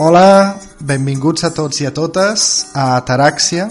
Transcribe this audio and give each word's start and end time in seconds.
Hola, 0.00 0.56
benvinguts 0.80 1.42
a 1.44 1.50
tots 1.52 1.82
i 1.82 1.84
a 1.84 1.90
totes 1.92 2.42
a 2.72 2.86
Ataràxia, 2.96 3.66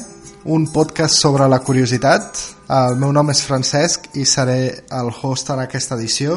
un 0.54 0.67
podcast 0.70 1.17
sobre 1.17 1.47
la 1.49 1.58
curiositat. 1.65 2.38
El 2.70 2.99
meu 3.02 3.10
nom 3.17 3.31
és 3.33 3.40
Francesc 3.42 4.04
i 4.13 4.28
seré 4.29 4.60
el 4.94 5.07
host 5.10 5.47
en 5.50 5.63
aquesta 5.63 5.96
edició, 5.97 6.36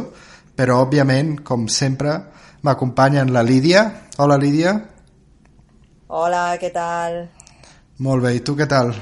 però 0.57 0.79
òbviament, 0.87 1.35
com 1.45 1.67
sempre, 1.69 2.15
m'acompanyen 2.65 3.35
la 3.35 3.43
Lídia. 3.45 3.83
Hola, 4.17 4.39
Lídia. 4.41 4.73
Hola, 6.09 6.41
què 6.63 6.71
tal? 6.73 7.19
Molt 8.07 8.25
bé, 8.25 8.33
i 8.39 8.41
tu 8.41 8.55
què 8.57 8.65
tal? 8.71 8.95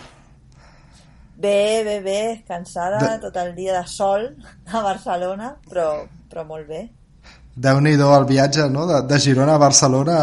Bé, 1.39 1.85
bé, 1.87 2.01
bé, 2.03 2.23
cansada, 2.49 2.99
de... 3.05 3.13
tot 3.29 3.39
el 3.45 3.53
dia 3.55 3.77
de 3.79 3.85
sol 3.87 4.27
a 4.67 4.83
Barcelona, 4.89 5.53
però, 5.71 5.87
però 6.27 6.45
molt 6.51 6.67
bé. 6.67 6.83
Déu-n'hi-do 7.55 8.11
el 8.17 8.27
viatge, 8.27 8.67
no?, 8.75 8.89
de, 8.91 9.05
de 9.07 9.21
Girona 9.23 9.55
a 9.55 9.63
Barcelona, 9.63 10.19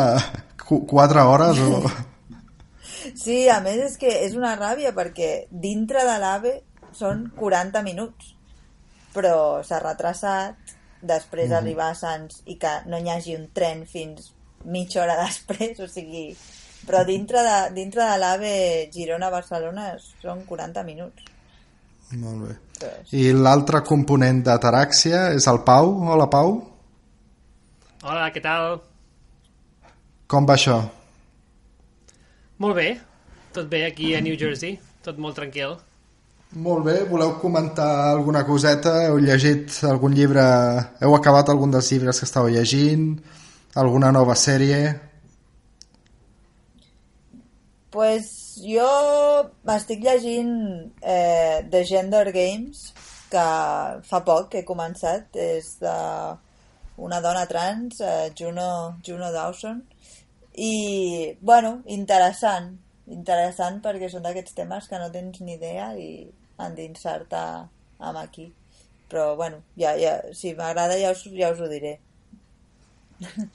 quatre 0.68 1.26
hores 1.26 1.60
o... 1.64 1.82
Sí, 3.16 3.46
a 3.48 3.62
més 3.64 3.78
és 3.80 3.94
que 4.00 4.10
és 4.26 4.34
una 4.36 4.56
ràbia 4.58 4.92
perquè 4.96 5.48
dintre 5.48 6.02
de 6.04 6.16
l'AVE 6.20 6.54
són 6.98 7.28
40 7.38 7.84
minuts, 7.86 8.34
però 9.14 9.64
s'ha 9.64 9.80
retrasat, 9.80 10.74
després 11.00 11.50
mm. 11.52 11.58
arribar 11.60 11.92
a 11.94 11.96
Sants 11.96 12.42
i 12.52 12.58
que 12.60 12.74
no 12.92 13.00
hi 13.00 13.08
hagi 13.14 13.38
un 13.38 13.48
tren 13.56 13.86
fins 13.88 14.34
mitja 14.68 15.04
hora 15.04 15.16
després, 15.26 15.80
o 15.80 15.88
sigui, 15.88 16.26
però 16.88 17.06
dintre 17.08 17.44
de, 17.48 17.58
dintre 17.78 18.04
de 18.04 18.20
l'AVE 18.20 18.54
Girona-Barcelona 18.94 19.94
són 20.22 20.44
40 20.50 20.84
minuts. 20.88 21.34
Molt 22.18 22.44
bé. 22.44 22.92
I 23.20 23.32
l'altre 23.36 23.82
component 23.84 24.44
d'Ataràxia 24.46 25.30
és 25.36 25.48
el 25.52 25.64
Pau. 25.68 25.90
Hola, 26.08 26.30
Pau. 26.32 26.54
Hola, 28.04 28.30
què 28.32 28.44
tal? 28.44 28.78
Com 30.28 30.48
va 30.48 30.58
això? 30.60 30.82
Molt 32.64 32.76
bé. 32.76 32.88
Tot 33.56 33.68
bé 33.72 33.86
aquí 33.88 34.14
a 34.16 34.22
New 34.22 34.38
Jersey. 34.40 34.78
Tot 35.04 35.18
molt 35.18 35.38
tranquil. 35.40 35.78
Molt 36.68 36.86
bé. 36.86 37.00
Voleu 37.10 37.38
comentar 37.42 37.90
alguna 38.12 38.44
coseta? 38.48 38.98
Heu 39.08 39.20
llegit 39.24 39.82
algun 39.88 40.16
llibre? 40.16 40.46
Heu 41.02 41.16
acabat 41.16 41.50
algun 41.50 41.72
dels 41.72 41.92
llibres 41.92 42.20
que 42.20 42.28
estàu 42.30 42.52
llegint? 42.52 43.12
Alguna 43.76 44.12
nova 44.12 44.36
sèrie? 44.36 45.08
pues 47.98 48.60
jo 48.62 48.88
m'estic 49.66 50.04
llegint 50.06 50.52
eh, 51.02 51.64
The 51.72 51.84
Gender 51.84 52.28
Games, 52.30 52.92
que 53.32 53.46
fa 54.06 54.20
poc 54.28 54.52
que 54.52 54.62
he 54.62 54.68
començat, 54.68 55.34
és 55.34 55.72
de 55.82 55.96
una 57.02 57.22
dona 57.26 57.48
trans, 57.50 57.98
eh, 58.02 58.30
Juno, 58.38 58.68
Juno 59.06 59.32
Dawson, 59.34 59.82
i, 60.58 61.38
bueno, 61.42 61.82
interessant, 61.94 62.72
interessant 63.14 63.78
perquè 63.84 64.10
són 64.10 64.26
d'aquests 64.26 64.56
temes 64.58 64.88
que 64.90 65.00
no 65.02 65.12
tens 65.14 65.42
ni 65.46 65.54
idea 65.54 65.92
i 65.94 66.26
endinsar-te 66.66 67.44
amb 68.00 68.18
aquí. 68.24 68.48
Però, 69.08 69.36
bueno, 69.38 69.62
ja, 69.80 69.94
ja, 69.96 70.18
si 70.36 70.56
m'agrada 70.58 70.98
ja 71.00 71.14
us, 71.14 71.22
ja 71.38 71.52
us 71.54 71.62
ho 71.62 71.70
diré. 71.72 72.00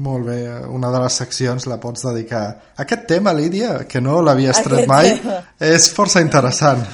Molt 0.00 0.26
bé, 0.26 0.38
una 0.70 0.90
de 0.94 1.00
les 1.02 1.16
seccions 1.22 1.66
la 1.66 1.80
pots 1.82 2.04
dedicar 2.06 2.42
aquest 2.82 3.06
tema, 3.10 3.32
Lídia, 3.34 3.84
que 3.90 4.00
no 4.00 4.20
l'havies 4.22 4.60
tret 4.64 4.86
mai, 4.88 5.16
tema. 5.18 5.40
és 5.70 5.88
força 5.94 6.22
interessant. 6.22 6.84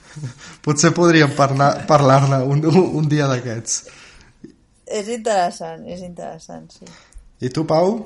Potser 0.64 0.90
podríem 0.94 1.34
parlar-ne 1.34 1.86
parlar 1.88 2.18
un, 2.46 2.64
un 3.02 3.06
dia 3.08 3.28
d'aquests. 3.30 3.78
És 4.86 5.08
interessant, 5.08 5.86
és 5.88 6.02
interessant, 6.04 6.66
sí. 6.70 6.86
I 7.42 7.50
tu, 7.50 7.64
Pau? 7.66 7.96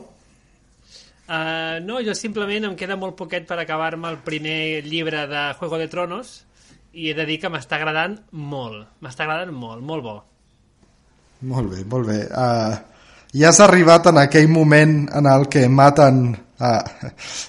Uh, 1.26 1.82
no, 1.82 1.98
jo 2.06 2.14
simplement 2.14 2.68
em 2.68 2.76
queda 2.78 2.98
molt 2.98 3.16
poquet 3.18 3.48
per 3.48 3.58
acabar-me 3.58 4.12
el 4.12 4.20
primer 4.22 4.84
llibre 4.86 5.26
de 5.26 5.42
Juego 5.58 5.80
de 5.80 5.88
Tronos 5.90 6.36
i 6.94 7.10
he 7.10 7.14
de 7.18 7.26
dir 7.26 7.40
que 7.42 7.50
m'està 7.50 7.80
agradant 7.80 8.18
molt. 8.30 8.86
M'està 9.02 9.26
agradant 9.26 9.52
molt, 9.52 9.82
molt 9.82 10.06
bo. 10.06 10.16
Molt 11.50 11.74
bé, 11.74 11.82
molt 11.90 12.08
bé. 12.08 12.20
Uh, 12.30 12.76
i 13.36 13.44
has 13.44 13.58
arribat 13.60 14.06
en 14.08 14.22
aquell 14.22 14.48
moment 14.48 15.00
en 15.12 15.26
el 15.28 15.48
que 15.52 15.66
maten 15.68 16.36
Ah, 16.58 16.80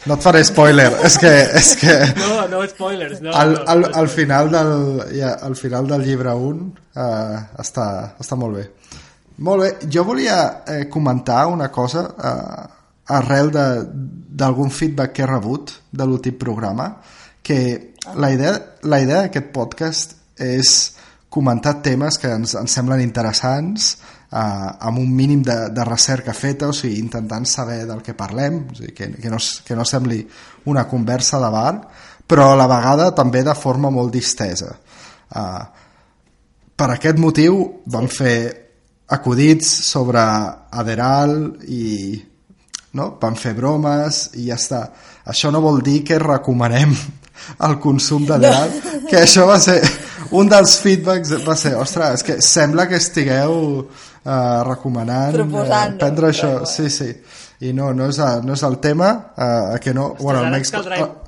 no 0.04 0.18
et 0.18 0.24
faré 0.26 0.42
spoiler 0.44 0.90
és 1.08 1.14
que, 1.16 1.30
és 1.56 1.70
que 1.80 1.94
no, 2.20 2.42
no 2.52 2.58
spoilers 2.68 3.22
no, 3.24 3.32
al, 3.32 3.54
al, 3.64 3.86
no 3.86 3.92
al, 4.02 4.10
final 4.12 4.50
del, 4.52 4.74
ja, 5.16 5.30
al 5.48 5.56
final 5.56 5.88
del 5.88 6.04
llibre 6.04 6.34
1 6.36 6.66
uh, 7.00 7.38
està, 7.64 7.86
està 8.20 8.36
molt 8.36 8.60
bé 8.60 8.66
molt 9.48 9.64
bé, 9.64 9.70
jo 9.88 10.04
volia 10.04 10.42
eh, 10.68 10.90
comentar 10.92 11.46
una 11.48 11.70
cosa 11.72 12.04
uh, 12.04 12.66
arrel 13.08 13.52
d'algun 13.52 14.72
feedback 14.72 15.14
que 15.16 15.24
he 15.24 15.30
rebut 15.30 15.72
de 15.92 16.06
l'últim 16.06 16.38
programa 16.38 16.90
que 17.42 17.94
la 18.16 18.32
idea, 18.32 18.58
la 18.84 19.00
idea 19.00 19.24
d'aquest 19.24 19.52
podcast 19.56 20.16
és 20.36 20.74
comentar 21.30 21.78
temes 21.84 22.18
que 22.20 22.32
ens, 22.36 22.56
ens 22.60 22.76
semblen 22.76 23.02
interessants 23.04 23.94
eh, 24.32 24.38
amb 24.38 25.00
un 25.00 25.14
mínim 25.16 25.42
de, 25.44 25.56
de 25.72 25.86
recerca 25.88 26.36
feta, 26.36 26.68
o 26.68 26.76
sigui, 26.76 27.00
intentant 27.00 27.48
saber 27.48 27.86
del 27.88 28.04
que 28.04 28.16
parlem, 28.18 28.62
o 28.72 28.76
sigui, 28.76 28.94
que, 28.96 29.10
que, 29.16 29.32
no, 29.32 29.40
que 29.40 29.80
no 29.80 29.88
sembli 29.88 30.22
una 30.68 30.88
conversa 30.88 31.40
de 31.44 31.52
bar, 31.54 31.74
però 32.28 32.52
a 32.52 32.60
la 32.60 32.68
vegada 32.68 33.14
també 33.16 33.44
de 33.48 33.56
forma 33.56 33.92
molt 33.94 34.12
distesa. 34.14 34.74
Eh, 35.32 35.66
per 36.78 36.90
aquest 36.94 37.20
motiu 37.20 37.62
vam 37.88 38.08
fer 38.12 38.40
acudits 39.16 39.70
sobre 39.88 40.20
Aderal 40.20 41.38
i 41.72 42.18
no? 42.94 43.18
van 43.22 43.36
fer 43.36 43.54
bromes 43.58 44.28
i 44.40 44.48
ja 44.50 44.58
està. 44.60 44.84
Això 45.28 45.52
no 45.52 45.62
vol 45.64 45.82
dir 45.84 46.02
que 46.08 46.20
recomanem 46.22 46.94
el 47.68 47.80
consum 47.84 48.26
d'Aderal, 48.28 48.72
no. 48.84 49.02
que 49.10 49.22
això 49.24 49.48
va 49.50 49.60
ser 49.64 49.82
un 50.38 50.50
dels 50.52 50.78
feedbacks 50.84 51.34
va 51.48 51.56
ser, 51.56 51.76
ostres, 51.80 52.20
és 52.20 52.28
que 52.28 52.40
sembla 52.44 52.88
que 52.88 53.00
estigueu 53.00 53.54
uh, 53.80 54.64
recomanant 54.68 55.38
uh, 55.44 55.68
prendre 56.00 56.34
això, 56.34 56.66
sí, 56.68 56.90
sí 56.92 57.12
i 57.60 57.72
no, 57.74 57.94
no 57.94 58.10
és, 58.12 58.20
no 58.46 58.54
és 58.54 58.64
el 58.68 58.78
tema 58.84 59.14
uh, 59.34 59.78
que 59.82 59.94
no, 59.94 60.12
Ostres, 60.12 60.26
bueno, 60.26 60.44
almenys 60.46 60.74
caldrà... 60.74 61.00
uh, 61.06 61.28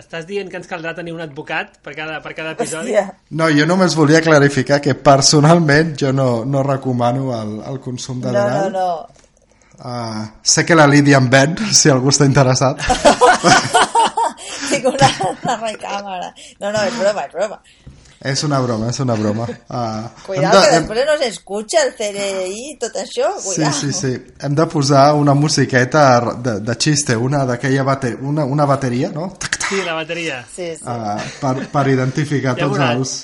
Estàs 0.00 0.24
dient 0.24 0.48
que 0.48 0.56
ens 0.56 0.68
caldrà 0.68 0.94
tenir 0.96 1.12
un 1.12 1.20
advocat 1.20 1.74
per 1.84 1.92
cada, 1.92 2.22
per 2.24 2.32
cada 2.32 2.54
episodi? 2.56 2.94
Hòstia. 2.96 3.18
No, 3.36 3.50
jo 3.52 3.66
només 3.68 3.92
volia 3.98 4.22
clarificar 4.24 4.78
que 4.80 4.94
personalment 4.96 5.92
jo 6.00 6.08
no, 6.16 6.46
no 6.48 6.62
recomano 6.64 7.34
el, 7.36 7.58
el 7.68 7.76
consum 7.84 8.22
de. 8.24 8.32
No, 8.32 8.46
no, 8.48 8.70
no. 8.72 9.19
Uh, 9.80 10.28
sé 10.42 10.66
que 10.66 10.76
la 10.76 10.86
Lídia 10.86 11.16
em 11.16 11.30
ven, 11.32 11.56
si 11.78 11.88
algú 11.92 12.12
està 12.12 12.28
interessat. 12.28 12.82
Tinc 14.70 14.84
una, 14.86 15.08
una 15.30 15.56
recàmera. 15.62 16.28
No, 16.60 16.68
no, 16.70 16.82
és 16.84 16.98
broma, 16.98 17.24
és 17.24 17.32
broma. 17.34 17.58
És 18.20 18.42
una 18.44 18.58
broma, 18.60 18.90
és 18.92 18.98
una 19.00 19.14
broma. 19.16 19.46
Uh, 19.48 20.08
Cuidado, 20.26 20.60
de, 20.60 20.66
que 20.66 20.74
després 20.74 21.06
no 21.08 21.14
s'escucha 21.22 21.80
el 21.86 21.94
CRI 21.96 22.50
i 22.52 22.74
tot 22.82 22.98
això. 23.00 23.30
Cuidado. 23.40 23.72
Sí, 23.72 23.92
sí, 23.92 23.96
sí. 23.96 24.34
Hem 24.44 24.58
de 24.58 24.66
posar 24.68 25.14
una 25.16 25.32
musiqueta 25.32 26.04
de, 26.36 26.58
de 26.60 26.76
xiste, 26.76 27.16
una 27.16 27.46
d'aquella 27.48 27.86
bate 27.88 28.12
una, 28.20 28.44
una 28.44 28.68
bateria, 28.68 29.08
no? 29.14 29.30
Sí, 29.70 29.80
la 29.86 29.96
bateria. 29.96 30.42
Sí, 30.52 30.74
sí. 30.76 30.84
Uh, 30.84 31.16
per, 31.40 31.54
per 31.72 31.86
identificar 31.88 32.52
ja 32.58 32.68
tots 32.68 32.84
els, 32.90 33.16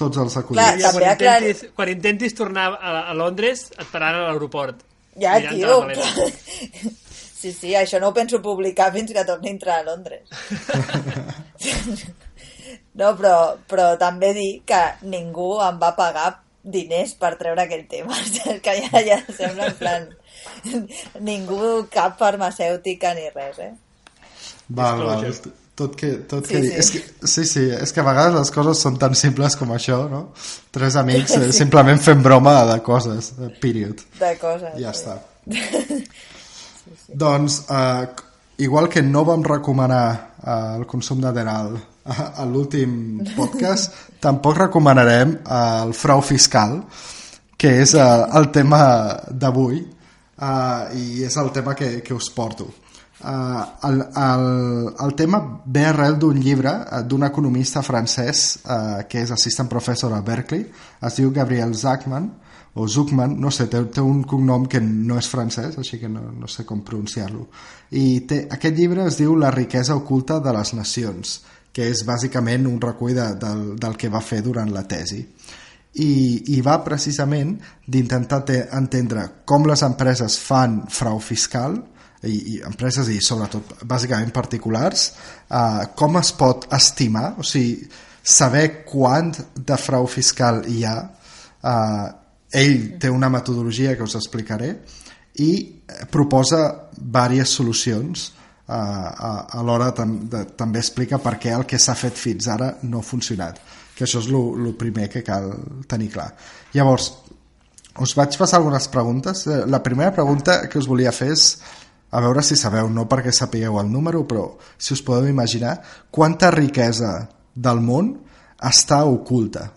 tots 0.00 0.24
els 0.24 0.40
acudits. 0.40 0.64
Clar, 0.64 0.80
ja, 0.80 0.94
quan, 0.96 1.10
intentis, 1.12 1.64
quan 1.76 1.92
intentis 1.92 2.38
tornar 2.40 2.70
a, 2.72 2.98
a 3.12 3.16
Londres 3.20 3.66
et 3.76 3.84
pararan 3.92 4.24
a 4.24 4.30
l'aeroport. 4.30 4.80
Ja, 5.20 5.38
tio. 5.50 5.84
Sí, 7.38 7.52
sí, 7.54 7.68
això 7.78 8.00
no 8.02 8.08
ho 8.10 8.14
penso 8.16 8.40
publicar 8.42 8.88
fins 8.90 9.12
que 9.14 9.22
torni 9.22 9.46
a 9.46 9.52
entrar 9.54 9.76
a 9.78 9.84
Londres. 9.86 10.26
No, 12.98 13.12
però, 13.14 13.54
però 13.70 13.92
també 13.94 14.32
dir 14.34 14.62
que 14.66 14.78
ningú 15.06 15.60
em 15.62 15.76
va 15.78 15.92
pagar 15.94 16.32
diners 16.62 17.14
per 17.20 17.36
treure 17.38 17.62
aquell 17.62 17.86
tema. 17.90 18.16
que 18.64 18.74
ja, 18.82 19.02
ja 19.06 19.18
sembla 19.28 19.68
en 19.70 19.76
plan... 19.78 20.08
ningú, 21.22 21.86
cap 21.94 22.18
farmacèutica 22.18 23.14
ni 23.14 23.28
res, 23.30 23.62
eh? 23.62 23.72
Val, 24.68 25.04
val. 25.06 25.24
Tot 25.78 25.94
que, 25.94 26.08
tot 26.26 26.48
sí, 26.48 26.56
que, 26.56 26.62
sí. 26.62 26.70
És 26.74 26.88
que, 26.90 27.00
sí, 27.30 27.44
sí, 27.46 27.64
és 27.70 27.92
que 27.94 28.02
a 28.02 28.06
vegades 28.06 28.34
les 28.34 28.50
coses 28.50 28.80
són 28.82 28.96
tan 28.98 29.14
simples 29.18 29.54
com 29.58 29.70
això, 29.76 30.00
no? 30.10 30.24
Tres 30.74 30.96
amics 30.98 31.36
eh, 31.38 31.50
simplement 31.60 32.00
fent 32.02 32.24
broma 32.24 32.56
de 32.72 32.80
coses, 32.86 33.30
period. 33.62 34.02
De 34.18 34.32
coses. 34.40 34.74
Ja 34.74 34.90
sí. 34.90 35.04
està. 35.04 35.18
sí, 35.54 36.96
sí. 37.04 37.20
Doncs, 37.22 37.60
eh, 37.70 38.08
igual 38.66 38.90
que 38.90 39.04
no 39.06 39.22
vam 39.28 39.46
recomanar 39.46 40.08
eh, 40.42 40.58
el 40.80 40.88
consum 40.90 41.22
d'Aderal 41.22 41.78
a 42.08 42.44
l'últim 42.48 43.20
podcast, 43.36 43.94
tampoc 44.24 44.58
recomanarem 44.64 45.38
el 45.44 45.94
frau 45.94 46.22
fiscal, 46.24 46.80
que 47.58 47.72
és 47.82 47.94
uh, 47.98 48.26
el 48.38 48.50
tema 48.54 48.80
d'avui 49.30 49.80
uh, 49.82 50.90
i 50.94 51.24
és 51.26 51.36
el 51.42 51.50
tema 51.54 51.74
que, 51.78 51.98
que 52.06 52.14
us 52.14 52.30
porto. 52.34 52.68
Uh, 53.18 53.64
el, 53.88 54.04
el, 54.14 54.94
el 55.04 55.14
tema 55.18 55.40
ve 55.66 55.82
arrel 55.88 56.20
d'un 56.22 56.36
llibre 56.38 56.70
uh, 56.70 57.00
d'un 57.02 57.24
economista 57.26 57.82
francès 57.82 58.60
uh, 58.62 59.00
que 59.10 59.24
és 59.24 59.32
assistant 59.34 59.66
professor 59.66 60.14
a 60.14 60.20
Berkeley, 60.22 60.68
es 61.02 61.18
diu 61.18 61.32
Gabriel 61.34 61.74
Zachman, 61.74 62.30
o 62.78 62.86
Zuckman, 62.86 63.34
no 63.40 63.50
sé, 63.50 63.66
té, 63.66 63.80
té 63.90 64.02
un 64.04 64.22
cognom 64.22 64.68
que 64.70 64.78
no 64.78 65.16
és 65.18 65.26
francès, 65.26 65.74
així 65.80 65.98
que 65.98 66.08
no, 66.12 66.28
no 66.30 66.46
sé 66.46 66.62
com 66.68 66.84
pronunciar-lo. 66.86 67.48
I 67.90 68.20
té, 68.28 68.44
aquest 68.54 68.78
llibre 68.78 69.08
es 69.08 69.18
diu 69.18 69.34
La 69.34 69.50
riquesa 69.50 69.96
oculta 69.98 70.38
de 70.44 70.52
les 70.54 70.74
nacions, 70.78 71.40
que 71.74 71.88
és 71.90 72.04
bàsicament 72.06 72.68
un 72.70 72.78
recull 72.80 73.16
de, 73.18 73.26
del, 73.40 73.64
del 73.82 73.98
que 73.98 74.12
va 74.12 74.22
fer 74.22 74.44
durant 74.46 74.70
la 74.70 74.84
tesi. 74.86 75.24
I, 75.98 76.12
i 76.54 76.60
va 76.62 76.78
precisament 76.86 77.56
d'intentar 77.88 78.44
entendre 78.78 79.26
com 79.48 79.66
les 79.66 79.82
empreses 79.82 80.38
fan 80.38 80.84
frau 80.92 81.18
fiscal, 81.18 81.80
i, 82.26 82.36
i 82.54 82.60
empreses 82.66 83.10
i 83.12 83.20
sobretot 83.22 83.82
bàsicament 83.86 84.32
particulars, 84.34 85.12
eh, 85.50 85.88
com 85.98 86.18
es 86.20 86.32
pot 86.38 86.66
estimar, 86.74 87.34
o 87.38 87.46
sigui, 87.46 87.88
saber 88.28 88.84
quant 88.84 89.32
de 89.56 89.76
frau 89.80 90.06
fiscal 90.10 90.64
hi 90.68 90.82
ha. 90.84 90.96
Eh, 91.58 92.08
ell 92.58 92.98
té 93.00 93.10
una 93.12 93.28
metodologia 93.28 93.94
que 93.96 94.06
us 94.06 94.16
explicaré 94.16 94.70
i 95.44 95.50
proposa 96.10 96.88
diverses 96.96 97.54
solucions 97.60 98.28
eh, 98.28 98.72
a, 98.72 99.32
a 99.52 99.62
l'hora 99.62 99.90
tam 99.96 100.16
també 100.56 100.80
explica 100.80 101.20
per 101.22 101.36
què 101.40 101.52
el 101.54 101.66
que 101.68 101.80
s'ha 101.80 101.96
fet 101.98 102.16
fins 102.16 102.48
ara 102.48 102.74
no 102.88 103.02
ha 103.02 103.06
funcionat 103.06 103.60
que 103.94 104.06
això 104.06 104.22
és 104.22 104.30
el 104.32 104.72
primer 104.80 105.08
que 105.12 105.24
cal 105.26 105.50
tenir 105.90 106.08
clar 106.14 106.30
llavors 106.74 107.10
us 108.00 108.14
vaig 108.16 108.36
passar 108.38 108.62
algunes 108.62 108.88
preguntes 108.88 109.46
eh, 109.46 109.64
la 109.66 109.82
primera 109.82 110.14
pregunta 110.14 110.62
que 110.68 110.80
us 110.80 110.88
volia 110.88 111.12
fer 111.12 111.32
és 111.36 111.50
a 112.10 112.20
veure 112.24 112.42
si 112.42 112.56
sabeu, 112.56 112.88
no 112.88 113.04
perquè 113.08 113.32
sapigueu 113.34 113.78
el 113.80 113.90
número 113.92 114.24
però 114.28 114.46
si 114.78 114.94
us 114.94 115.02
podeu 115.04 115.28
imaginar 115.28 115.78
quanta 116.10 116.50
riquesa 116.54 117.28
del 117.54 117.82
món 117.84 118.14
està 118.64 119.04
oculta. 119.04 119.68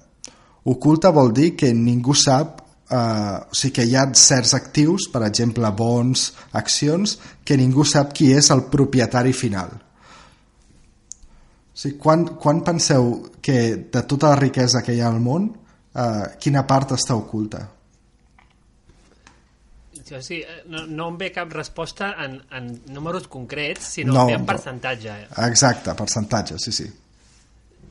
Oculta 0.64 1.12
vol 1.12 1.34
dir 1.34 1.56
que 1.58 1.74
ningú 1.74 2.14
sap 2.16 2.62
eh, 2.92 3.38
o 3.50 3.56
sigui 3.56 3.74
que 3.76 3.86
hi 3.88 3.96
ha 3.96 4.06
certs 4.16 4.54
actius, 4.58 5.08
per 5.12 5.24
exemple 5.28 5.70
bons, 5.76 6.32
accions, 6.58 7.18
que 7.44 7.58
ningú 7.58 7.86
sap 7.88 8.14
qui 8.14 8.32
és 8.36 8.52
el 8.54 8.68
propietari 8.72 9.34
final. 9.34 9.74
O 11.72 11.82
sigui, 11.82 11.98
quan, 11.98 12.26
quan 12.38 12.64
penseu 12.68 13.14
que 13.42 13.90
de 13.92 14.04
tota 14.08 14.34
la 14.34 14.40
riquesa 14.40 14.84
que 14.86 14.96
hi 14.96 15.02
ha 15.02 15.10
al 15.10 15.22
món, 15.24 15.50
eh, 15.96 16.26
quina 16.40 16.68
part 16.68 16.96
està 16.98 17.18
oculta? 17.18 17.66
Sí, 20.20 20.42
no, 20.68 20.84
no 20.88 21.08
em 21.14 21.20
ve 21.22 21.30
cap 21.32 21.54
resposta 21.56 22.12
en, 22.26 22.42
en 22.52 22.68
números 22.92 23.30
concrets, 23.32 23.94
sinó 23.96 24.18
no, 24.18 24.26
en 24.30 24.46
percentatge. 24.46 25.16
Exacte, 25.48 25.96
percentatge, 25.96 26.60
sí, 26.60 26.74
sí. 26.76 26.90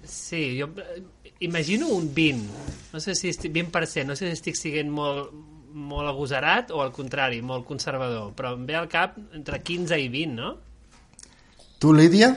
Sí, 0.05 0.43
jo 0.59 0.69
eh, 0.83 1.03
imagino 1.41 1.89
un 1.89 2.13
20, 2.15 2.67
no 2.93 3.01
sé 3.01 3.15
si 3.15 3.31
estic, 3.33 3.53
20%, 3.55 4.05
no 4.05 4.17
sé 4.19 4.29
si 4.29 4.37
estic 4.37 4.59
siguent 4.59 4.93
molt, 4.93 5.33
molt 5.73 6.11
agosarat 6.11 6.75
o 6.75 6.83
al 6.85 6.93
contrari, 6.93 7.41
molt 7.43 7.65
conservador, 7.69 8.35
però 8.37 8.53
em 8.59 8.67
ve 8.69 8.77
al 8.77 8.91
cap 8.91 9.17
entre 9.37 9.63
15 9.63 9.99
i 10.03 10.09
20, 10.13 10.35
no? 10.37 10.55
Tu, 11.81 11.95
Lídia? 11.97 12.35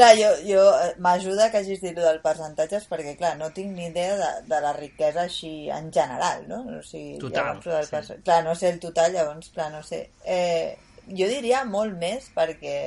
Clar, 0.00 0.14
jo, 0.16 0.28
jo 0.48 0.62
eh, 0.80 0.94
m'ajuda 1.04 1.50
que 1.52 1.60
hagis 1.60 1.82
dit 1.82 1.96
del 1.98 2.22
percentatges 2.24 2.86
perquè, 2.88 3.18
clar, 3.18 3.34
no 3.36 3.50
tinc 3.52 3.74
ni 3.76 3.90
idea 3.90 4.14
de, 4.16 4.28
de 4.48 4.60
la 4.64 4.70
riquesa 4.72 5.26
així 5.26 5.68
en 5.68 5.90
general, 5.92 6.46
no? 6.48 6.62
O 6.78 6.80
sigui, 6.80 7.18
total, 7.20 7.58
llavors, 7.60 8.06
sí. 8.08 8.16
Clar, 8.24 8.38
no 8.46 8.54
sé 8.56 8.70
el 8.72 8.78
total, 8.80 9.12
llavors, 9.12 9.50
clar, 9.52 9.68
no 9.74 9.82
sé. 9.84 10.06
Eh, 10.24 10.78
jo 11.10 11.28
diria 11.28 11.66
molt 11.68 11.98
més 12.00 12.30
perquè 12.32 12.78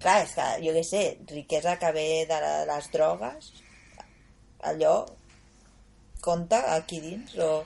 clar, 0.00 0.22
és 0.24 0.32
que, 0.38 0.46
jo 0.64 0.72
què 0.78 0.86
sé, 0.88 1.02
riquesa 1.34 1.76
que 1.82 1.92
ve 1.92 2.06
de 2.30 2.40
les 2.70 2.88
drogues, 2.94 3.52
allò 4.72 4.94
compta 6.24 6.62
aquí 6.78 7.02
dins, 7.04 7.36
o 7.36 7.60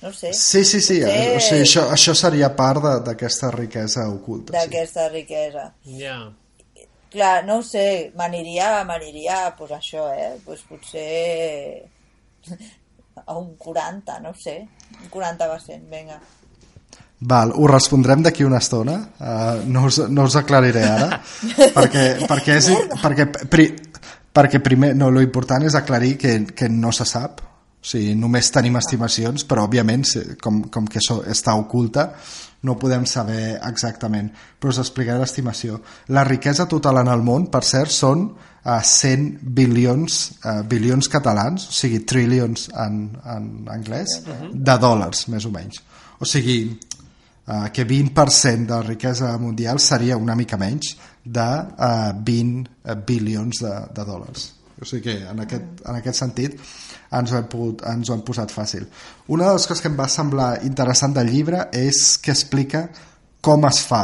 no 0.00 0.14
sé. 0.16 0.32
Sí, 0.32 0.64
sí, 0.64 0.80
sí, 0.80 1.02
sé... 1.02 1.12
o 1.36 1.44
sigui, 1.44 1.60
això, 1.68 1.84
això 1.92 2.16
seria 2.16 2.54
part 2.56 3.04
d'aquesta 3.04 3.52
riquesa 3.52 4.08
oculta. 4.16 4.56
D'aquesta 4.56 5.10
sí. 5.10 5.14
riquesa. 5.18 5.68
Ja. 5.84 6.00
Yeah. 6.00 6.45
Clar, 7.16 7.46
no 7.48 7.54
ho 7.58 7.62
sé, 7.64 8.12
m'aniria, 8.12 8.82
m'aniria, 8.84 9.54
pues 9.56 9.70
això, 9.72 10.02
eh, 10.12 10.34
pues 10.44 10.60
potser 10.68 11.86
a 13.24 13.36
un 13.38 13.54
40, 13.56 14.18
no 14.20 14.34
sé, 14.36 14.58
un 15.00 15.08
40%, 15.08 15.88
vinga. 15.88 16.18
Val, 17.32 17.54
ho 17.56 17.70
respondrem 17.70 18.20
d'aquí 18.20 18.44
una 18.44 18.60
estona, 18.60 18.98
uh, 19.16 19.64
no, 19.64 19.86
us, 19.88 20.02
no 20.12 20.26
us 20.28 20.36
aclariré 20.36 20.84
ara, 20.84 21.22
perquè, 21.78 22.04
perquè, 22.28 22.58
és, 22.60 22.68
perquè, 23.00 23.30
pri, 23.48 23.70
perquè 24.36 24.60
primer, 24.60 24.92
no, 25.00 25.08
lo 25.08 25.24
important 25.24 25.64
és 25.64 25.78
aclarir 25.80 26.18
que, 26.20 26.36
que 26.52 26.68
no 26.68 26.92
se 26.92 27.08
sap, 27.08 27.40
o 27.86 27.88
sigui, 27.88 28.16
només 28.18 28.48
tenim 28.50 28.74
estimacions, 28.80 29.44
però 29.46 29.68
òbviament, 29.68 30.02
com, 30.42 30.64
com 30.74 30.88
que 30.90 30.98
això 30.98 31.20
està 31.30 31.54
oculta, 31.54 32.08
no 32.66 32.74
podem 32.80 33.04
saber 33.06 33.60
exactament, 33.68 34.32
però 34.58 34.72
us 34.74 34.80
explicaré 34.82 35.22
l'estimació. 35.22 35.78
La 36.10 36.24
riquesa 36.26 36.66
total 36.66 36.98
en 37.04 37.12
el 37.12 37.22
món, 37.22 37.46
per 37.52 37.62
cert, 37.62 37.94
són 37.94 38.24
uh, 38.26 38.80
100 38.82 39.28
bilions, 39.54 40.18
uh, 40.42 40.64
bilions 40.66 41.06
catalans, 41.12 41.68
o 41.70 41.76
sigui, 41.78 42.02
trillions 42.02 42.66
en, 42.74 42.98
en 43.22 43.46
anglès, 43.70 44.18
de 44.50 44.76
dòlars, 44.82 45.28
més 45.30 45.46
o 45.46 45.54
menys. 45.54 45.78
O 46.18 46.26
sigui, 46.26 46.58
eh, 47.46 47.70
que 47.72 47.86
20% 47.86 48.66
de 48.66 48.74
la 48.74 48.82
riquesa 48.82 49.38
mundial 49.38 49.78
seria 49.78 50.16
una 50.16 50.34
mica 50.34 50.58
menys 50.58 50.96
de 51.22 51.46
eh, 51.78 52.12
20 52.18 52.66
eh, 52.82 52.98
bilions 53.06 53.62
de, 53.62 53.74
de 53.94 54.10
dòlars. 54.10 54.55
O 54.80 54.84
sigui 54.84 55.02
que 55.06 55.16
en 55.30 55.40
aquest, 55.40 55.80
en 55.88 55.96
aquest 55.96 56.20
sentit 56.20 56.56
ens 57.16 57.32
ho, 57.32 57.38
hem 57.38 57.48
pogut, 57.50 57.82
ens 57.88 58.10
ho 58.10 58.16
hem 58.16 58.24
posat 58.26 58.52
fàcil. 58.52 58.84
Una 59.32 59.48
de 59.48 59.56
les 59.56 59.66
coses 59.68 59.82
que 59.82 59.88
em 59.88 59.98
va 59.98 60.08
semblar 60.12 60.50
interessant 60.68 61.14
del 61.16 61.30
llibre 61.32 61.66
és 61.76 62.18
que 62.22 62.34
explica 62.34 62.86
com 63.40 63.64
es 63.68 63.80
fa 63.86 64.02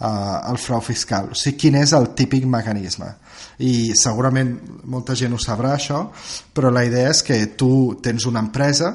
eh, 0.00 0.50
el 0.50 0.58
frau 0.58 0.80
fiscal, 0.82 1.30
o 1.30 1.38
sigui, 1.38 1.58
quin 1.66 1.78
és 1.82 1.94
el 1.96 2.10
típic 2.18 2.48
mecanisme. 2.50 3.12
I 3.60 3.92
segurament 3.98 4.54
molta 4.90 5.14
gent 5.18 5.36
ho 5.36 5.40
sabrà 5.40 5.74
això, 5.76 6.06
però 6.54 6.72
la 6.72 6.84
idea 6.88 7.12
és 7.12 7.22
que 7.26 7.38
tu 7.60 8.00
tens 8.02 8.26
una 8.26 8.42
empresa 8.42 8.94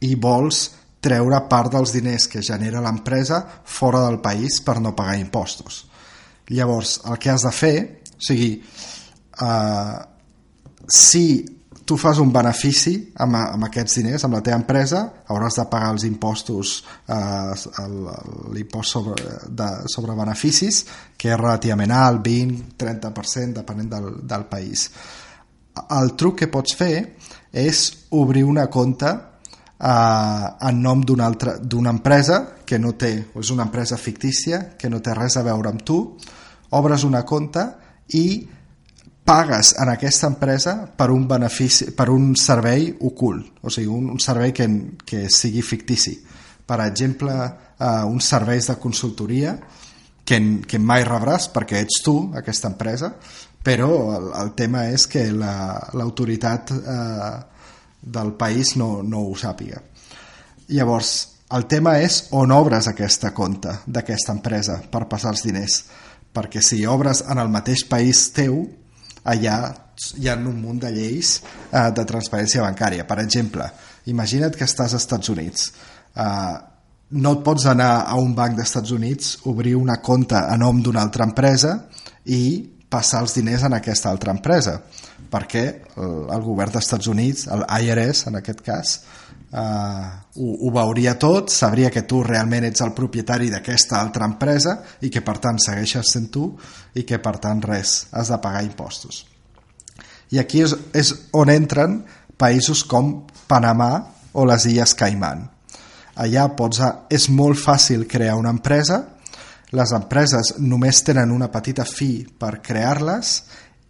i 0.00 0.14
vols 0.16 0.64
treure 1.00 1.38
part 1.48 1.72
dels 1.72 1.92
diners 1.94 2.26
que 2.28 2.42
genera 2.44 2.82
l'empresa 2.84 3.40
fora 3.64 4.02
del 4.06 4.20
país 4.20 4.60
per 4.64 4.80
no 4.80 4.96
pagar 4.96 5.18
impostos. 5.20 5.84
Llavors, 6.50 6.98
el 7.06 7.18
que 7.20 7.30
has 7.30 7.46
de 7.46 7.52
fer, 7.54 7.76
o 8.10 8.24
sigui, 8.26 8.56
eh, 9.40 9.96
si 10.88 11.24
tu 11.90 11.96
fas 11.96 12.20
un 12.22 12.30
benefici 12.30 12.92
amb, 13.18 13.34
amb 13.34 13.66
aquests 13.66 13.96
diners, 13.98 14.24
amb 14.24 14.36
la 14.36 14.42
teva 14.46 14.60
empresa, 14.60 15.00
hauràs 15.26 15.56
de 15.58 15.64
pagar 15.72 15.88
els 15.96 16.04
impostos, 16.06 16.76
eh, 17.10 17.54
l'impost 18.54 18.94
sobre, 18.94 19.32
de, 19.48 19.70
sobre 19.90 20.14
beneficis, 20.14 20.84
que 21.18 21.32
és 21.32 21.40
relativament 21.40 21.90
alt, 21.90 22.22
20, 22.22 22.76
30%, 22.78 23.56
depenent 23.58 23.90
del, 23.90 24.06
del 24.22 24.46
país. 24.52 24.86
El 25.98 26.14
truc 26.14 26.38
que 26.42 26.50
pots 26.52 26.78
fer 26.78 26.94
és 27.50 27.82
obrir 28.14 28.44
una 28.46 28.68
compte 28.70 29.10
eh, 29.10 30.46
en 30.70 30.80
nom 30.84 31.02
d'una 31.02 31.90
empresa 31.90 32.40
que 32.62 32.78
no 32.78 32.94
té, 32.94 33.16
és 33.34 33.50
una 33.50 33.66
empresa 33.66 33.98
fictícia 33.98 34.76
que 34.78 34.90
no 34.92 35.02
té 35.02 35.18
res 35.18 35.40
a 35.40 35.46
veure 35.46 35.74
amb 35.74 35.82
tu, 35.82 35.98
obres 36.78 37.02
una 37.02 37.24
compte 37.26 37.66
i 38.14 38.26
pagues 39.30 39.76
en 39.78 39.88
aquesta 39.92 40.26
empresa 40.26 40.72
per 40.90 41.06
un 41.14 41.28
benefici, 41.30 41.92
per 41.94 42.08
un 42.10 42.32
servei 42.34 42.88
ocult, 43.06 43.60
o 43.62 43.70
sigui, 43.70 43.86
un, 43.94 44.08
un 44.10 44.18
servei 44.18 44.50
que, 44.50 44.66
que 45.06 45.28
sigui 45.30 45.62
fictici. 45.62 46.16
Per 46.66 46.78
exemple, 46.82 47.36
eh, 47.78 47.90
uns 48.10 48.26
serveis 48.26 48.66
de 48.72 48.76
consultoria 48.82 49.52
que, 50.26 50.40
que 50.66 50.80
mai 50.82 51.06
rebràs 51.06 51.46
perquè 51.54 51.84
ets 51.84 52.00
tu, 52.02 52.16
aquesta 52.34 52.72
empresa, 52.72 53.12
però 53.62 53.92
el, 54.16 54.26
el 54.40 54.50
tema 54.58 54.88
és 54.90 55.06
que 55.06 55.22
l'autoritat 55.30 56.74
la, 56.74 56.98
eh, 56.98 57.86
del 58.02 58.34
país 58.34 58.74
no, 58.80 58.96
no 59.06 59.22
ho 59.28 59.38
sàpiga. 59.38 59.78
Llavors, 60.74 61.14
el 61.54 61.68
tema 61.70 62.00
és 62.02 62.24
on 62.34 62.50
obres 62.54 62.90
aquesta 62.90 63.30
compte 63.36 63.78
d'aquesta 63.86 64.34
empresa 64.34 64.80
per 64.90 65.06
passar 65.06 65.36
els 65.36 65.46
diners, 65.46 65.84
perquè 66.34 66.62
si 66.62 66.82
obres 66.86 67.22
en 67.30 67.38
el 67.38 67.50
mateix 67.50 67.86
país 67.86 68.26
teu, 68.34 68.64
allà 69.24 69.56
hi 70.16 70.28
ha 70.28 70.36
un 70.38 70.56
munt 70.62 70.80
de 70.80 70.90
lleis 70.94 71.36
eh, 71.70 71.90
de 71.92 72.04
transparència 72.08 72.64
bancària. 72.64 73.04
Per 73.04 73.18
exemple, 73.20 73.66
imagina't 74.08 74.56
que 74.56 74.64
estàs 74.64 74.94
als 74.94 75.04
Estats 75.04 75.32
Units. 75.32 75.70
Eh, 76.16 76.56
no 77.20 77.32
et 77.36 77.44
pots 77.44 77.66
anar 77.66 78.06
a 78.06 78.16
un 78.16 78.34
banc 78.34 78.56
dels 78.56 78.70
Estats 78.70 78.94
Units, 78.94 79.38
obrir 79.50 79.74
una 79.76 79.98
compte 80.00 80.38
a 80.38 80.56
nom 80.56 80.80
d'una 80.82 81.02
altra 81.02 81.26
empresa 81.26 81.76
i 82.30 82.42
passar 82.90 83.22
els 83.24 83.34
diners 83.36 83.64
en 83.66 83.76
aquesta 83.76 84.10
altra 84.10 84.32
empresa 84.34 84.80
perquè 85.30 85.64
el, 85.96 86.14
el 86.34 86.42
govern 86.42 86.74
dels 86.74 86.86
Estats 86.86 87.10
Units, 87.10 87.46
el 87.54 87.64
IRS 87.84 88.26
en 88.30 88.40
aquest 88.40 88.62
cas, 88.66 88.96
eh, 89.52 90.06
ho, 90.36 90.48
ho 90.66 90.70
veuria 90.74 91.16
tot, 91.18 91.50
sabria 91.50 91.90
que 91.90 92.02
tu 92.02 92.22
realment 92.26 92.66
ets 92.68 92.84
el 92.84 92.94
propietari 92.96 93.50
d'aquesta 93.50 94.00
altra 94.00 94.28
empresa 94.28 94.78
i 95.02 95.10
que 95.10 95.24
per 95.26 95.38
tant 95.42 95.60
segueixes 95.62 96.14
sent 96.14 96.30
tu 96.32 96.52
i 96.94 97.04
que 97.04 97.18
per 97.22 97.36
tant 97.42 97.62
res, 97.66 98.06
has 98.12 98.30
de 98.32 98.40
pagar 98.42 98.64
impostos. 98.66 99.24
I 100.30 100.38
aquí 100.38 100.62
és, 100.62 100.76
és 100.94 101.14
on 101.34 101.50
entren 101.50 102.00
països 102.38 102.84
com 102.86 103.24
Panamà 103.50 103.92
o 104.32 104.46
les 104.46 104.66
Illes 104.70 104.94
Caimán. 104.94 105.48
Allà 106.20 106.46
pots, 106.56 106.82
és 107.10 107.28
molt 107.32 107.58
fàcil 107.58 108.06
crear 108.08 108.36
una 108.38 108.52
empresa, 108.54 109.02
les 109.70 109.92
empreses 109.94 110.56
només 110.58 111.02
tenen 111.06 111.30
una 111.30 111.48
petita 111.50 111.84
fi 111.86 112.24
per 112.26 112.58
crear-les 112.62 113.34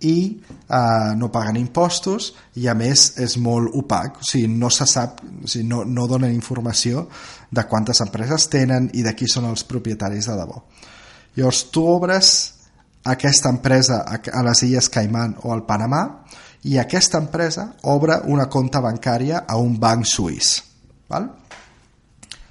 i 0.01 0.17
eh, 0.41 1.13
no 1.17 1.31
paguen 1.33 1.59
impostos 1.61 2.31
i 2.61 2.69
a 2.69 2.75
més 2.75 3.13
és 3.21 3.37
molt 3.43 3.75
opac, 3.77 4.21
o 4.23 4.27
sigui, 4.27 4.49
no 4.49 4.71
se 4.73 4.87
sap, 4.89 5.21
o 5.23 5.49
sigui, 5.49 5.67
no, 5.69 5.83
no 5.85 6.07
donen 6.09 6.33
informació 6.35 7.07
de 7.51 7.67
quantes 7.69 8.01
empreses 8.05 8.49
tenen 8.53 8.91
i 8.95 9.05
de 9.07 9.15
qui 9.17 9.29
són 9.29 9.49
els 9.51 9.67
propietaris 9.69 10.31
de 10.31 10.39
debò. 10.39 10.63
Llavors 11.37 11.65
tu 11.71 11.85
obres 11.87 12.31
aquesta 13.11 13.53
empresa 13.53 14.03
a 14.05 14.43
les 14.45 14.63
Illes 14.67 14.91
Caimán 14.93 15.37
o 15.45 15.53
al 15.55 15.65
Panamà 15.69 16.03
i 16.69 16.77
aquesta 16.79 17.21
empresa 17.21 17.71
obre 17.89 18.19
una 18.29 18.49
compta 18.53 18.83
bancària 18.85 19.45
a 19.49 19.57
un 19.57 19.79
banc 19.81 20.05
suís. 20.05 20.59
Val? 21.09 21.31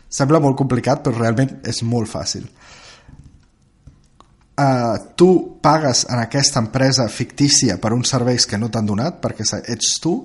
Sembla 0.09 0.41
molt 0.41 0.57
complicat, 0.57 1.03
però 1.05 1.19
realment 1.19 1.59
és 1.69 1.83
molt 1.85 2.09
fàcil. 2.09 2.47
Uh, 4.59 5.15
tu 5.15 5.29
pagues 5.63 6.01
en 6.11 6.19
aquesta 6.19 6.59
empresa 6.59 7.05
fictícia 7.07 7.77
per 7.79 7.93
uns 7.95 8.09
serveis 8.11 8.43
que 8.43 8.57
no 8.59 8.67
t'han 8.67 8.89
donat, 8.89 9.21
perquè 9.23 9.45
ets 9.71 9.93
tu, 10.03 10.17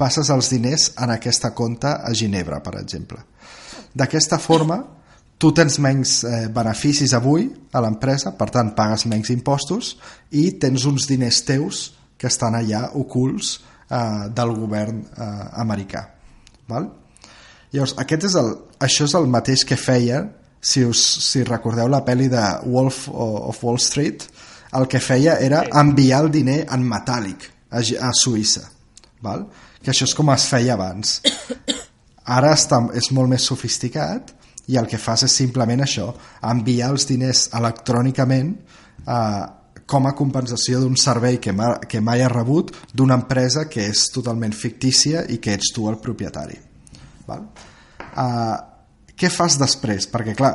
passes 0.00 0.30
els 0.32 0.48
diners 0.48 0.92
en 1.02 1.12
aquesta 1.12 1.52
compta 1.52 1.98
a 2.00 2.14
Ginebra, 2.16 2.62
per 2.64 2.78
exemple. 2.80 3.20
D'aquesta 3.92 4.38
forma, 4.40 4.78
tu 5.36 5.50
tens 5.52 5.76
menys 5.82 6.22
eh, 6.24 6.46
beneficis 6.54 7.12
avui 7.18 7.48
a 7.74 7.82
l'empresa, 7.84 8.32
per 8.38 8.48
tant 8.54 8.72
pagues 8.78 9.04
menys 9.10 9.32
impostos 9.34 9.96
i 10.30 10.52
tens 10.62 10.86
uns 10.88 11.08
diners 11.10 11.42
teus 11.44 11.82
que 12.16 12.30
estan 12.30 12.56
allà 12.56 12.86
ocults 12.98 13.56
eh, 13.58 14.30
del 14.32 14.54
govern 14.56 15.02
eh, 15.02 15.30
americà. 15.64 16.06
Val? 16.70 16.88
Llavors, 17.72 17.96
aquest 17.98 18.28
és 18.28 18.36
el, 18.38 18.52
això 18.84 19.08
és 19.08 19.16
el 19.18 19.28
mateix 19.32 19.66
que 19.68 19.76
feia, 19.80 20.22
si, 20.62 20.84
us, 20.86 21.02
si 21.26 21.42
recordeu 21.44 21.90
la 21.90 22.04
pel·li 22.06 22.28
de 22.30 22.42
Wolf 22.70 23.08
of 23.10 23.62
Wall 23.64 23.80
Street, 23.82 24.24
el 24.78 24.86
que 24.88 25.02
feia 25.02 25.36
era 25.42 25.64
enviar 25.80 26.22
el 26.24 26.30
diner 26.32 26.62
en 26.72 26.86
metàl·lic 26.88 27.48
a, 27.70 27.82
a 27.82 28.12
Suïssa. 28.16 28.64
Val? 29.22 29.44
Que 29.82 29.90
això 29.92 30.06
és 30.06 30.14
com 30.16 30.30
es 30.32 30.46
feia 30.48 30.76
abans. 30.78 31.18
Ara 32.36 32.52
està, 32.54 32.78
és 32.94 33.10
molt 33.12 33.32
més 33.32 33.44
sofisticat 33.50 34.30
i 34.70 34.78
el 34.78 34.86
que 34.86 35.00
fas 35.02 35.26
és 35.26 35.34
simplement 35.34 35.82
això, 35.82 36.12
enviar 36.46 36.92
els 36.94 37.08
diners 37.08 37.48
electrònicament 37.58 38.54
eh, 39.02 39.42
com 39.90 40.06
a 40.06 40.14
compensació 40.16 40.80
d'un 40.80 40.94
servei 40.96 41.40
que, 41.42 41.52
ma, 41.52 41.74
que 41.90 42.00
mai 42.00 42.22
ha 42.22 42.30
rebut 42.30 42.70
d'una 42.94 43.18
empresa 43.18 43.66
que 43.68 43.88
és 43.90 44.06
totalment 44.14 44.54
fictícia 44.54 45.26
i 45.28 45.40
que 45.42 45.58
ets 45.58 45.74
tu 45.74 45.88
el 45.90 45.98
propietari. 46.00 46.56
Val? 47.26 47.48
Uh, 48.12 48.71
què 49.22 49.30
fas 49.30 49.54
després? 49.60 50.08
Perquè, 50.10 50.34
clar, 50.34 50.52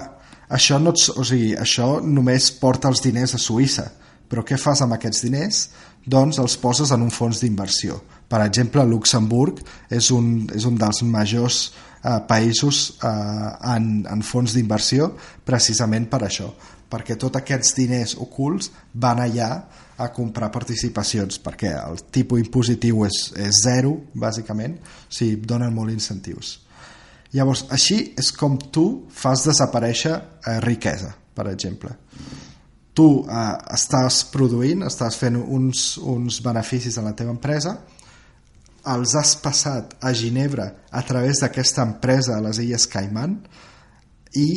això, 0.51 0.75
no 0.83 0.91
ets, 0.91 1.07
o 1.15 1.23
sigui, 1.27 1.53
això 1.55 2.01
només 2.03 2.51
porta 2.59 2.91
els 2.91 2.99
diners 3.05 3.37
a 3.37 3.39
Suïssa, 3.39 3.87
però 4.27 4.43
què 4.43 4.59
fas 4.59 4.81
amb 4.83 4.97
aquests 4.97 5.23
diners? 5.23 5.61
Doncs 6.07 6.39
els 6.43 6.57
poses 6.59 6.91
en 6.91 7.03
un 7.03 7.11
fons 7.11 7.39
d'inversió. 7.39 8.01
Per 8.27 8.41
exemple, 8.43 8.83
Luxemburg 8.83 9.61
és 9.91 10.11
un, 10.11 10.49
és 10.55 10.67
un 10.67 10.75
dels 10.79 10.99
majors 11.07 11.61
eh, 12.03 12.19
països 12.27 12.81
eh, 12.99 13.49
en, 13.71 13.89
en 14.11 14.23
fons 14.23 14.55
d'inversió 14.55 15.13
precisament 15.47 16.09
per 16.11 16.25
això, 16.27 16.51
perquè 16.91 17.15
tots 17.19 17.39
aquests 17.39 17.75
diners 17.79 18.17
ocults 18.23 18.71
van 18.93 19.23
allà 19.23 19.51
a 19.97 20.11
comprar 20.13 20.51
participacions, 20.53 21.39
perquè 21.43 21.71
el 21.79 22.03
tipus 22.11 22.43
impositiu 22.43 23.07
és, 23.07 23.23
és 23.39 23.63
zero, 23.63 23.95
bàsicament, 24.13 24.77
o 24.77 25.19
sigui, 25.19 25.39
donen 25.47 25.73
molt 25.75 25.95
incentius. 25.95 26.57
Llavors, 27.35 27.65
així 27.75 27.99
és 28.17 28.31
com 28.35 28.55
tu 28.57 28.85
fas 29.11 29.43
desaparèixer 29.47 30.13
eh, 30.15 30.59
riquesa, 30.63 31.11
per 31.35 31.49
exemple. 31.51 31.91
Tu 32.97 33.07
eh, 33.23 33.45
estàs 33.75 34.23
produint, 34.31 34.85
estàs 34.87 35.19
fent 35.19 35.37
uns, 35.41 35.97
uns 35.99 36.39
beneficis 36.45 36.97
a 36.97 37.05
la 37.05 37.15
teva 37.17 37.35
empresa, 37.35 37.75
els 38.87 39.13
has 39.19 39.35
passat 39.43 39.97
a 39.99 40.13
Ginebra 40.15 40.69
a 40.95 41.03
través 41.03 41.41
d'aquesta 41.43 41.83
empresa 41.83 42.37
a 42.37 42.43
les 42.45 42.61
Illes 42.63 42.87
Caimán 42.87 43.35
i 44.39 44.47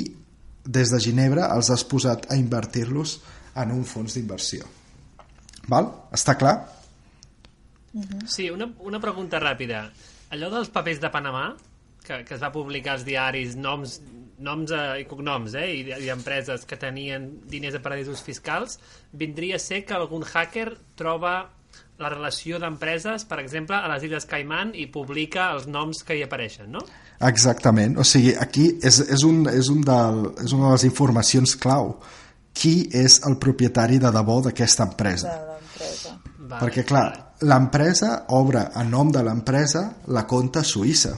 des 0.65 0.93
de 0.93 1.01
Ginebra 1.03 1.49
els 1.55 1.71
has 1.75 1.83
posat 1.89 2.29
a 2.31 2.39
invertir-los 2.39 3.17
en 3.59 3.73
un 3.75 3.83
fons 3.85 4.15
d'inversió. 4.15 4.69
Val? 5.71 5.91
Està 6.15 6.37
clar? 6.39 6.55
Sí, 8.31 8.47
una, 8.51 8.71
una 8.87 9.01
pregunta 9.03 9.41
ràpida. 9.43 9.89
Allò 10.31 10.51
dels 10.53 10.71
papers 10.71 11.01
de 11.03 11.11
Panamà, 11.11 11.49
que, 12.11 12.25
que 12.27 12.35
es 12.35 12.43
va 12.43 12.51
publicar 12.55 12.97
als 12.97 13.07
diaris, 13.07 13.55
noms, 13.55 14.01
noms 14.43 14.75
eh, 14.75 14.83
i 15.05 15.07
cognoms 15.09 15.55
eh, 15.55 15.69
i, 15.79 15.87
i 16.07 16.11
empreses 16.13 16.67
que 16.67 16.79
tenien 16.81 17.31
diners 17.51 17.79
a 17.79 17.85
paradisos 17.85 18.25
fiscals, 18.27 18.79
vindria 19.13 19.61
a 19.61 19.63
ser 19.63 19.85
que 19.87 19.97
algun 19.97 20.27
hacker 20.27 20.75
troba 20.99 21.39
la 22.01 22.09
relació 22.09 22.59
d'empreses, 22.59 23.27
per 23.29 23.39
exemple, 23.43 23.77
a 23.77 23.89
les 23.93 24.07
Illes 24.09 24.25
Caimán 24.29 24.73
i 24.73 24.87
publica 24.89 25.51
els 25.55 25.69
noms 25.69 26.01
que 26.07 26.17
hi 26.17 26.25
apareixen, 26.25 26.71
no? 26.73 26.81
Exactament. 27.29 27.99
O 28.01 28.07
sigui, 28.09 28.33
aquí 28.41 28.71
és, 28.81 29.03
és, 29.05 29.25
un, 29.29 29.45
és, 29.53 29.69
un 29.69 29.85
del, 29.85 30.23
és 30.41 30.55
una 30.57 30.71
de 30.71 30.79
les 30.79 30.87
informacions 30.89 31.53
clau. 31.61 31.93
Qui 32.57 32.89
és 32.97 33.21
el 33.29 33.37
propietari 33.43 34.01
de 34.01 34.11
debò 34.17 34.41
d'aquesta 34.47 34.89
empresa? 34.89 35.29
De 35.37 35.51
l'empresa. 35.53 36.15
Vale, 36.41 36.63
Perquè, 36.63 36.87
clar, 36.89 37.09
l'empresa 37.45 38.15
obre 38.37 38.65
a 38.73 38.85
nom 38.89 39.13
de 39.13 39.23
l'empresa 39.27 39.85
la 40.17 40.25
compta 40.31 40.65
suïssa. 40.65 41.13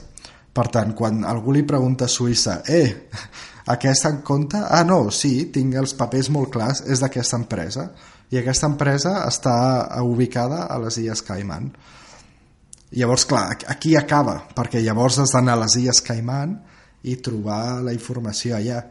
Per 0.53 0.67
tant, 0.69 0.91
quan 0.93 1.23
algú 1.25 1.53
li 1.55 1.63
pregunta 1.65 2.05
a 2.05 2.11
Suïssa 2.11 2.59
eh, 2.69 3.09
aquesta 3.73 4.11
en 4.11 4.19
compte? 4.21 4.59
Ah, 4.61 4.83
no, 4.85 5.07
sí, 5.09 5.47
tinc 5.53 5.79
els 5.79 5.95
papers 5.97 6.29
molt 6.33 6.51
clars, 6.53 6.83
és 6.85 7.01
d'aquesta 7.01 7.39
empresa. 7.41 7.87
I 8.33 8.39
aquesta 8.41 8.69
empresa 8.69 9.15
està 9.27 9.55
ubicada 10.05 10.65
a 10.69 10.77
les 10.83 10.97
Illes 11.01 11.23
Caimán. 11.25 11.71
Llavors, 12.93 13.25
clar, 13.25 13.47
aquí 13.73 13.95
acaba, 13.97 14.35
perquè 14.53 14.81
llavors 14.83 15.17
has 15.23 15.33
d'anar 15.33 15.57
a 15.57 15.63
les 15.63 15.77
Illes 15.81 16.01
Caimán 16.05 16.57
i 17.09 17.17
trobar 17.17 17.81
la 17.85 17.93
informació 17.95 18.57
allà. 18.57 18.83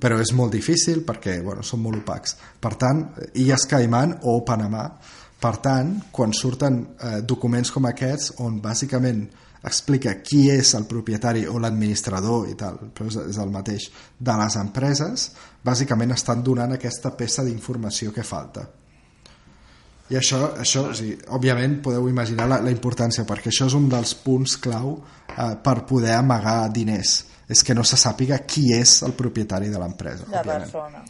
Però 0.00 0.16
és 0.22 0.32
molt 0.32 0.54
difícil 0.54 1.02
perquè 1.04 1.40
bueno, 1.44 1.64
són 1.66 1.82
molt 1.82 2.00
opacs. 2.00 2.36
Per 2.62 2.72
tant, 2.80 3.02
Illes 3.34 3.66
Caimán 3.68 4.16
o 4.24 4.38
Panamà. 4.46 4.86
Per 5.40 5.54
tant, 5.64 5.92
quan 6.12 6.32
surten 6.36 6.80
eh, 6.80 7.20
documents 7.24 7.72
com 7.74 7.88
aquests, 7.88 8.36
on 8.44 8.60
bàsicament 8.62 9.24
explica 9.66 10.14
qui 10.24 10.46
és 10.50 10.72
el 10.78 10.86
propietari 10.88 11.46
o 11.46 11.58
l'administrador 11.60 12.48
i 12.48 12.56
tal, 12.58 12.78
però 12.96 13.08
és, 13.10 13.18
és 13.34 13.38
el 13.42 13.50
mateix, 13.52 13.90
de 14.18 14.36
les 14.40 14.56
empreses, 14.60 15.30
bàsicament 15.64 16.16
estan 16.16 16.44
donant 16.44 16.72
aquesta 16.76 17.12
peça 17.16 17.44
d'informació 17.44 18.14
que 18.16 18.24
falta. 18.24 18.66
I 20.10 20.16
això, 20.18 20.40
això 20.58 20.88
o 20.90 20.94
sigui, 20.96 21.14
òbviament, 21.36 21.76
podeu 21.84 22.08
imaginar 22.10 22.48
la, 22.50 22.58
la 22.64 22.72
importància, 22.72 23.22
perquè 23.28 23.52
això 23.52 23.68
és 23.70 23.76
un 23.78 23.86
dels 23.92 24.16
punts 24.24 24.56
clau 24.58 24.96
eh, 24.96 25.52
per 25.62 25.76
poder 25.86 26.16
amagar 26.16 26.64
diners. 26.74 27.20
És 27.50 27.62
que 27.66 27.74
no 27.74 27.84
se 27.86 27.98
sàpiga 27.98 28.40
qui 28.46 28.70
és 28.74 29.00
el 29.06 29.14
propietari 29.18 29.70
de 29.70 29.78
l'empresa. 29.78 30.26
La 30.30 30.42
òbviament. 30.42 30.66
persona. 30.66 31.04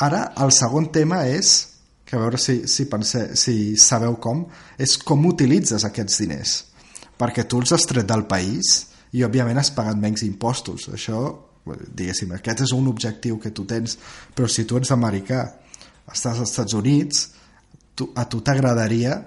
Ara, 0.00 0.22
el 0.40 0.52
segon 0.56 0.88
tema 0.92 1.26
és, 1.28 1.52
que 2.08 2.16
a 2.16 2.22
veure 2.22 2.40
si, 2.40 2.62
si, 2.68 2.86
pense, 2.88 3.36
si 3.36 3.76
sabeu 3.76 4.16
com, 4.22 4.46
és 4.80 4.96
com 5.04 5.28
utilitzes 5.28 5.84
aquests 5.84 6.20
diners. 6.24 6.54
Perquè 7.20 7.44
tu 7.44 7.60
els 7.60 7.74
has 7.76 7.84
tret 7.88 8.08
del 8.08 8.24
país 8.30 8.72
i, 9.12 9.24
òbviament, 9.26 9.60
has 9.60 9.72
pagat 9.76 9.98
menys 10.00 10.24
impostos. 10.24 10.88
Això, 10.94 11.20
diguéssim, 11.68 12.32
aquest 12.36 12.64
és 12.64 12.72
un 12.76 12.88
objectiu 12.88 13.38
que 13.42 13.52
tu 13.52 13.66
tens, 13.68 13.98
però 14.34 14.48
si 14.48 14.64
tu 14.64 14.80
ets 14.80 14.94
americà, 14.94 15.44
estàs 16.10 16.40
als 16.40 16.48
Estats 16.48 16.76
Units, 16.78 17.28
tu, 17.94 18.10
a 18.16 18.24
tu 18.28 18.40
t'agradaria 18.44 19.18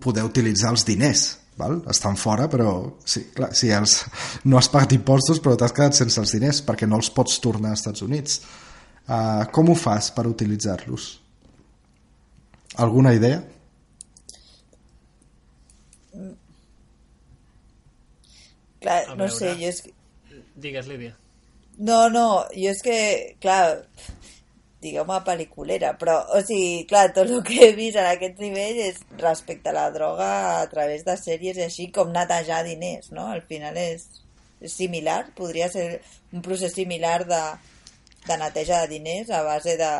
poder 0.00 0.24
utilitzar 0.26 0.72
els 0.74 0.84
diners, 0.86 1.24
val? 1.58 1.80
estan 1.90 2.18
fora, 2.18 2.48
però 2.50 2.98
sí, 3.06 3.28
clar, 3.34 3.52
si 3.56 3.70
els, 3.74 4.00
no 4.48 4.58
has 4.58 4.70
pagat 4.72 4.94
impostos 4.96 5.40
però 5.42 5.56
t'has 5.58 5.74
quedat 5.74 5.98
sense 5.98 6.20
els 6.20 6.34
diners 6.34 6.62
perquè 6.66 6.88
no 6.88 6.98
els 7.00 7.10
pots 7.14 7.38
tornar 7.42 7.74
als 7.74 7.84
Estats 7.84 8.04
Units. 8.06 8.40
Uh, 9.04 9.44
com 9.52 9.68
ho 9.68 9.76
fas 9.76 10.08
per 10.16 10.24
utilitzar-los? 10.30 11.08
Alguna 12.80 13.12
idea? 13.14 13.42
Clar, 18.84 19.00
A 19.08 19.14
no 19.16 19.24
veure. 19.24 19.34
sé, 19.38 19.54
jo 19.60 19.70
és 19.72 19.80
que... 19.86 19.94
Digues, 20.60 20.86
Lídia. 20.90 21.14
No, 21.80 22.04
no, 22.12 22.26
jo 22.54 22.70
és 22.70 22.82
que, 22.84 22.96
clar, 23.42 23.80
digueu-me 24.84 25.16
pel·liculera, 25.24 25.94
però, 25.98 26.18
o 26.36 26.40
sigui, 26.44 26.84
clar, 26.90 27.06
tot 27.16 27.30
el 27.32 27.40
que 27.46 27.56
he 27.64 27.72
vist 27.76 27.96
en 27.96 28.04
aquest 28.10 28.36
nivell 28.42 28.82
és 28.84 28.98
respecte 29.20 29.72
a 29.72 29.76
la 29.76 29.86
droga 29.94 30.28
a 30.60 30.66
través 30.70 31.06
de 31.06 31.14
sèries 31.16 31.56
i 31.56 31.64
així 31.64 31.86
com 31.94 32.12
netejar 32.12 32.60
diners, 32.66 33.08
no? 33.16 33.24
Al 33.32 33.40
final 33.48 33.78
és, 33.80 34.04
és 34.60 34.76
similar, 34.76 35.22
podria 35.38 35.70
ser 35.72 36.02
un 36.36 36.44
procés 36.44 36.76
similar 36.76 37.22
de, 37.30 37.40
de 38.28 38.36
neteja 38.44 38.82
de 38.84 38.92
diners 38.98 39.32
a 39.32 39.40
base 39.46 39.78
de 39.80 39.90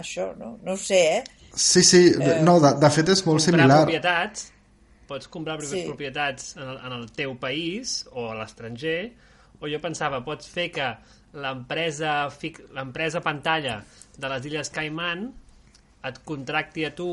això, 0.00 0.30
no? 0.40 0.54
No 0.64 0.72
ho 0.78 0.80
sé, 0.80 1.02
eh? 1.18 1.22
Sí, 1.54 1.84
sí, 1.86 2.06
Eh, 2.18 2.40
no, 2.42 2.56
de, 2.64 2.72
de 2.80 2.90
fet 2.90 3.12
és 3.12 3.20
molt 3.28 3.44
Comprar 3.44 3.60
similar. 3.60 3.82
propietats 3.84 4.48
pots 5.08 5.28
comprar 5.28 5.60
Sí. 5.62 5.84
propietats 5.86 6.56
en 6.56 6.68
el, 6.68 6.78
en 6.86 6.92
el 7.00 7.06
teu 7.12 7.36
país 7.40 8.06
o 8.12 8.30
a 8.30 8.34
l'estranger, 8.38 9.12
o 9.60 9.68
jo 9.70 9.80
pensava, 9.80 10.22
pots 10.24 10.48
fer 10.50 10.70
que 10.74 10.88
l'empresa 11.34 12.28
l'empresa 12.74 13.20
pantalla 13.20 13.82
de 14.18 14.28
les 14.30 14.44
Illes 14.46 14.70
Caiman 14.70 15.26
et 16.04 16.18
contracti 16.24 16.84
a 16.84 16.92
tu 16.94 17.08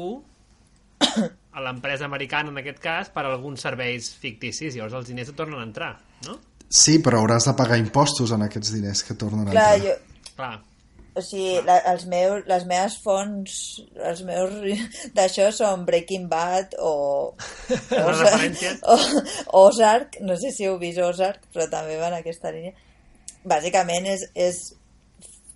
a 1.58 1.62
l'empresa 1.62 2.06
americana, 2.06 2.50
en 2.52 2.58
aquest 2.62 2.80
cas, 2.80 3.10
per 3.10 3.26
a 3.26 3.32
alguns 3.34 3.62
serveis 3.66 4.12
ficticis. 4.16 4.76
Llavors 4.76 4.94
els 5.02 5.08
diners 5.12 5.30
et 5.34 5.36
tornen 5.36 5.60
a 5.60 5.66
entrar, 5.68 5.96
no? 6.28 6.38
Sí, 6.72 7.00
però 7.04 7.20
hauràs 7.20 7.50
de 7.50 7.54
pagar 7.58 7.78
impostos 7.82 8.32
en 8.32 8.46
aquests 8.46 8.72
diners 8.78 9.02
que 9.04 9.16
tornen 9.20 9.48
a 9.50 9.52
Clar, 9.52 9.74
entrar. 9.76 9.98
jo, 9.98 10.30
Clar, 10.38 10.54
o 11.14 11.24
sigui, 11.26 11.60
la, 11.68 11.78
els 11.92 12.06
meus, 12.12 12.46
les 12.48 12.66
meves 12.70 12.98
fonts, 13.04 13.56
els 14.12 14.22
meus 14.28 14.54
d'això 15.18 15.50
són 15.56 15.86
Breaking 15.88 16.30
Bad 16.32 16.78
o, 16.80 16.94
referències. 18.12 18.80
o 18.84 19.66
Ozark, 19.66 20.22
no 20.26 20.38
sé 20.40 20.54
si 20.56 20.70
heu 20.70 20.78
vist 20.82 21.02
Ozark, 21.04 21.50
però 21.54 21.68
també 21.72 22.00
va 22.00 22.12
en 22.12 22.20
aquesta 22.22 22.54
línia. 22.56 22.76
Bàsicament 23.44 24.08
és, 24.12 24.28
és 24.36 24.62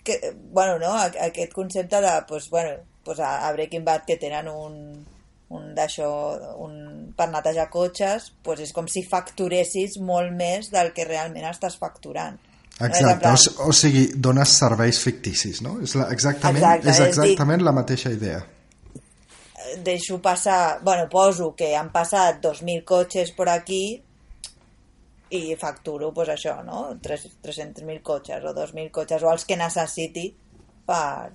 que, 0.05 0.19
bueno, 0.51 0.79
no? 0.81 0.93
Aquest 0.97 1.53
concepte 1.53 2.01
de, 2.01 2.13
pues, 2.27 2.49
bueno, 2.49 2.77
pues 3.05 3.19
a, 3.19 3.47
a 3.47 3.51
Breaking 3.53 3.85
Bad 3.85 4.05
que 4.05 4.17
tenen 4.17 4.49
un, 4.49 5.05
un 5.53 5.69
d'això 5.77 6.09
un, 6.65 7.13
per 7.15 7.29
netejar 7.29 7.69
cotxes 7.69 8.31
pues 8.43 8.63
és 8.65 8.73
com 8.73 8.89
si 8.89 9.05
facturessis 9.05 9.99
molt 10.01 10.33
més 10.33 10.71
del 10.73 10.91
que 10.97 11.05
realment 11.05 11.45
estàs 11.51 11.77
facturant 11.77 12.39
Exacte, 12.79 13.29
o, 13.29 13.69
o 13.69 13.73
sigui, 13.73 14.09
dones 14.19 14.49
serveis 14.59 14.99
ficticis, 14.99 15.61
no? 15.63 15.77
És 15.81 15.93
la, 15.95 16.09
exactament, 16.11 16.59
Exacte, 16.63 16.89
és 16.89 16.97
és 16.97 16.99
dir- 16.99 17.07
exactament 17.13 17.63
la 17.63 17.71
mateixa 17.71 18.11
idea. 18.11 18.41
deixo 19.83 20.21
passar, 20.21 20.79
bueno, 20.83 21.07
poso 21.09 21.53
que 21.55 21.75
han 21.75 21.89
passat 21.91 22.41
2.000 22.43 22.83
cotxes 22.87 23.31
per 23.35 23.49
aquí 23.49 24.01
i 25.35 25.55
facturo, 25.59 26.11
pues 26.13 26.29
això, 26.29 26.63
no? 26.63 26.97
Tres- 27.01 27.27
300.000 27.43 28.01
cotxes 28.03 28.43
o 28.45 28.53
2.000 28.53 28.91
cotxes 28.91 29.23
o 29.23 29.31
els 29.31 29.43
que 29.45 29.57
necessiti 29.57 30.29
per, 30.85 31.31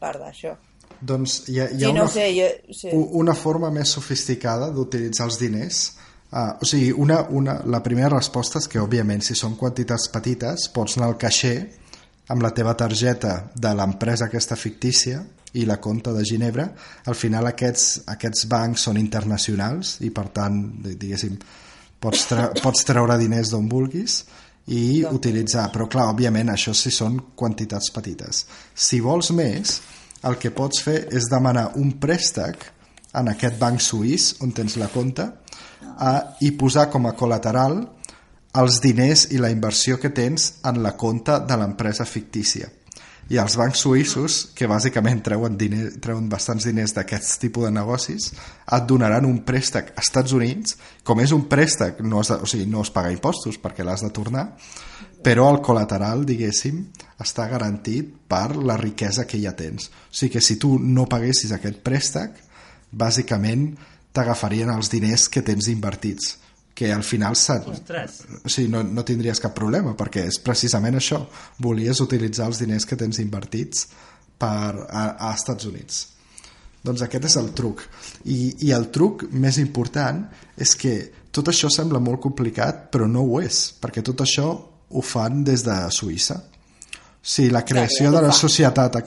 per 0.00 0.14
d'això. 0.18 0.54
Doncs 1.00 1.42
hi 1.50 1.60
ha, 1.60 1.66
hi 1.68 1.84
ha 1.84 1.88
Sí, 1.90 1.92
no 1.92 2.02
una, 2.06 2.08
sé, 2.08 2.26
jo... 2.34 2.74
Sí. 2.74 2.90
una 2.94 3.34
forma 3.34 3.70
més 3.70 3.90
sofisticada 3.92 4.70
d'utilitzar 4.72 5.26
els 5.28 5.38
diners. 5.38 5.82
Uh, 6.26 6.58
o 6.60 6.66
sigui, 6.66 6.90
una, 6.90 7.20
una, 7.30 7.60
la 7.70 7.82
primera 7.84 8.10
resposta 8.10 8.58
és 8.58 8.66
que, 8.68 8.80
òbviament, 8.82 9.22
si 9.22 9.36
són 9.38 9.54
quantitats 9.56 10.08
petites, 10.12 10.66
pots 10.74 10.96
anar 10.98 11.12
al 11.12 11.18
caixer 11.20 11.56
amb 12.34 12.42
la 12.42 12.50
teva 12.50 12.74
targeta 12.74 13.52
de 13.54 13.70
l'empresa 13.78 14.26
aquesta 14.26 14.58
fictícia 14.58 15.22
i 15.56 15.64
la 15.64 15.78
compta 15.80 16.12
de 16.12 16.24
Ginebra. 16.26 16.66
Al 17.06 17.14
final 17.14 17.46
aquests, 17.46 18.02
aquests 18.12 18.48
bancs 18.50 18.88
són 18.88 18.98
internacionals 19.00 19.96
i, 20.02 20.10
per 20.10 20.26
tant, 20.34 20.58
di- 20.82 20.96
diguéssim, 20.98 21.38
pots, 22.02 22.26
tre 22.32 22.50
pots 22.64 22.84
treure 22.88 23.16
diners 23.22 23.54
d'on 23.54 23.70
vulguis 23.70 24.24
i 24.74 25.04
utilitzar. 25.06 25.68
Però, 25.72 25.86
clar, 25.86 26.10
òbviament, 26.12 26.50
això 26.52 26.74
sí 26.74 26.90
són 26.90 27.20
quantitats 27.38 27.92
petites. 27.94 28.44
Si 28.74 28.98
vols 29.00 29.30
més, 29.30 29.78
el 30.26 30.40
que 30.42 30.50
pots 30.50 30.82
fer 30.82 31.04
és 31.14 31.30
demanar 31.30 31.70
un 31.78 31.94
préstec 32.02 32.72
en 33.16 33.30
aquest 33.30 33.60
banc 33.62 33.80
suís 33.80 34.34
on 34.44 34.50
tens 34.52 34.76
la 34.76 34.90
compta 34.92 35.30
a, 35.96 36.36
i 36.40 36.52
posar 36.58 36.88
com 36.92 37.08
a 37.08 37.14
col·lateral 37.16 37.80
els 38.56 38.80
diners 38.80 39.26
i 39.36 39.40
la 39.42 39.52
inversió 39.52 39.98
que 40.00 40.12
tens 40.16 40.54
en 40.64 40.82
la 40.84 40.96
compta 40.96 41.38
de 41.44 41.56
l'empresa 41.60 42.06
fictícia. 42.08 42.70
I 43.26 43.40
els 43.42 43.56
bancs 43.58 43.80
suïssos, 43.82 44.34
que 44.54 44.68
bàsicament 44.70 45.18
treuen, 45.26 45.56
diner, 45.58 45.88
treuen 46.02 46.28
bastants 46.30 46.68
diners 46.68 46.94
d'aquest 46.94 47.40
tipus 47.42 47.66
de 47.66 47.72
negocis, 47.74 48.28
et 48.30 48.86
donaran 48.86 49.26
un 49.26 49.40
préstec 49.44 49.90
als 49.96 50.06
Estats 50.06 50.34
Units. 50.36 50.76
Com 51.02 51.20
és 51.24 51.34
un 51.34 51.48
préstec, 51.50 51.98
no 52.06 52.20
has 52.20 52.30
de, 52.30 52.38
o 52.38 52.46
sigui, 52.46 52.68
no 52.70 52.84
es 52.86 52.92
paga 52.94 53.10
impostos 53.10 53.58
perquè 53.58 53.84
l'has 53.84 54.06
de 54.06 54.12
tornar, 54.14 54.46
però 55.26 55.48
el 55.50 55.58
col·lateral, 55.58 56.22
diguéssim, 56.28 56.84
està 57.18 57.48
garantit 57.50 58.12
per 58.30 58.54
la 58.54 58.78
riquesa 58.78 59.26
que 59.26 59.42
ja 59.42 59.56
tens. 59.58 59.90
O 59.90 60.14
sigui 60.14 60.36
que 60.36 60.44
si 60.44 60.54
tu 60.62 60.76
no 60.78 61.08
paguessis 61.10 61.50
aquest 61.56 61.82
préstec, 61.82 62.38
bàsicament 62.94 63.72
t'agafarien 64.16 64.72
els 64.72 64.90
diners 64.92 65.28
que 65.32 65.44
tens 65.44 65.68
invertits 65.72 66.36
que 66.76 66.92
al 66.92 67.04
final 67.04 67.32
Ostres. 67.32 68.18
o 68.44 68.50
sigui, 68.52 68.68
no, 68.68 68.82
no 68.84 69.02
tindries 69.04 69.40
cap 69.40 69.54
problema 69.56 69.94
perquè 69.96 70.26
és 70.28 70.36
precisament 70.44 70.98
això. 70.98 71.22
Volies 71.64 72.02
utilitzar 72.04 72.50
els 72.50 72.60
diners 72.60 72.84
que 72.84 72.98
tens 73.00 73.16
invertits 73.22 73.86
per, 74.36 74.84
a, 74.84 75.06
a 75.16 75.30
Estats 75.32 75.64
Units. 75.70 76.02
Doncs 76.84 77.06
aquest 77.06 77.30
és 77.30 77.36
el 77.40 77.48
truc. 77.56 77.80
I, 78.28 78.68
i 78.68 78.74
el 78.76 78.90
truc 78.92 79.24
més 79.32 79.56
important 79.62 80.20
és 80.60 80.76
que 80.76 80.92
tot 81.32 81.48
això 81.48 81.72
sembla 81.72 82.02
molt 82.04 82.20
complicat 82.28 82.90
però 82.92 83.08
no 83.08 83.24
ho 83.24 83.40
és 83.40 83.70
perquè 83.80 84.04
tot 84.04 84.20
això 84.26 84.50
ho 84.86 85.02
fan 85.02 85.40
des 85.48 85.64
de 85.64 85.78
Suïssa. 85.96 86.36
Sí, 87.26 87.48
la 87.50 87.64
creació 87.66 88.12
de 88.12 88.20
la 88.22 88.36
societat 88.36 89.00
a, 89.00 89.02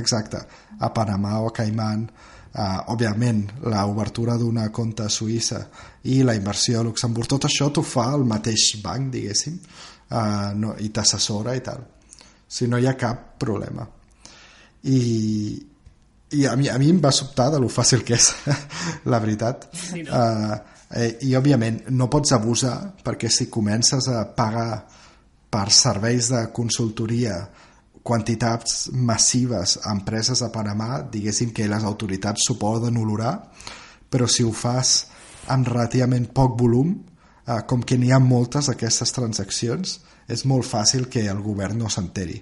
exacte, 0.00 0.40
a 0.80 0.88
Panamà 0.90 1.36
o 1.44 1.52
a 1.52 1.54
Caiman, 1.54 2.08
uh, 2.54 2.90
òbviament, 2.92 3.44
l'obertura 3.66 4.36
d'una 4.40 4.68
compta 4.74 5.06
a 5.06 5.12
Suïssa 5.12 5.62
i 6.10 6.20
la 6.26 6.34
inversió 6.38 6.80
a 6.80 6.84
Luxemburg, 6.86 7.28
tot 7.30 7.46
això 7.48 7.70
t'ho 7.70 7.84
fa 7.86 8.10
el 8.16 8.26
mateix 8.28 8.72
banc, 8.82 9.10
diguéssim, 9.12 9.56
uh, 10.10 10.50
no, 10.56 10.74
i 10.78 10.90
t'assessora 10.90 11.56
i 11.56 11.64
tal. 11.64 11.84
Si 12.50 12.66
no 12.66 12.78
hi 12.78 12.88
ha 12.90 12.96
cap 12.98 13.36
problema. 13.40 13.86
I, 14.90 15.00
i 16.30 16.46
a 16.46 16.56
mi, 16.56 16.68
a 16.70 16.78
mi 16.78 16.90
em 16.90 17.00
va 17.02 17.12
sobtar 17.14 17.50
de 17.54 17.60
lo 17.62 17.68
fàcil 17.70 18.04
que 18.06 18.16
és, 18.18 18.30
la 19.12 19.20
veritat. 19.22 19.68
Sí, 19.76 20.04
no? 20.06 20.14
uh, 20.14 20.78
eh, 20.94 21.16
I, 21.28 21.34
òbviament, 21.38 21.84
no 21.94 22.10
pots 22.10 22.34
abusar 22.36 22.76
perquè 23.04 23.30
si 23.30 23.50
comences 23.52 24.08
a 24.10 24.24
pagar 24.36 24.84
per 25.50 25.66
serveis 25.74 26.30
de 26.30 26.44
consultoria 26.54 27.40
quantitats 28.02 28.88
massives 28.92 29.78
a 29.84 29.92
empreses 29.94 30.42
a 30.42 30.50
Panamà, 30.52 31.02
diguéssim 31.12 31.52
que 31.54 31.68
les 31.68 31.84
autoritats 31.84 32.46
s'ho 32.46 32.56
poden 32.60 32.98
olorar, 33.00 33.34
però 34.10 34.26
si 34.26 34.44
ho 34.44 34.52
fas 34.52 35.06
amb 35.50 35.68
relativament 35.68 36.30
poc 36.34 36.58
volum, 36.58 36.94
eh, 37.46 37.62
com 37.66 37.82
que 37.82 37.98
n'hi 37.98 38.12
ha 38.12 38.20
moltes 38.22 38.70
d'aquestes 38.70 39.12
transaccions, 39.12 39.98
és 40.30 40.46
molt 40.46 40.66
fàcil 40.66 41.08
que 41.10 41.26
el 41.28 41.42
govern 41.42 41.78
no 41.82 41.90
s'enteri 41.90 42.38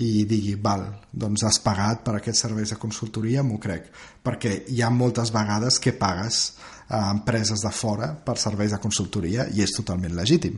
i 0.00 0.24
digui, 0.24 0.54
val, 0.54 0.84
doncs 1.10 1.42
has 1.44 1.58
pagat 1.60 2.04
per 2.06 2.14
aquests 2.16 2.44
serveis 2.46 2.72
de 2.72 2.78
consultoria, 2.80 3.42
m'ho 3.44 3.58
crec, 3.60 3.90
perquè 4.22 4.52
hi 4.70 4.82
ha 4.82 4.90
moltes 4.94 5.32
vegades 5.34 5.80
que 5.82 5.92
pagues 5.98 6.38
a 6.88 7.10
empreses 7.10 7.64
de 7.66 7.72
fora 7.74 8.12
per 8.14 8.38
serveis 8.38 8.72
de 8.72 8.80
consultoria 8.82 9.48
i 9.52 9.64
és 9.64 9.74
totalment 9.76 10.14
legítim. 10.16 10.56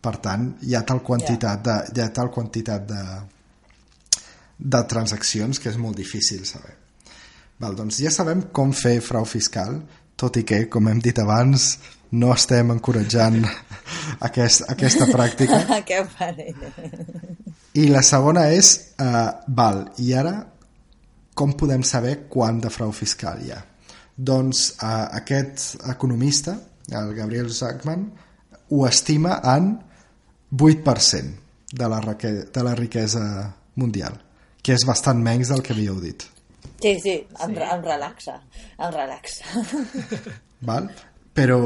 Per 0.00 0.14
tant, 0.22 0.52
hi 0.62 0.76
ha 0.78 0.84
tal 0.86 1.02
quantitat 1.02 1.64
de, 1.66 1.76
hi 1.94 2.04
ha 2.04 2.08
tal 2.14 2.30
quantitat 2.30 2.86
de, 2.86 3.02
de 4.58 4.82
transaccions 4.90 5.60
que 5.62 5.70
és 5.70 5.78
molt 5.78 5.96
difícil 5.96 6.44
saber. 6.46 6.74
Val, 7.58 7.74
doncs 7.78 8.00
ja 8.02 8.10
sabem 8.14 8.48
com 8.54 8.72
fer 8.74 8.98
frau 9.02 9.26
fiscal, 9.26 9.80
tot 10.18 10.36
i 10.38 10.44
que, 10.46 10.64
com 10.70 10.90
hem 10.90 11.00
dit 11.02 11.18
abans, 11.18 11.70
no 12.18 12.32
estem 12.34 12.70
encoratjant 12.74 13.42
aquest, 14.28 14.64
aquesta 14.70 15.08
pràctica. 15.10 15.62
que 15.88 16.04
parell. 16.18 16.62
I 17.78 17.88
la 17.92 18.02
segona 18.06 18.48
és, 18.54 18.70
uh, 19.02 19.30
val, 19.54 19.84
i 20.02 20.12
ara 20.16 20.36
com 21.38 21.52
podem 21.54 21.84
saber 21.86 22.24
quant 22.30 22.58
de 22.64 22.70
frau 22.74 22.90
fiscal 22.90 23.42
hi 23.44 23.52
ha? 23.54 23.60
Doncs 24.18 24.64
uh, 24.80 25.06
aquest 25.20 25.84
economista, 25.92 26.56
el 26.90 27.12
Gabriel 27.14 27.52
Zachman, 27.54 28.08
ho 28.74 28.86
estima 28.88 29.38
en 29.54 29.76
8% 30.50 31.76
de 31.78 31.88
la, 31.88 32.00
de 32.00 32.64
la 32.64 32.74
riquesa 32.74 33.22
mundial, 33.76 34.16
que 34.68 34.76
és 34.76 34.84
bastant 34.84 35.22
menys 35.24 35.48
del 35.48 35.62
que 35.64 35.72
havíeu 35.72 35.96
dit. 36.02 36.26
Sí, 36.82 36.90
sí, 37.00 37.14
em, 37.40 37.54
sí. 37.54 37.62
em 37.64 37.84
relaxa, 37.86 38.34
em 38.76 38.90
relaxa. 38.92 39.62
Val? 40.68 40.90
Però 41.32 41.56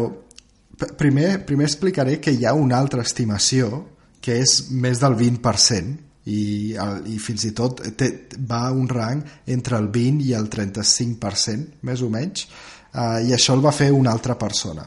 primer, 1.01 1.41
primer 1.49 1.67
explicaré 1.67 2.21
que 2.23 2.31
hi 2.31 2.47
ha 2.47 2.55
una 2.55 2.79
altra 2.79 3.03
estimació 3.03 3.83
que 4.23 4.38
és 4.38 4.69
més 4.71 5.03
del 5.03 5.19
20% 5.19 5.99
i, 6.31 6.41
el, 6.79 7.09
i 7.11 7.19
fins 7.19 7.49
i 7.49 7.51
tot 7.59 7.83
té, 7.99 8.12
va 8.38 8.69
a 8.69 8.73
un 8.77 8.87
rang 8.87 9.25
entre 9.51 9.81
el 9.83 9.91
20 9.91 10.23
i 10.29 10.37
el 10.38 10.47
35%, 10.53 11.83
més 11.83 12.07
o 12.07 12.11
menys, 12.12 12.47
eh, 12.95 13.27
i 13.27 13.35
això 13.35 13.59
el 13.59 13.65
va 13.65 13.75
fer 13.75 13.91
una 13.91 14.15
altra 14.15 14.38
persona. 14.38 14.87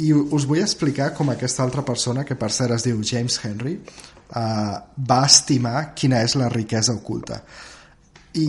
I 0.00 0.14
us 0.16 0.46
vull 0.48 0.62
explicar 0.64 1.10
com 1.12 1.28
aquesta 1.28 1.60
altra 1.66 1.84
persona, 1.84 2.24
que 2.24 2.38
per 2.40 2.48
cert 2.56 2.78
es 2.78 2.88
diu 2.88 3.04
James 3.04 3.36
Henry, 3.44 3.76
eh, 3.76 4.09
va 4.30 5.20
estimar 5.26 5.90
quina 5.94 6.22
és 6.22 6.36
la 6.38 6.48
riquesa 6.48 6.94
oculta. 6.94 7.40
I 8.38 8.46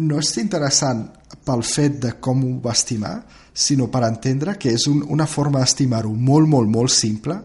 no 0.00 0.20
és 0.20 0.36
interessant 0.40 1.04
pel 1.44 1.64
fet 1.66 1.98
de 2.00 2.14
com 2.20 2.44
ho 2.44 2.52
va 2.64 2.72
estimar, 2.72 3.16
sinó 3.52 3.90
per 3.92 4.04
entendre 4.06 4.56
que 4.56 4.72
és 4.72 4.86
un, 4.88 5.02
una 5.12 5.26
forma 5.26 5.60
d'estimar-ho 5.60 6.12
molt, 6.12 6.48
molt, 6.48 6.70
molt 6.72 6.92
simple 6.92 7.36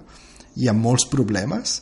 i 0.55 0.69
amb 0.71 0.83
molts 0.83 1.07
problemes, 1.11 1.81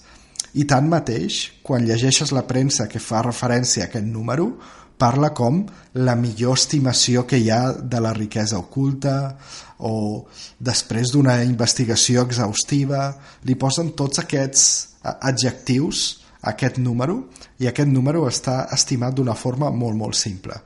i 0.56 0.64
tanmateix, 0.66 1.60
quan 1.64 1.86
llegeixes 1.86 2.32
la 2.32 2.46
premsa 2.48 2.88
que 2.88 3.02
fa 3.04 3.22
referència 3.26 3.86
a 3.86 3.90
aquest 3.90 4.08
número, 4.08 4.54
parla 4.98 5.34
com 5.36 5.66
la 6.00 6.16
millor 6.16 6.56
estimació 6.56 7.26
que 7.28 7.38
hi 7.38 7.50
ha 7.52 7.74
de 7.76 8.00
la 8.00 8.14
riquesa 8.16 8.62
oculta 8.62 9.36
o 9.84 10.24
després 10.60 11.12
d'una 11.12 11.42
investigació 11.44 12.24
exhaustiva 12.24 13.10
li 13.44 13.58
posen 13.60 13.92
tots 14.00 14.24
aquests 14.24 14.95
adjectius 15.14 16.06
aquest 16.52 16.78
número 16.82 17.20
i 17.62 17.70
aquest 17.70 17.90
número 17.90 18.26
està 18.30 18.66
estimat 18.76 19.16
d'una 19.16 19.36
forma 19.38 19.72
molt 19.72 19.98
molt 19.98 20.18
simple 20.18 20.58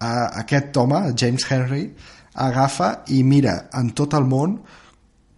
aquest 0.00 0.76
home, 0.80 1.12
James 1.16 1.44
Henry 1.50 1.84
agafa 2.40 3.02
i 3.12 3.22
mira 3.24 3.56
en 3.76 3.90
tot 3.96 4.14
el 4.16 4.24
món 4.24 4.56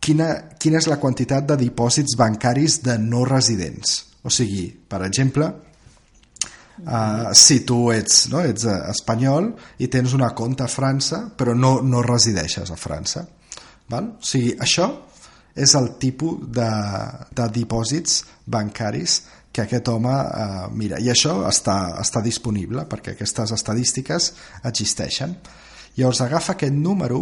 quina, 0.03 0.29
quina 0.59 0.79
és 0.79 0.88
la 0.90 1.01
quantitat 1.03 1.47
de 1.49 1.59
dipòsits 1.59 2.16
bancaris 2.18 2.81
de 2.87 2.99
no 3.03 3.25
residents 3.29 3.99
o 4.23 4.31
sigui, 4.31 4.71
per 4.88 5.05
exemple 5.09 5.53
Uh, 6.83 7.29
si 7.37 7.61
tu 7.68 7.92
ets, 7.92 8.25
no, 8.33 8.40
ets 8.42 8.64
uh, 8.64 8.88
espanyol 8.90 9.51
i 9.85 9.87
tens 9.92 10.14
una 10.16 10.31
compte 10.35 10.64
a 10.64 10.71
França 10.73 11.21
però 11.38 11.53
no, 11.55 11.77
no 11.85 12.01
resideixes 12.03 12.73
a 12.73 12.79
França 12.81 13.23
val? 13.92 14.09
o 14.16 14.25
sigui, 14.27 14.55
això 14.57 14.88
és 15.55 15.75
el 15.77 15.93
tipus 16.01 16.41
de, 16.49 16.71
de 17.37 17.49
dipòsits 17.53 18.23
bancaris 18.47 19.21
que 19.53 19.67
aquest 19.67 19.88
home 19.93 20.12
uh, 20.12 20.69
mira 20.73 21.01
i 21.01 21.11
això 21.12 21.43
està, 21.49 21.99
està 22.01 22.23
disponible 22.25 22.87
perquè 22.88 23.12
aquestes 23.12 23.53
estadístiques 23.53 24.31
existeixen. 24.65 25.37
Llavors 25.99 26.23
agafa 26.25 26.55
aquest 26.57 26.73
número 26.73 27.21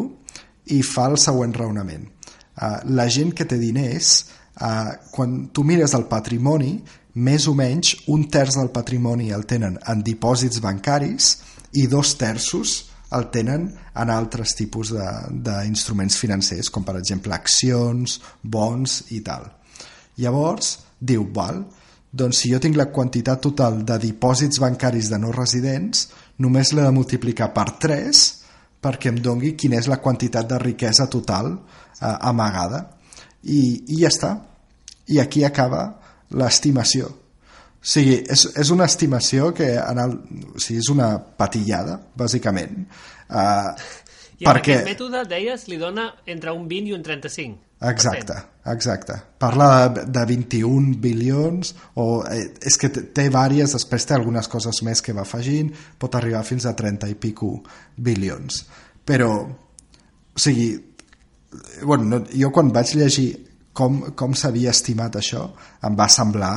i 0.70 0.78
fa 0.86 1.08
el 1.10 1.18
següent 1.18 1.56
raonament. 1.58 2.06
Uh, 2.54 2.78
la 2.94 3.08
gent 3.10 3.34
que 3.34 3.48
té 3.50 3.58
diners 3.58 4.12
uh, 4.60 4.94
quan 5.10 5.48
tu 5.50 5.66
mires 5.66 5.96
el 5.98 6.06
patrimoni 6.10 6.76
més 7.14 7.48
o 7.50 7.56
menys 7.58 7.96
un 8.14 8.28
terç 8.30 8.60
del 8.60 8.70
patrimoni 8.70 9.32
el 9.34 9.42
tenen 9.50 9.80
en 9.90 10.04
dipòsits 10.06 10.62
bancaris 10.62 11.32
i 11.82 11.88
dos 11.90 12.14
terços 12.20 12.89
el 13.16 13.26
tenen 13.34 13.66
en 14.00 14.12
altres 14.12 14.54
tipus 14.58 14.92
d'instruments 14.94 16.16
financers, 16.18 16.70
com 16.70 16.86
per 16.86 16.96
exemple 17.00 17.34
accions, 17.34 18.20
bons 18.42 19.00
i 19.16 19.20
tal. 19.26 19.48
Llavors, 20.20 20.76
diu, 21.00 21.26
val, 21.34 21.64
doncs 22.10 22.42
si 22.42 22.50
jo 22.52 22.58
tinc 22.62 22.76
la 22.78 22.90
quantitat 22.90 23.40
total 23.42 23.82
de 23.86 23.98
dipòsits 24.02 24.60
bancaris 24.62 25.10
de 25.10 25.18
no 25.22 25.30
residents, 25.34 26.08
només 26.38 26.72
l'he 26.74 26.86
de 26.86 26.94
multiplicar 26.94 27.52
per 27.54 27.68
3 27.82 28.22
perquè 28.80 29.12
em 29.12 29.20
dongui 29.20 29.54
quina 29.60 29.78
és 29.78 29.88
la 29.90 30.00
quantitat 30.00 30.48
de 30.48 30.58
riquesa 30.58 31.06
total 31.12 31.52
eh, 31.52 32.16
amagada. 32.30 32.86
I, 33.44 33.84
I 33.92 34.00
ja 34.02 34.08
està. 34.08 34.32
I 35.12 35.20
aquí 35.20 35.44
acaba 35.44 35.84
l'estimació. 36.36 37.10
O 37.80 37.88
sigui, 37.88 38.18
és, 38.28 38.44
és 38.60 38.70
una 38.74 38.84
estimació 38.90 39.54
que 39.56 39.70
en 39.80 39.98
el, 40.02 40.18
o 40.52 40.60
sigui, 40.60 40.82
és 40.82 40.90
una 40.92 41.14
patillada, 41.40 41.96
bàsicament. 42.20 42.84
Uh, 43.30 43.72
I 44.40 44.48
perquè... 44.48 44.76
aquest 44.82 44.88
mètode, 44.90 45.24
deies, 45.30 45.64
li 45.70 45.80
dona 45.80 46.10
entre 46.28 46.52
un 46.56 46.66
20 46.68 46.92
i 46.92 46.96
un 46.96 47.04
35. 47.06 47.58
Exacte, 47.88 48.36
exacte. 48.68 49.16
Parla 49.40 49.88
de, 49.88 50.04
de 50.12 50.24
21 50.28 50.98
bilions, 51.00 51.72
o 51.96 52.20
eh, 52.28 52.50
és 52.68 52.76
que 52.76 52.90
té 52.92 53.30
vàries, 53.32 53.72
després 53.72 54.04
té 54.04 54.16
algunes 54.18 54.50
coses 54.52 54.82
més 54.84 55.00
que 55.00 55.16
va 55.16 55.24
afegint, 55.24 55.72
pot 55.96 56.18
arribar 56.18 56.44
fins 56.44 56.68
a 56.68 56.74
30 56.76 57.08
i 57.08 57.16
pico 57.16 57.54
bilions. 57.96 58.66
Però, 59.08 59.30
o 59.40 60.44
sigui, 60.44 60.74
bueno, 61.82 62.04
no, 62.04 62.20
jo 62.28 62.52
quan 62.52 62.68
vaig 62.76 62.92
llegir 63.00 63.30
com, 63.72 64.02
com 64.12 64.36
s'havia 64.36 64.74
estimat 64.74 65.16
això 65.16 65.46
em 65.86 65.96
va 65.96 66.08
semblar 66.12 66.54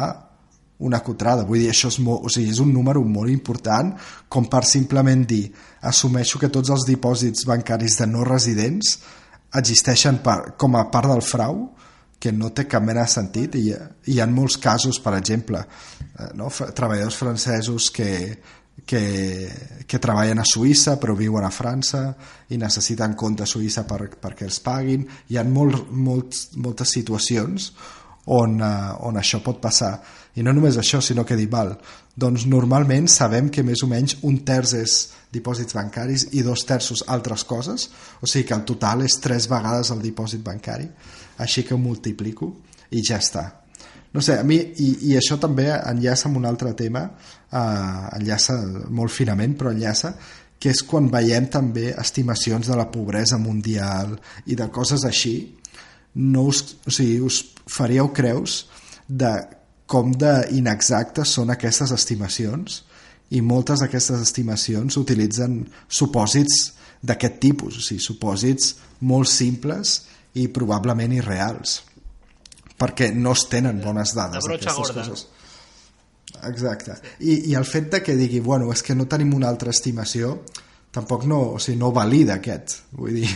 una 0.84 1.02
cotrada, 1.04 1.46
vull 1.48 1.64
dir, 1.64 1.70
això 1.72 1.92
és, 1.92 2.00
molt, 2.04 2.26
o 2.28 2.32
sigui, 2.34 2.52
és 2.52 2.62
un 2.64 2.74
número 2.76 3.04
molt 3.08 3.32
important 3.32 3.94
com 4.30 4.50
per 4.52 4.64
simplement 4.68 5.26
dir 5.28 5.46
assumeixo 5.90 6.42
que 6.42 6.52
tots 6.52 6.74
els 6.74 6.88
dipòsits 6.88 7.48
bancaris 7.50 8.00
de 8.02 8.10
no 8.10 8.26
residents 8.28 8.98
existeixen 9.60 10.20
per, 10.26 10.56
com 10.60 10.76
a 10.76 10.88
part 10.92 11.12
del 11.12 11.24
frau 11.26 11.64
que 12.24 12.32
no 12.32 12.54
té 12.56 12.66
cap 12.72 12.84
mena 12.84 13.04
de 13.04 13.12
sentit 13.12 13.56
i, 13.60 13.70
i 13.72 14.16
hi 14.16 14.20
ha 14.24 14.28
molts 14.32 14.58
casos, 14.64 15.00
per 15.04 15.16
exemple 15.18 15.60
eh, 15.64 16.30
no? 16.40 16.50
treballadors 16.50 17.20
francesos 17.20 17.90
que, 17.92 18.12
que, 18.86 19.04
que 19.88 20.00
treballen 20.00 20.40
a 20.40 20.48
Suïssa 20.48 20.96
però 21.02 21.16
viuen 21.20 21.46
a 21.46 21.52
França 21.54 22.06
i 22.50 22.60
necessiten 22.62 23.18
compte 23.20 23.44
a 23.44 23.50
Suïssa 23.50 23.86
per, 23.90 24.08
perquè 24.24 24.48
els 24.48 24.62
paguin 24.64 25.06
hi 25.30 25.40
ha 25.40 25.44
molt, 25.48 25.92
molt, 25.92 26.40
moltes 26.64 26.96
situacions 26.96 27.72
on, 28.26 28.60
uh, 28.62 28.96
on 29.04 29.20
això 29.20 29.42
pot 29.44 29.60
passar 29.64 29.98
i 30.36 30.44
no 30.46 30.54
només 30.54 30.78
això 30.82 31.02
sinó 31.02 31.26
que 31.26 31.38
dir 31.38 31.50
val, 31.52 31.76
doncs 32.18 32.46
normalment 32.50 33.08
sabem 33.10 33.50
que 33.54 33.64
més 33.66 33.84
o 33.86 33.90
menys 33.90 34.18
un 34.26 34.40
terç 34.46 34.76
és 34.80 34.96
dipòsits 35.34 35.76
bancaris 35.78 36.28
i 36.34 36.44
dos 36.46 36.66
terços 36.70 37.04
altres 37.08 37.46
coses 37.50 37.90
o 38.22 38.30
sigui 38.30 38.48
que 38.50 38.58
el 38.58 38.66
total 38.70 39.06
és 39.06 39.20
tres 39.22 39.50
vegades 39.50 39.92
el 39.94 40.02
dipòsit 40.02 40.44
bancari 40.46 40.90
així 41.42 41.66
que 41.66 41.74
ho 41.74 41.82
multiplico 41.82 42.52
i 42.94 43.02
ja 43.02 43.18
està. 43.22 43.48
No 44.14 44.22
sé, 44.22 44.38
a 44.38 44.46
mi, 44.46 44.60
i, 44.62 44.90
i 45.10 45.16
això 45.18 45.40
també 45.42 45.72
enllaça 45.74 46.28
amb 46.30 46.38
un 46.38 46.46
altre 46.46 46.76
tema, 46.78 47.08
eh, 47.50 48.04
enllaça 48.20 48.60
molt 48.94 49.14
finament, 49.14 49.56
però 49.58 49.72
enllaça, 49.74 50.14
que 50.62 50.70
és 50.70 50.84
quan 50.88 51.10
veiem 51.12 51.50
també 51.52 51.90
estimacions 51.98 52.70
de 52.70 52.78
la 52.78 52.86
pobresa 52.94 53.40
mundial 53.42 54.14
i 54.46 54.56
de 54.56 54.70
coses 54.72 55.04
així, 55.10 55.34
no 56.22 56.46
us, 56.52 56.62
o 56.86 56.94
sigui, 56.94 57.18
us 57.26 57.42
faríeu 57.66 58.12
creus 58.14 58.68
de 59.10 59.34
com 59.90 60.14
d'inexactes 60.16 61.36
són 61.38 61.54
aquestes 61.54 61.92
estimacions 61.96 62.82
i 63.34 63.42
moltes 63.42 63.84
d'aquestes 63.84 64.22
estimacions 64.24 64.98
utilitzen 64.98 65.62
supòsits 65.88 66.74
d'aquest 67.04 67.40
tipus, 67.44 67.78
o 67.80 67.84
sigui, 67.84 68.02
supòsits 68.04 68.76
molt 69.10 69.28
simples 69.28 70.02
i 70.40 70.48
probablement 70.54 71.14
irreals 71.14 71.82
perquè 72.80 73.12
no 73.16 73.34
es 73.38 73.46
tenen 73.52 73.80
bones 73.84 74.14
dades 74.18 74.46
aquestes 74.48 74.76
gorda. 74.76 75.06
coses. 75.06 75.28
exacte. 76.50 76.98
I, 77.20 77.52
i 77.52 77.56
el 77.56 77.66
fet 77.70 77.92
de 77.94 78.02
que 78.04 78.18
digui 78.20 78.42
bueno, 78.44 78.72
és 78.74 78.84
que 78.84 78.96
no 78.96 79.08
tenim 79.10 79.34
una 79.38 79.50
altra 79.52 79.72
estimació 79.72 80.40
tampoc 80.94 81.26
no, 81.30 81.40
o 81.56 81.62
sigui, 81.62 81.80
no 81.80 81.92
valida 81.94 82.38
aquest. 82.38 82.80
Vull 82.98 83.22
dir, 83.22 83.30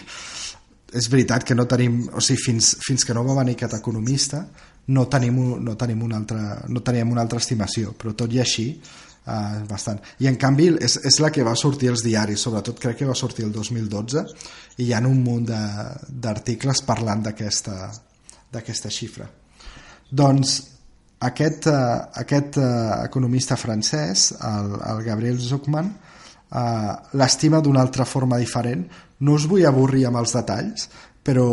és 0.98 1.10
veritat 1.12 1.46
que 1.48 1.56
no 1.58 1.66
tenim 1.70 2.04
o 2.14 2.24
sigui, 2.24 2.42
fins, 2.50 2.76
fins 2.86 3.06
que 3.06 3.16
no 3.18 3.26
va 3.28 3.38
venir 3.40 3.58
aquest 3.58 3.78
economista 3.80 4.44
no 4.88 5.04
tenim, 5.12 5.40
no 5.64 5.76
tenim 5.80 6.04
una 6.04 6.18
altra, 6.22 6.62
no 6.68 6.82
teníem 6.86 7.12
una 7.12 7.26
altra 7.26 7.42
estimació 7.44 7.94
però 7.98 8.16
tot 8.16 8.34
i 8.34 8.42
així 8.44 8.70
Uh, 9.28 9.66
bastant. 9.68 9.98
I 10.24 10.30
en 10.30 10.38
canvi 10.40 10.70
és, 10.86 10.94
és 11.04 11.18
la 11.20 11.28
que 11.36 11.44
va 11.44 11.52
sortir 11.60 11.90
als 11.92 12.00
diaris, 12.00 12.40
sobretot 12.40 12.78
crec 12.80 13.02
que 13.02 13.08
va 13.10 13.16
sortir 13.20 13.44
el 13.44 13.50
2012 13.52 14.22
i 14.80 14.86
hi 14.86 14.94
ha 14.96 15.02
un 15.04 15.20
munt 15.20 15.50
d'articles 15.52 16.80
parlant 16.88 17.26
d'aquesta 17.28 17.90
xifra. 18.88 19.28
Doncs 20.08 20.54
aquest, 21.28 21.68
uh, 21.68 22.08
aquest 22.24 22.56
uh, 22.62 23.04
economista 23.04 23.60
francès, 23.60 24.30
el, 24.48 24.78
el 24.94 25.04
Gabriel 25.10 25.44
Zuckman, 25.44 25.92
uh, 25.92 26.94
l'estima 27.20 27.60
d'una 27.60 27.84
altra 27.84 28.08
forma 28.08 28.40
diferent. 28.40 28.88
No 29.28 29.36
us 29.36 29.52
vull 29.52 29.68
avorrir 29.68 30.08
amb 30.08 30.22
els 30.22 30.38
detalls, 30.40 30.88
però 31.20 31.50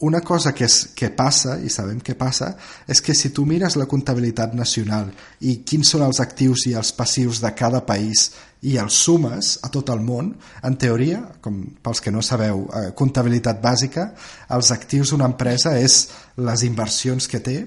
una 0.00 0.20
cosa 0.20 0.52
que, 0.54 0.64
és, 0.64 0.92
que 0.94 1.10
passa, 1.10 1.56
i 1.58 1.70
sabem 1.72 1.98
que 2.04 2.14
passa, 2.14 2.52
és 2.86 3.00
que 3.02 3.16
si 3.18 3.32
tu 3.34 3.42
mires 3.48 3.74
la 3.74 3.88
comptabilitat 3.90 4.52
nacional 4.54 5.08
i 5.42 5.56
quins 5.66 5.90
són 5.90 6.04
els 6.06 6.20
actius 6.22 6.68
i 6.70 6.74
els 6.78 6.92
passius 6.94 7.40
de 7.42 7.50
cada 7.58 7.80
país 7.86 8.28
i 8.62 8.76
els 8.78 8.94
sumes 8.94 9.56
a 9.66 9.70
tot 9.74 9.90
el 9.90 9.98
món, 10.02 10.30
en 10.66 10.76
teoria, 10.78 11.18
com 11.42 11.58
pels 11.82 12.02
que 12.02 12.12
no 12.14 12.22
sabeu, 12.22 12.64
eh, 12.74 12.92
comptabilitat 12.94 13.58
bàsica, 13.62 14.12
els 14.54 14.70
actius 14.74 15.10
d'una 15.10 15.26
empresa 15.30 15.74
és 15.78 15.98
les 16.38 16.62
inversions 16.66 17.26
que 17.26 17.42
té 17.42 17.58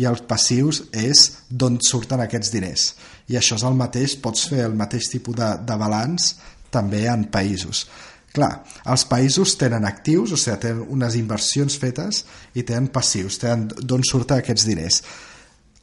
i 0.00 0.08
els 0.08 0.24
passius 0.24 0.86
és 0.92 1.26
d'on 1.50 1.78
surten 1.84 2.24
aquests 2.24 2.52
diners. 2.52 2.94
I 3.28 3.36
això 3.40 3.60
és 3.60 3.64
el 3.64 3.76
mateix, 3.76 4.16
pots 4.20 4.48
fer 4.48 4.64
el 4.64 4.76
mateix 4.76 5.12
tipus 5.12 5.36
de, 5.36 5.52
de 5.64 5.78
balanç 5.80 6.34
també 6.72 7.06
en 7.12 7.28
països. 7.32 7.84
Clar, 8.34 8.50
els 8.90 9.04
països 9.06 9.52
tenen 9.60 9.84
actius, 9.86 10.32
o 10.34 10.38
sigui, 10.40 10.56
tenen 10.64 10.88
unes 10.90 11.14
inversions 11.14 11.76
fetes 11.78 12.24
i 12.58 12.64
tenen 12.66 12.90
passius, 12.94 13.38
tenen 13.38 13.68
d'on 13.70 14.02
surten 14.02 14.40
aquests 14.42 14.66
diners. 14.66 14.98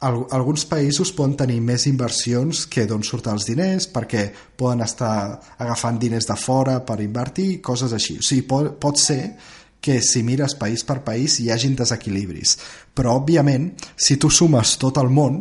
Alguns 0.02 0.66
països 0.66 1.12
poden 1.16 1.36
tenir 1.38 1.60
més 1.64 1.86
inversions 1.86 2.64
que 2.66 2.84
d'on 2.90 3.04
surten 3.06 3.38
els 3.38 3.46
diners 3.46 3.86
perquè 3.94 4.24
poden 4.58 4.82
estar 4.82 5.14
agafant 5.62 6.00
diners 6.02 6.26
de 6.28 6.36
fora 6.36 6.80
per 6.84 6.98
invertir, 7.00 7.62
coses 7.62 7.94
així. 7.94 8.18
O 8.18 8.26
sigui, 8.26 8.44
pot, 8.50 8.68
pot 8.82 9.00
ser 9.00 9.20
que 9.82 10.00
si 10.02 10.24
mires 10.26 10.56
país 10.58 10.84
per 10.84 11.00
país 11.06 11.38
hi 11.40 11.48
hagin 11.54 11.78
desequilibris. 11.78 12.56
Però, 12.92 13.14
òbviament, 13.22 13.70
si 13.96 14.18
tu 14.20 14.28
sumes 14.30 14.74
tot 14.82 15.00
el 15.00 15.08
món, 15.08 15.40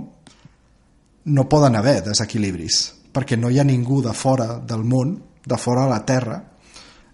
no 1.25 1.49
poden 1.49 1.75
haver 1.75 1.99
desequilibris, 2.07 2.79
perquè 3.11 3.35
no 3.37 3.51
hi 3.51 3.59
ha 3.59 3.67
ningú 3.67 3.99
de 4.05 4.13
fora 4.15 4.55
del 4.61 4.85
món, 4.87 5.17
de 5.45 5.57
fora 5.57 5.89
de 5.89 5.93
la 5.93 6.05
Terra, 6.05 6.39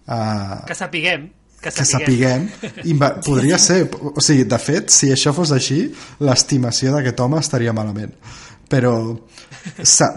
Uh, 0.08 0.64
que 0.66 0.74
sapiguem 0.74 1.28
que 1.60 1.70
sapiguem, 1.74 2.48
que 2.48 2.68
sapiguem 2.70 2.98
podria 3.26 3.58
ser, 3.58 3.88
o 3.90 4.22
sigui, 4.22 4.46
de 4.48 4.58
fet 4.62 4.92
si 4.94 5.10
això 5.12 5.32
fos 5.34 5.50
així, 5.52 5.88
l'estimació 6.22 6.94
d'aquest 6.94 7.20
home 7.24 7.40
estaria 7.42 7.74
malament. 7.74 8.14
Però 8.68 8.92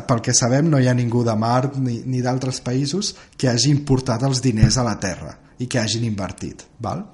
pel 0.07 0.21
que 0.21 0.35
sabem 0.37 0.69
no 0.69 0.79
hi 0.79 0.89
ha 0.91 0.93
ningú 0.93 1.23
de 1.25 1.33
Mart 1.39 1.77
ni, 1.81 2.01
ni 2.05 2.21
d'altres 2.21 2.61
països 2.61 3.13
que 3.37 3.49
hagi 3.49 3.71
importat 3.71 4.23
els 4.27 4.43
diners 4.43 4.77
a 4.77 4.85
la 4.85 4.97
Terra 5.01 5.33
i 5.57 5.67
que 5.71 5.79
hagin 5.79 6.05
invertit 6.05 6.65
val? 6.79 7.05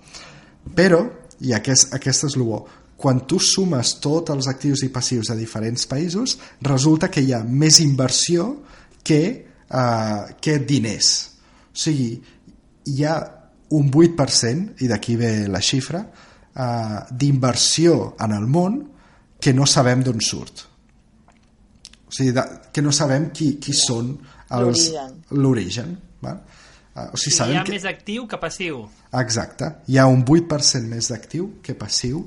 però, 0.75 0.99
i 1.39 1.53
aquest, 1.53 1.93
aquest 1.95 2.25
és 2.27 2.35
el 2.35 2.43
bo 2.43 2.65
quan 2.97 3.21
tu 3.29 3.37
sumes 3.39 3.93
tots 4.01 4.33
els 4.33 4.47
actius 4.49 4.81
i 4.83 4.89
passius 4.89 5.29
de 5.29 5.35
diferents 5.37 5.85
països 5.87 6.33
resulta 6.65 7.11
que 7.13 7.21
hi 7.21 7.31
ha 7.31 7.43
més 7.45 7.77
inversió 7.83 8.49
que, 9.05 9.21
uh, 9.69 10.33
que 10.41 10.57
diners. 10.65 11.11
O 11.69 11.77
sigui, 11.77 12.17
hi 12.87 13.03
ha 13.05 13.17
un 13.77 13.91
8% 13.91 14.83
i 14.83 14.87
d'aquí 14.87 15.17
ve 15.19 15.31
la 15.51 15.61
xifra 15.61 16.01
uh, 16.03 16.99
d'inversió 17.11 18.15
en 18.23 18.35
el 18.37 18.47
món 18.47 18.79
que 19.39 19.53
no 19.53 19.67
sabem 19.67 20.03
d'on 20.05 20.21
surt. 20.23 20.63
O 22.07 22.13
sigui, 22.13 22.31
de, 22.35 22.43
que 22.73 22.81
no 22.81 22.93
sabem 22.95 23.29
qui, 23.35 23.57
qui 23.61 23.75
són 23.75 24.13
els 24.55 24.87
l'origen. 25.35 25.97
uh, 26.23 27.09
o 27.11 27.19
sigui, 27.19 27.35
sabem 27.35 27.57
hi 27.57 27.59
ha 27.59 27.65
que... 27.67 27.75
més 27.75 27.87
actiu 27.89 28.27
que 28.27 28.39
passiu. 28.41 28.85
Exacte, 29.19 29.71
hi 29.87 29.99
ha 29.99 30.07
un 30.07 30.23
8% 30.23 30.87
més 30.87 31.11
d'actiu 31.11 31.57
que 31.63 31.75
passiu 31.75 32.23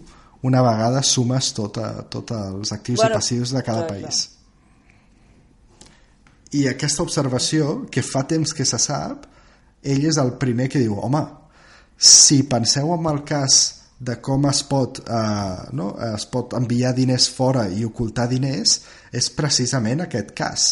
una 0.47 0.63
vegada 0.65 1.03
sumes 1.05 1.51
tots 1.57 2.05
tot 2.13 2.31
els 2.37 2.73
actius 2.73 3.01
bueno, 3.01 3.13
i 3.13 3.19
passius 3.19 3.53
de 3.57 3.65
cada 3.65 3.87
clar, 3.87 3.97
país. 3.97 4.21
Clar. 4.29 4.37
i 6.51 6.67
aquesta 6.67 7.05
observació 7.05 7.85
que 7.93 8.03
fa 8.03 8.25
temps 8.27 8.55
que 8.57 8.65
se 8.67 8.79
sap 8.83 9.27
ell 9.83 10.07
és 10.09 10.19
el 10.21 10.35
primer 10.41 10.69
que 10.73 10.83
diu 10.83 10.99
home, 11.01 11.23
si 12.01 12.43
penseu 12.49 12.95
en 12.95 13.07
el 13.11 13.23
cas 13.29 13.61
de 14.01 14.17
com 14.25 14.47
es 14.49 14.63
pot, 14.65 15.03
eh, 15.05 15.69
no? 15.77 15.91
es 16.15 16.25
pot 16.33 16.57
enviar 16.57 16.95
diners 16.97 17.29
fora 17.37 17.67
i 17.69 17.85
ocultar 17.85 18.27
diners 18.31 18.79
és 19.13 19.29
precisament 19.37 20.07
aquest 20.07 20.33
cas 20.37 20.71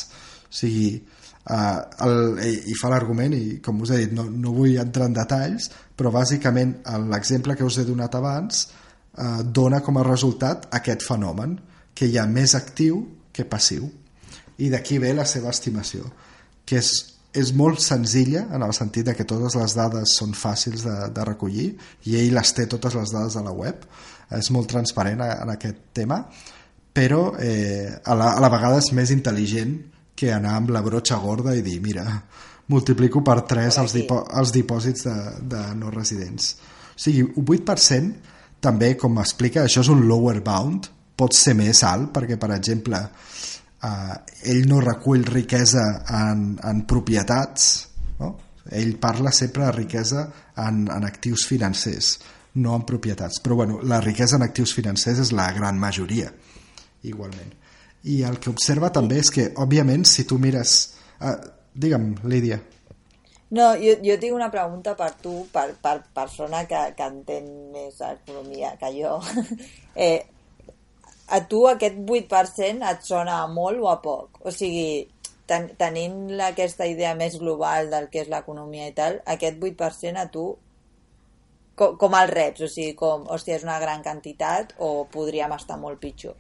o 0.48 0.54
sigui, 0.60 0.94
eh, 0.96 1.78
el, 2.06 2.40
i 2.72 2.76
fa 2.80 2.88
l'argument 2.88 3.36
i 3.36 3.58
com 3.64 3.84
us 3.84 3.92
he 3.92 4.00
dit 4.06 4.14
no, 4.16 4.24
no 4.32 4.54
vull 4.56 4.80
entrar 4.80 5.10
en 5.10 5.18
detalls 5.18 5.68
però 5.98 6.12
bàsicament 6.14 6.78
l'exemple 7.12 7.58
que 7.58 7.68
us 7.68 7.76
he 7.76 7.84
donat 7.84 8.16
abans 8.16 8.64
eh, 8.64 9.44
dona 9.44 9.82
com 9.84 10.00
a 10.00 10.08
resultat 10.08 10.70
aquest 10.80 11.04
fenomen 11.04 11.58
que 11.92 12.08
hi 12.08 12.16
ha 12.16 12.24
més 12.30 12.56
actiu 12.56 13.04
que 13.28 13.44
passiu 13.44 13.90
i 14.64 14.72
d'aquí 14.72 14.96
ve 15.04 15.12
la 15.12 15.28
seva 15.28 15.52
estimació 15.52 16.08
que 16.64 16.80
és 16.80 17.17
és 17.36 17.50
molt 17.52 17.82
senzilla 17.84 18.46
en 18.56 18.62
el 18.64 18.72
sentit 18.76 19.10
de 19.10 19.14
que 19.14 19.26
totes 19.28 19.56
les 19.58 19.74
dades 19.76 20.14
són 20.20 20.32
fàcils 20.32 20.84
de, 20.86 20.96
de 21.14 21.26
recollir 21.28 21.72
i 22.08 22.16
ell 22.20 22.36
les 22.38 22.54
té 22.56 22.66
totes 22.66 22.96
les 22.96 23.12
dades 23.12 23.36
a 23.36 23.44
la 23.44 23.52
web. 23.52 23.84
És 24.34 24.50
molt 24.52 24.68
transparent 24.68 25.22
en 25.24 25.52
aquest 25.54 25.86
tema 25.96 26.22
però 26.98 27.36
eh, 27.38 28.00
a, 28.04 28.14
la, 28.14 28.32
a 28.34 28.40
la 28.42 28.50
vegada 28.50 28.80
és 28.82 28.90
més 28.96 29.12
intel·ligent 29.14 29.76
que 30.18 30.32
anar 30.34 30.56
amb 30.58 30.72
la 30.74 30.82
brotxa 30.82 31.20
gorda 31.22 31.54
i 31.54 31.62
dir 31.62 31.76
mira, 31.84 32.04
multiplico 32.74 33.22
per 33.22 33.42
3 33.46 33.78
els, 33.84 33.94
dipo, 33.94 34.24
els 34.40 34.52
dipòsits 34.54 35.06
de, 35.06 35.16
de 35.52 35.62
no 35.78 35.92
residents. 35.94 36.56
O 36.90 36.98
sigui, 36.98 37.22
un 37.22 37.46
8% 37.46 38.34
també, 38.64 38.96
com 38.98 39.14
m'explica, 39.14 39.62
això 39.62 39.84
és 39.84 39.92
un 39.92 40.02
lower 40.08 40.40
bound 40.42 40.90
pot 41.18 41.34
ser 41.34 41.54
més 41.58 41.84
alt 41.86 42.10
perquè 42.14 42.38
per 42.38 42.50
exemple 42.56 42.98
eh, 43.82 44.16
ell 44.52 44.66
no 44.68 44.80
recull 44.80 45.24
riquesa 45.26 45.84
en, 46.20 46.58
en 46.64 46.82
propietats 46.86 47.68
no? 48.20 48.34
ell 48.70 48.96
parla 49.00 49.32
sempre 49.32 49.64
de 49.66 49.72
riquesa 49.72 50.26
en, 50.56 50.86
en 50.92 51.06
actius 51.08 51.46
financers 51.48 52.16
no 52.58 52.74
en 52.76 52.86
propietats 52.86 53.40
però 53.44 53.60
bueno, 53.62 53.80
la 53.82 54.00
riquesa 54.00 54.36
en 54.36 54.46
actius 54.48 54.74
financers 54.74 55.22
és 55.26 55.32
la 55.32 55.50
gran 55.56 55.78
majoria 55.78 56.32
igualment 57.08 57.54
i 58.08 58.22
el 58.22 58.38
que 58.38 58.50
observa 58.50 58.90
també 58.94 59.20
és 59.22 59.30
que 59.34 59.50
òbviament 59.56 60.06
si 60.06 60.24
tu 60.24 60.38
mires 60.38 60.74
eh, 61.20 61.38
digue'm 61.74 62.14
Lídia 62.30 62.60
no, 63.50 63.70
jo, 63.80 63.94
jo 64.04 64.16
tinc 64.20 64.34
una 64.36 64.50
pregunta 64.52 64.92
per 64.96 65.14
tu, 65.22 65.46
per, 65.52 65.70
per 65.80 66.02
persona 66.14 66.66
que, 66.68 66.80
que 66.96 67.06
entén 67.08 67.46
més 67.72 67.96
economia 68.04 68.74
que 68.76 68.90
jo. 68.92 69.14
eh, 69.94 70.20
a 71.28 71.42
tu 71.48 71.66
aquest 71.68 71.98
8% 71.98 72.88
et 72.88 73.04
sona 73.04 73.42
a 73.42 73.48
molt 73.52 73.82
o 73.82 73.90
a 73.90 73.98
poc? 74.02 74.40
O 74.46 74.52
sigui, 74.54 75.06
ten 75.48 75.70
tenint 75.80 76.40
aquesta 76.44 76.86
idea 76.88 77.14
més 77.16 77.38
global 77.40 77.90
del 77.92 78.08
que 78.12 78.22
és 78.24 78.32
l'economia 78.32 78.88
i 78.88 78.94
tal, 78.96 79.20
aquest 79.36 79.60
8% 79.60 80.20
a 80.20 80.26
tu 80.32 80.48
com, 81.78 81.96
com 82.00 82.16
el 82.18 82.32
reps? 82.32 82.64
O 82.66 82.70
sigui, 82.72 82.94
com, 82.98 83.26
hòstia, 83.30 83.58
és 83.58 83.66
una 83.66 83.78
gran 83.82 84.02
quantitat 84.04 84.74
o 84.84 85.06
podríem 85.12 85.54
estar 85.56 85.78
molt 85.80 86.00
pitjor? 86.02 86.36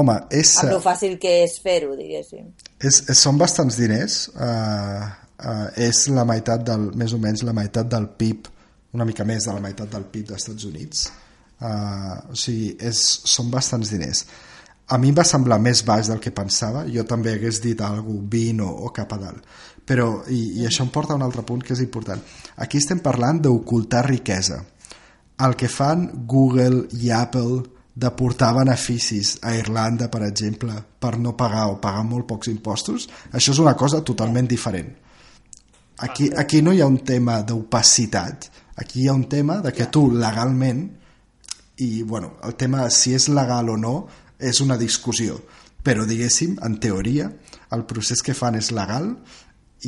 Home, 0.00 0.14
és... 0.32 0.54
Amb 0.62 0.72
lo 0.72 0.80
fàcil 0.80 1.18
que 1.20 1.34
és 1.42 1.58
fer-ho, 1.60 1.96
diguéssim. 1.98 2.46
És, 2.80 3.02
és, 3.02 3.18
són 3.18 3.40
bastants 3.40 3.76
diners. 3.76 4.22
Uh, 4.32 5.02
uh, 5.42 5.66
és 5.76 6.06
la 6.14 6.24
meitat 6.28 6.64
del, 6.68 6.88
més 6.96 7.12
o 7.12 7.20
menys 7.20 7.44
la 7.44 7.56
meitat 7.56 7.90
del 7.92 8.08
PIB, 8.16 8.48
una 8.96 9.08
mica 9.08 9.26
més 9.28 9.48
de 9.48 9.56
la 9.56 9.60
meitat 9.64 9.92
del 9.92 10.08
PIB 10.08 10.30
dels 10.32 10.44
Estats 10.44 10.68
Units 10.68 11.10
Uh, 11.62 12.32
o 12.32 12.36
sigui, 12.38 12.72
és, 12.82 12.98
són 13.30 13.50
bastants 13.52 13.92
diners. 13.92 14.24
A 14.90 14.98
mi 14.98 15.12
em 15.12 15.16
va 15.16 15.24
semblar 15.24 15.60
més 15.62 15.84
baix 15.86 16.08
del 16.10 16.18
que 16.20 16.32
pensava, 16.34 16.82
jo 16.90 17.04
també 17.06 17.36
hagués 17.36 17.60
dit 17.62 17.80
algú 17.86 18.16
20 18.32 18.64
o, 18.66 18.70
o 18.88 18.90
cap 18.94 19.14
a 19.14 19.18
dalt. 19.20 19.46
Però, 19.86 20.08
i, 20.30 20.40
i 20.62 20.66
això 20.66 20.82
em 20.82 20.90
porta 20.94 21.14
a 21.14 21.18
un 21.20 21.22
altre 21.22 21.44
punt 21.46 21.62
que 21.62 21.76
és 21.76 21.82
important. 21.84 22.20
Aquí 22.64 22.80
estem 22.82 23.02
parlant 23.04 23.38
d'ocultar 23.44 24.02
riquesa. 24.08 24.58
El 25.46 25.54
que 25.58 25.70
fan 25.70 26.08
Google 26.28 26.88
i 26.98 27.12
Apple 27.14 27.62
de 27.94 28.10
portar 28.16 28.52
beneficis 28.56 29.36
a 29.42 29.54
Irlanda, 29.56 30.08
per 30.08 30.22
exemple, 30.26 30.74
per 30.98 31.18
no 31.20 31.36
pagar 31.36 31.68
o 31.70 31.78
pagar 31.80 32.04
molt 32.08 32.26
pocs 32.28 32.48
impostos, 32.52 33.08
això 33.30 33.52
és 33.52 33.60
una 33.60 33.76
cosa 33.76 34.00
totalment 34.02 34.48
diferent. 34.48 34.88
Aquí, 36.02 36.30
aquí 36.36 36.62
no 36.62 36.72
hi 36.72 36.80
ha 36.80 36.88
un 36.88 37.02
tema 37.06 37.42
d'opacitat, 37.46 38.48
aquí 38.80 39.02
hi 39.02 39.08
ha 39.08 39.14
un 39.14 39.28
tema 39.28 39.60
de 39.62 39.74
que 39.76 39.86
tu 39.92 40.08
legalment 40.10 40.86
i 41.82 42.02
bueno, 42.02 42.36
el 42.46 42.54
tema 42.54 42.88
si 42.90 43.14
és 43.16 43.28
legal 43.32 43.70
o 43.72 43.76
no 43.80 43.96
és 44.38 44.60
una 44.62 44.78
discussió. 44.78 45.38
Però 45.82 46.06
diguéssim, 46.06 46.58
en 46.62 46.78
teoria 46.78 47.28
el 47.74 47.86
procés 47.90 48.22
que 48.22 48.36
fan 48.38 48.58
és 48.58 48.70
legal 48.74 49.16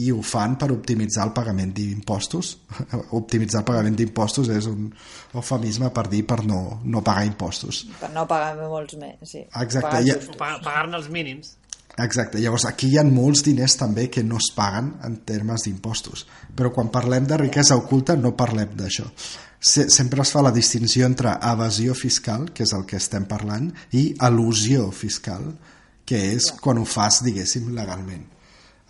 i 0.02 0.08
ho 0.10 0.22
fan 0.26 0.56
per 0.58 0.72
optimitzar 0.74 1.28
el 1.28 1.32
pagament 1.36 1.70
d'impostos. 1.76 2.56
Optimitzar 3.20 3.62
el 3.62 3.68
pagament 3.68 3.98
d'impostos 3.98 4.50
és 4.50 4.66
un 4.70 4.88
eufemisme 5.34 5.92
per 5.94 6.08
dir 6.10 6.24
per 6.26 6.40
no, 6.48 6.80
no 6.82 7.02
pagar 7.06 7.28
impostos. 7.28 7.84
Per 8.00 8.10
no 8.14 8.26
pagar 8.30 8.56
molts 8.58 8.98
més 8.98 9.22
sí. 9.22 9.44
exacte 9.44 10.00
pagar, 10.40 10.58
pagar-ne 10.66 10.98
els 10.98 11.10
mínims. 11.14 11.54
Exacte, 12.02 12.40
llavors 12.42 12.64
aquí 12.66 12.88
hi 12.90 12.96
ha 12.98 13.04
molts 13.06 13.44
diners 13.46 13.76
també 13.78 14.08
que 14.10 14.24
no 14.26 14.40
es 14.42 14.48
paguen 14.56 14.96
en 15.06 15.20
termes 15.22 15.68
d'impostos, 15.68 16.24
però 16.58 16.72
quan 16.74 16.90
parlem 16.90 17.28
de 17.30 17.38
riquesa 17.38 17.78
oculta 17.78 18.16
no 18.18 18.32
parlem 18.34 18.72
d'això 18.74 19.06
sempre 19.64 20.20
es 20.22 20.32
fa 20.34 20.42
la 20.44 20.52
distinció 20.52 21.06
entre 21.06 21.32
evasió 21.40 21.94
fiscal, 21.96 22.50
que 22.52 22.66
és 22.66 22.74
el 22.76 22.84
que 22.84 22.98
estem 23.00 23.24
parlant, 23.28 23.70
i 23.96 24.10
al·lusió 24.26 24.90
fiscal, 24.92 25.46
que 26.04 26.20
és 26.34 26.50
quan 26.60 26.78
ho 26.78 26.84
fas, 26.84 27.22
diguéssim, 27.24 27.72
legalment. 27.76 28.26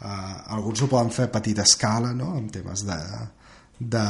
Uh, 0.04 0.34
alguns 0.56 0.82
ho 0.82 0.90
poden 0.90 1.14
fer 1.14 1.28
a 1.28 1.32
petita 1.32 1.62
escala, 1.62 2.10
no?, 2.12 2.32
en 2.36 2.50
temes 2.52 2.82
de, 2.84 2.98
de, 3.78 4.02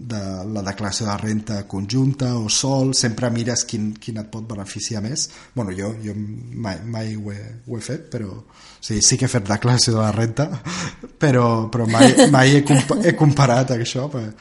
de 0.00 0.22
la 0.54 0.64
declaració 0.64 1.10
de 1.10 1.18
renta 1.20 1.60
conjunta 1.68 2.32
o 2.40 2.48
sol, 2.48 2.94
sempre 2.96 3.30
mires 3.30 3.66
quin, 3.68 3.92
quin 4.00 4.24
et 4.24 4.32
pot 4.32 4.48
beneficiar 4.48 5.04
més. 5.04 5.28
bueno, 5.54 5.76
jo, 5.76 5.92
jo 6.02 6.16
mai, 6.16 6.80
mai 6.88 7.14
ho, 7.16 7.30
he, 7.30 7.40
ho 7.68 7.76
he 7.76 7.84
fet, 7.84 8.08
però 8.10 8.32
sí, 8.80 9.02
sí 9.02 9.20
que 9.20 9.28
he 9.28 9.34
fet 9.36 9.44
declaració 9.48 9.98
de 9.98 10.00
la 10.00 10.12
renta, 10.16 10.48
però, 11.22 11.68
però 11.68 11.86
mai, 11.86 12.30
mai 12.32 12.56
he, 12.56 12.64
comp 12.64 12.96
he 13.04 13.12
comparat 13.12 13.76
això, 13.76 14.08
perquè 14.08 14.32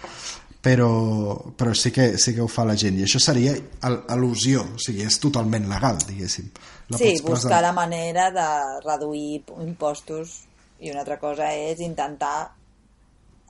però, 0.61 1.53
però 1.57 1.73
sí, 1.73 1.89
que, 1.91 2.17
sí 2.21 2.35
que 2.35 2.43
ho 2.43 2.47
fa 2.51 2.65
la 2.69 2.77
gent 2.77 2.99
i 2.99 3.05
això 3.07 3.19
seria 3.19 3.55
al·lusió 3.81 4.61
o 4.75 4.81
sigui, 4.81 5.07
és 5.07 5.17
totalment 5.23 5.65
legal, 5.71 5.97
diguéssim 6.05 6.51
la 6.91 6.99
sí, 7.01 7.15
buscar 7.25 7.61
la 7.65 7.73
manera 7.73 8.29
de 8.35 8.47
reduir 8.85 9.41
impostos 9.65 10.41
i 10.81 10.91
una 10.91 11.01
altra 11.01 11.17
cosa 11.21 11.49
és 11.53 11.81
intentar 11.81 12.51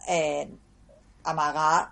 eh, 0.08 0.48
amagar 1.24 1.92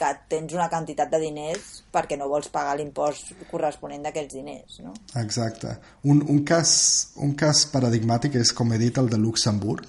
que 0.00 0.10
tens 0.32 0.54
una 0.56 0.68
quantitat 0.72 1.10
de 1.12 1.20
diners 1.20 1.82
perquè 1.92 2.16
no 2.16 2.28
vols 2.30 2.48
pagar 2.52 2.78
l'impost 2.78 3.34
corresponent 3.50 4.06
d'aquests 4.06 4.36
diners, 4.38 4.78
no? 4.84 4.94
Exacte. 5.20 5.74
Un, 6.08 6.22
un, 6.32 6.40
cas, 6.48 6.72
un 7.20 7.34
cas 7.36 7.66
paradigmàtic 7.72 8.38
és, 8.40 8.54
com 8.56 8.72
he 8.72 8.80
dit, 8.80 8.96
el 8.96 9.10
de 9.12 9.20
Luxemburg, 9.20 9.84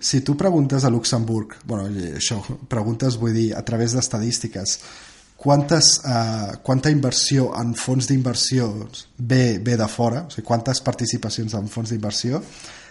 si 0.00 0.22
tu 0.22 0.36
preguntes 0.36 0.84
a 0.84 0.90
Luxemburg, 0.90 1.58
bueno, 1.68 1.84
això, 2.16 2.40
preguntes 2.72 3.18
vull 3.20 3.34
dir 3.36 3.48
a 3.54 3.60
través 3.62 3.92
d'estadístiques, 3.92 4.78
quantes, 5.36 6.00
eh, 6.04 6.56
quanta 6.62 6.90
inversió 6.90 7.50
en 7.60 7.74
fons 7.74 8.08
d'inversió 8.08 8.88
ve, 9.18 9.58
ve 9.58 9.76
de 9.76 9.88
fora, 9.88 10.24
o 10.24 10.32
sigui, 10.32 10.46
quantes 10.46 10.80
participacions 10.80 11.54
en 11.54 11.68
fons 11.68 11.92
d'inversió, 11.92 12.42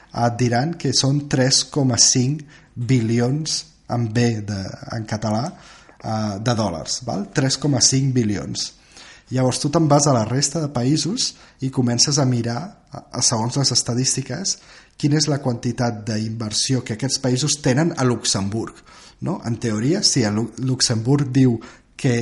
et 0.10 0.38
diran 0.38 0.76
que 0.78 0.94
són 0.94 1.28
3,5 1.30 2.46
bilions 2.76 3.60
en 3.90 4.08
B 4.14 4.42
de, 4.46 4.64
en 4.96 5.06
català 5.10 5.44
eh, 5.50 6.38
de 6.42 6.56
dòlars, 6.58 7.04
val? 7.10 7.28
3,5 7.34 8.14
bilions. 8.14 8.74
Llavors 9.30 9.62
tu 9.62 9.70
te'n 9.70 9.86
vas 9.90 10.08
a 10.10 10.14
la 10.14 10.26
resta 10.26 10.62
de 10.62 10.72
països 10.74 11.36
i 11.62 11.70
comences 11.70 12.18
a 12.18 12.26
mirar, 12.26 12.62
a, 12.90 13.04
a 13.18 13.22
segons 13.22 13.58
les 13.62 13.74
estadístiques, 13.74 14.58
quina 15.00 15.20
és 15.20 15.30
la 15.32 15.40
quantitat 15.44 16.04
d'inversió 16.08 16.84
que 16.84 16.98
aquests 16.98 17.22
països 17.24 17.60
tenen 17.64 17.94
a 17.96 18.06
Luxemburg. 18.08 18.76
No? 19.24 19.40
En 19.48 19.56
teoria, 19.60 20.04
si 20.04 20.26
a 20.28 20.32
Lu 20.32 20.50
Luxemburg 20.64 21.32
diu 21.36 21.58
que 22.00 22.16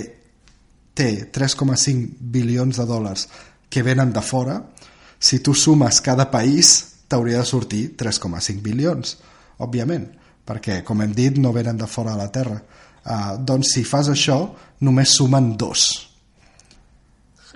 té 0.98 1.10
3,5 1.34 2.18
bilions 2.22 2.78
de 2.78 2.86
dòlars 2.90 3.28
que 3.70 3.84
venen 3.86 4.14
de 4.14 4.22
fora, 4.22 4.60
si 5.20 5.40
tu 5.46 5.54
sumes 5.54 6.02
cada 6.02 6.30
país 6.32 6.76
t'hauria 7.08 7.42
de 7.42 7.50
sortir 7.50 7.84
3,5 7.98 8.62
bilions, 8.62 9.18
òbviament, 9.62 10.08
perquè, 10.46 10.82
com 10.86 11.02
hem 11.02 11.14
dit, 11.14 11.38
no 11.38 11.54
venen 11.54 11.78
de 11.78 11.88
fora 11.90 12.14
de 12.14 12.22
la 12.22 12.32
Terra. 12.34 12.58
Uh, 13.08 13.38
doncs 13.40 13.74
si 13.76 13.86
fas 13.88 14.10
això, 14.12 14.42
només 14.84 15.14
sumen 15.16 15.54
dos 15.58 16.08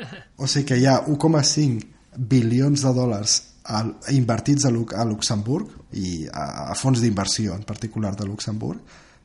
o 0.41 0.47
sigui 0.47 0.65
que 0.69 0.77
hi 0.79 0.87
ha 0.87 1.01
1,5 1.05 2.17
bilions 2.31 2.83
de 2.85 2.93
dòlars 2.95 3.37
a, 3.63 3.83
invertits 4.15 4.65
a, 4.65 4.71
a 4.71 5.05
Luxemburg 5.05 5.95
i 5.97 6.25
a, 6.27 6.71
a 6.71 6.75
fons 6.79 7.01
d'inversió 7.01 7.55
en 7.55 7.63
particular 7.67 8.15
de 8.17 8.27
Luxemburg 8.27 8.79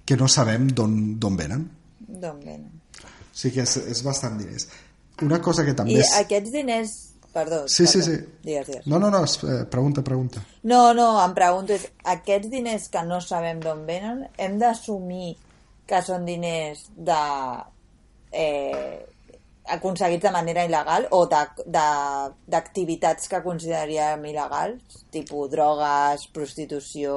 que 0.06 0.16
no 0.16 0.28
sabem 0.30 0.68
d'on 0.70 1.38
venen. 1.38 1.66
D'on 2.06 2.38
venen. 2.40 2.70
O 3.02 3.36
sigui 3.36 3.58
que 3.58 3.66
és, 3.66 3.76
és 3.90 4.02
bastant 4.06 4.38
diners. 4.38 4.68
Una 5.26 5.40
cosa 5.42 5.64
que 5.66 5.74
també... 5.76 5.96
I 5.96 6.04
és... 6.04 6.14
aquests 6.22 6.54
diners... 6.54 6.94
Perdó. 7.36 7.66
Sí, 7.68 7.84
perdó. 7.84 7.92
sí, 7.92 8.02
sí. 8.02 8.14
Digues, 8.46 8.68
digues. 8.70 8.86
No, 8.88 8.98
no, 8.98 9.10
no, 9.12 9.18
eh, 9.24 9.64
pregunta, 9.68 10.00
pregunta. 10.04 10.40
No, 10.64 10.94
no, 10.96 11.10
em 11.20 11.34
pregunto, 11.36 11.74
és, 11.76 11.84
aquests 12.14 12.48
diners 12.48 12.86
que 12.88 13.02
no 13.04 13.18
sabem 13.20 13.60
d'on 13.60 13.82
venen, 13.88 14.22
hem 14.40 14.56
d'assumir 14.62 15.34
que 15.90 16.00
són 16.06 16.24
diners 16.28 16.86
de... 16.96 17.18
Eh, 18.32 19.04
aconseguits 19.74 20.22
de 20.22 20.32
manera 20.34 20.64
il·legal 20.66 21.08
o 21.16 21.24
d'activitats 21.28 23.30
que 23.30 23.42
consideraríem 23.44 24.24
il·legals, 24.30 25.00
tipus 25.12 25.50
drogues, 25.52 26.26
prostitució, 26.34 27.16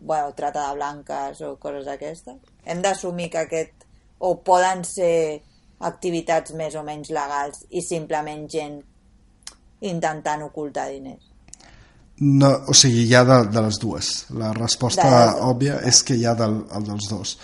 bueno, 0.00 0.32
trata 0.36 0.68
de 0.68 0.78
blanques 0.78 1.42
o 1.46 1.54
coses 1.62 1.86
d'aquestes. 1.86 2.38
Hem 2.66 2.82
d'assumir 2.82 3.30
que 3.30 3.44
aquest... 3.46 3.74
o 4.18 4.34
poden 4.42 4.82
ser 4.82 5.38
activitats 5.86 6.50
més 6.58 6.74
o 6.74 6.82
menys 6.82 7.12
legals 7.14 7.60
i 7.70 7.78
simplement 7.86 8.48
gent 8.50 8.80
intentant 9.86 10.42
ocultar 10.42 10.88
diners. 10.90 11.22
No, 12.18 12.48
o 12.66 12.74
sigui, 12.74 13.04
hi 13.06 13.14
ha 13.14 13.22
de, 13.22 13.36
de 13.54 13.62
les 13.62 13.78
dues. 13.78 14.08
La 14.34 14.50
resposta 14.56 15.06
De 15.06 15.12
les 15.14 15.38
òbvia 15.46 15.78
és 15.86 16.02
que 16.02 16.18
hi 16.18 16.26
ha 16.26 16.34
del, 16.34 16.64
el 16.74 16.88
dels 16.88 17.06
dos. 17.12 17.36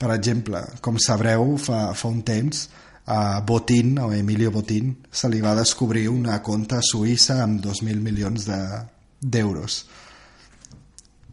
Per 0.00 0.08
exemple, 0.14 0.62
com 0.80 0.96
sabreu, 0.96 1.58
fa, 1.60 1.90
fa 1.92 2.08
un 2.08 2.24
temps 2.24 2.64
a 3.06 3.40
Botín, 3.40 3.98
o 3.98 4.12
Emilio 4.12 4.50
Botín, 4.50 4.98
se 5.10 5.28
li 5.28 5.40
va 5.40 5.54
descobrir 5.56 6.08
una 6.08 6.40
conta 6.42 6.78
a 6.78 6.82
Suïssa 6.86 7.42
amb 7.42 7.60
2.000 7.64 8.00
milions 8.00 8.44
de- 8.46 8.82
d'euros. 9.20 9.86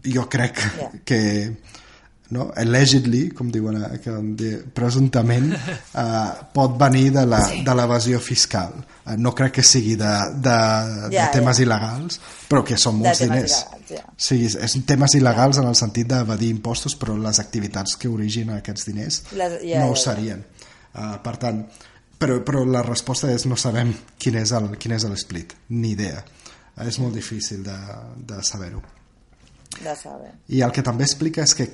Jo 0.04 0.28
crec 0.30 0.58
Ja. 0.58 0.92
que 1.04 1.58
no? 2.32 2.52
allegedly, 2.56 3.30
com 3.32 3.50
diuen, 3.52 3.82
eh, 3.84 4.00
que 4.00 4.12
de, 4.12 4.58
presumptament, 4.74 5.52
eh, 5.54 6.30
pot 6.54 6.78
venir 6.80 7.12
de 7.12 7.26
la- 7.26 7.48
de 7.66 7.76
l'evasió 7.76 8.20
fiscal. 8.20 8.74
Eh, 9.06 9.16
no 9.18 9.34
crec 9.34 9.52
que 9.54 9.64
sigui 9.64 9.96
de, 9.96 10.12
de, 10.36 11.10
de 11.10 11.16
Ja, 11.18 11.32
temes 11.32 11.58
ja. 11.58 11.64
il·legals, 11.66 12.20
però 12.48 12.64
que 12.64 12.78
són 12.78 13.00
De 13.02 13.08
molts 13.08 13.20
diners. 13.20 13.52
il·legals, 13.66 13.90
ja. 13.90 14.04
Sí, 14.16 14.46
és 14.46 14.78
temes 14.86 15.16
il·legals 15.16 15.58
en 15.60 15.68
el 15.68 15.76
sentit 15.76 16.08
d'evadir 16.08 16.50
impostos, 16.52 16.96
però 16.98 17.18
les 17.18 17.40
activitats 17.40 17.96
que 17.98 18.08
originen 18.08 18.56
aquests 18.58 18.86
diners 18.86 19.24
Les- 19.34 19.62
ja, 19.64 19.80
no 19.80 19.86
ja, 19.88 19.92
ho 19.92 19.96
serien. 19.96 20.46
Uh, 21.00 21.16
per 21.24 21.36
tant, 21.40 21.64
però, 22.20 22.42
però 22.44 22.66
la 22.68 22.84
resposta 22.84 23.32
és 23.32 23.46
no 23.48 23.56
sabem 23.56 23.94
quin 24.20 24.36
és 24.42 24.52
el, 24.56 24.74
quin 24.76 24.98
és 24.98 25.08
l'split, 25.08 25.56
ni 25.72 25.94
idea. 25.96 26.20
És 26.84 27.00
molt 27.00 27.16
difícil 27.16 27.64
de, 27.64 27.78
de 28.28 28.42
saber-ho. 28.44 28.82
De 29.80 29.96
saber. 29.96 30.34
I 30.52 30.62
el 30.66 30.76
que 30.76 30.84
també 30.84 31.06
explica 31.08 31.44
és 31.48 31.56
que, 31.56 31.70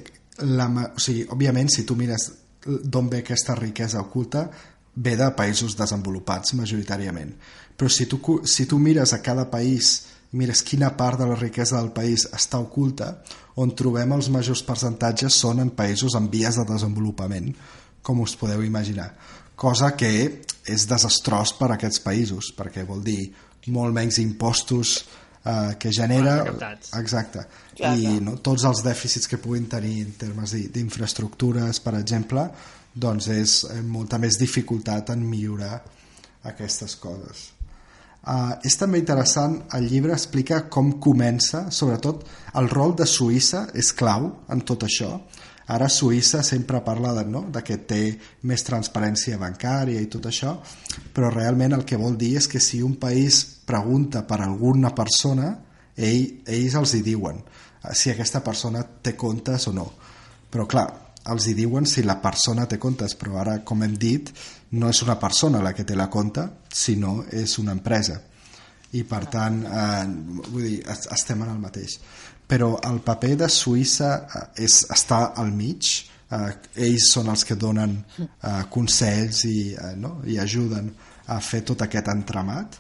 la, 0.46 0.70
o 0.70 1.02
sigui, 1.02 1.26
òbviament, 1.34 1.70
si 1.74 1.86
tu 1.88 1.98
mires 1.98 2.30
d'on 2.66 3.10
ve 3.10 3.22
aquesta 3.24 3.56
riquesa 3.58 4.02
oculta, 4.02 4.48
ve 4.96 5.16
de 5.20 5.28
països 5.38 5.76
desenvolupats, 5.78 6.56
majoritàriament. 6.58 7.34
Però 7.76 7.90
si 7.92 8.08
tu, 8.10 8.20
si 8.48 8.66
tu 8.70 8.80
mires 8.80 9.14
a 9.14 9.22
cada 9.22 9.50
país 9.52 9.98
mires 10.36 10.64
quina 10.68 10.92
part 10.98 11.20
de 11.20 11.28
la 11.30 11.38
riquesa 11.40 11.78
del 11.80 11.94
país 11.96 12.26
està 12.36 12.60
oculta, 12.60 13.22
on 13.62 13.72
trobem 13.78 14.12
els 14.16 14.30
majors 14.34 14.64
percentatges 14.68 15.38
són 15.40 15.62
en 15.64 15.72
països 15.72 16.16
en 16.20 16.28
vies 16.32 16.58
de 16.60 16.66
desenvolupament, 16.68 17.54
com 18.06 18.22
us 18.22 18.36
podeu 18.38 18.62
imaginar. 18.64 19.10
Cosa 19.58 19.94
que 19.98 20.12
és 20.68 20.86
desastrós 20.90 21.54
per 21.58 21.72
a 21.72 21.76
aquests 21.80 22.02
països, 22.04 22.52
perquè 22.58 22.86
vol 22.86 23.02
dir 23.06 23.32
molt 23.74 23.96
menys 23.96 24.20
impostos 24.22 24.98
eh, 25.02 25.74
que 25.82 25.94
genera... 25.96 26.38
Recaptats. 26.44 26.94
Exacte. 27.00 27.46
Clar, 27.76 27.96
I 27.98 28.20
no, 28.22 28.38
tots 28.46 28.66
els 28.70 28.84
dèficits 28.86 29.30
que 29.32 29.42
puguin 29.42 29.66
tenir 29.72 29.98
en 30.04 30.14
termes 30.20 30.54
d'in- 30.54 30.70
d'infraestructures, 30.76 31.82
per 31.82 31.96
exemple, 31.98 32.46
doncs 32.94 33.28
és 33.34 33.58
eh, 33.72 33.82
molta 33.82 34.22
més 34.22 34.38
dificultat 34.42 35.12
en 35.16 35.26
millorar 35.26 35.80
aquestes 36.46 36.98
coses. 37.02 37.50
Uh, 38.26 38.56
és 38.66 38.74
també 38.74 38.98
interessant, 38.98 39.60
el 39.78 39.84
llibre 39.86 40.14
explica 40.16 40.64
com 40.74 40.96
comença, 40.98 41.68
sobretot 41.70 42.24
el 42.58 42.70
rol 42.72 42.96
de 42.98 43.06
Suïssa 43.06 43.68
és 43.78 43.92
clau 43.94 44.32
en 44.50 44.64
tot 44.66 44.88
això. 44.88 45.12
Ara 45.68 45.88
Suïssa 45.90 46.44
sempre 46.46 46.82
parla 46.86 47.14
de, 47.18 47.24
no? 47.26 47.46
de 47.50 47.62
que 47.66 47.78
té 47.90 48.02
més 48.46 48.62
transparència 48.68 49.40
bancària 49.42 50.02
i 50.02 50.10
tot 50.14 50.28
això, 50.30 50.60
però 51.14 51.32
realment 51.34 51.74
el 51.74 51.86
que 51.90 51.98
vol 51.98 52.18
dir 52.22 52.36
és 52.38 52.48
que 52.48 52.60
si 52.62 52.84
un 52.86 52.96
país 53.02 53.40
pregunta 53.66 54.22
per 54.28 54.42
alguna 54.46 54.92
persona, 54.94 55.56
ell, 55.98 56.44
ells 56.46 56.76
els 56.78 56.94
hi 56.94 57.02
diuen 57.02 57.40
eh, 57.42 57.96
si 57.98 58.12
aquesta 58.14 58.44
persona 58.46 58.84
té 59.02 59.16
comptes 59.18 59.66
o 59.68 59.74
no. 59.74 59.88
Però 60.54 60.68
clar, 60.70 60.86
els 61.34 61.48
hi 61.50 61.56
diuen 61.58 61.88
si 61.90 62.04
la 62.06 62.20
persona 62.22 62.68
té 62.70 62.78
comptes, 62.78 63.16
però 63.18 63.40
ara, 63.42 63.58
com 63.66 63.82
hem 63.82 63.96
dit, 63.98 64.30
no 64.78 64.92
és 64.94 65.02
una 65.02 65.18
persona 65.18 65.64
la 65.66 65.74
que 65.74 65.84
té 65.84 65.96
la 65.98 66.12
compta, 66.14 66.46
sinó 66.70 67.24
és 67.34 67.58
una 67.58 67.74
empresa. 67.74 68.20
I 68.96 69.02
per 69.10 69.24
tant, 69.34 69.64
eh, 69.66 70.06
vull 70.52 70.62
dir, 70.64 70.78
es- 70.88 71.08
estem 71.12 71.42
en 71.42 71.50
el 71.50 71.58
mateix. 71.60 71.98
Però 72.48 72.76
el 72.86 73.00
paper 73.06 73.36
de 73.42 73.50
Suïssa 73.50 74.12
eh, 74.24 74.44
és 74.68 74.84
estar 74.94 75.34
al 75.42 75.52
mig, 75.56 75.92
eh, 76.30 76.52
ells 76.88 77.10
són 77.16 77.32
els 77.34 77.46
que 77.48 77.58
donen 77.60 77.98
eh, 78.20 78.64
consells 78.72 79.44
i, 79.50 79.60
eh, 79.74 79.94
no? 79.98 80.20
i 80.30 80.38
ajuden 80.42 80.92
a 81.34 81.40
fer 81.42 81.64
tot 81.66 81.82
aquest 81.86 82.12
entramat. 82.14 82.80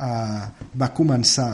Eh, 0.00 0.44
va 0.80 0.90
començar 0.96 1.52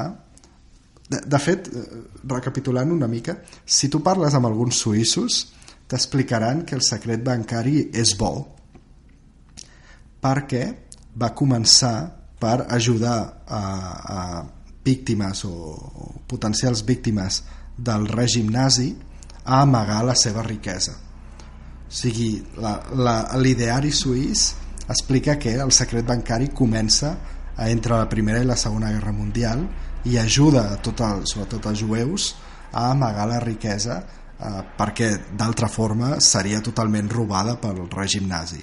de, 1.06 1.20
de 1.22 1.38
fet, 1.38 1.68
eh, 1.68 2.02
recapitulant 2.26 2.90
una 2.92 3.08
mica, 3.10 3.36
si 3.64 3.92
tu 3.92 4.02
parles 4.02 4.34
amb 4.34 4.48
alguns 4.48 4.80
suïssos, 4.82 5.44
t'explicaran 5.86 6.64
que 6.66 6.74
el 6.74 6.82
secret 6.82 7.22
bancari 7.22 7.88
és 7.94 8.16
bo 8.18 8.34
perquè 10.26 10.64
va 11.16 11.32
començar 11.36 11.96
per 12.40 12.66
ajudar 12.74 13.18
a, 13.46 13.60
a 14.16 14.18
víctimes 14.86 15.42
o, 15.44 15.52
o 15.52 16.12
potencials 16.30 16.84
víctimes 16.86 17.42
del 17.76 18.06
règim 18.08 18.48
nazi 18.54 18.92
a 19.44 19.60
amagar 19.62 20.04
la 20.06 20.14
seva 20.14 20.44
riquesa. 20.46 20.94
O 21.86 21.92
sigui, 21.92 22.30
l'ideari 23.38 23.92
suís 23.94 24.52
explica 24.88 25.36
que 25.38 25.54
el 25.54 25.72
secret 25.74 26.06
bancari 26.06 26.48
comença 26.54 27.14
entre 27.66 27.96
la 27.96 28.08
Primera 28.10 28.42
i 28.42 28.46
la 28.46 28.58
Segona 28.58 28.90
Guerra 28.94 29.14
Mundial 29.14 29.64
i 30.06 30.18
ajuda 30.18 30.68
a 30.72 30.78
tot 30.82 31.00
el, 31.02 31.24
sobretot 31.26 31.66
als 31.66 31.82
jueus 31.82 32.30
a 32.72 32.90
amagar 32.92 33.26
la 33.30 33.40
riquesa 33.42 34.00
eh, 34.02 34.62
perquè 34.78 35.10
d'altra 35.32 35.68
forma 35.72 36.16
seria 36.20 36.62
totalment 36.62 37.10
robada 37.10 37.56
pel 37.62 37.86
règim 37.90 38.26
nazi. 38.30 38.62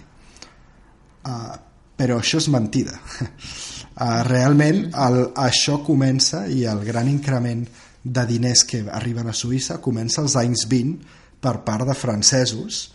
Uh, 1.24 1.56
però 1.96 2.18
això 2.20 2.40
és 2.42 2.50
mentida. 2.52 2.98
Uh, 4.04 4.20
realment 4.28 4.90
el, 5.00 5.20
això 5.40 5.78
comença 5.86 6.42
i 6.52 6.66
el 6.68 6.82
gran 6.84 7.08
increment 7.08 7.62
de 8.04 8.26
diners 8.28 8.66
que 8.68 8.82
arriben 8.92 9.30
a 9.32 9.36
Suïssa 9.38 9.78
comença 9.80 10.20
als 10.20 10.36
anys 10.36 10.66
20 10.68 11.22
per 11.40 11.54
part 11.64 11.88
de 11.88 11.96
francesos 11.96 12.90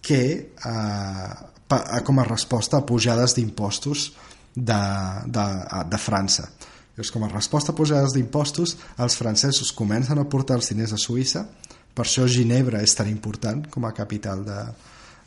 que 0.00 0.22
uh, 0.64 1.34
pa, 1.68 1.80
com 2.06 2.22
a 2.22 2.24
resposta 2.24 2.80
a 2.80 2.86
pujades 2.88 3.34
d'impostos 3.36 4.06
de, 4.54 4.80
de, 5.26 5.46
de 5.92 6.00
França. 6.00 6.48
Llavors, 6.96 7.12
com 7.12 7.26
a 7.26 7.28
resposta 7.34 7.74
a 7.74 7.76
pujades 7.76 8.16
d'impostos, 8.16 8.78
els 8.96 9.16
francesos 9.20 9.74
comencen 9.76 10.22
a 10.22 10.24
portar 10.24 10.56
els 10.56 10.72
diners 10.72 10.96
a 10.96 11.00
Suïssa, 11.00 11.44
per 11.92 12.06
això 12.06 12.24
Ginebra 12.24 12.80
és 12.84 12.96
tan 12.96 13.10
important 13.12 13.66
com 13.68 13.84
a 13.84 13.92
capital 13.96 14.44
de, 14.46 14.62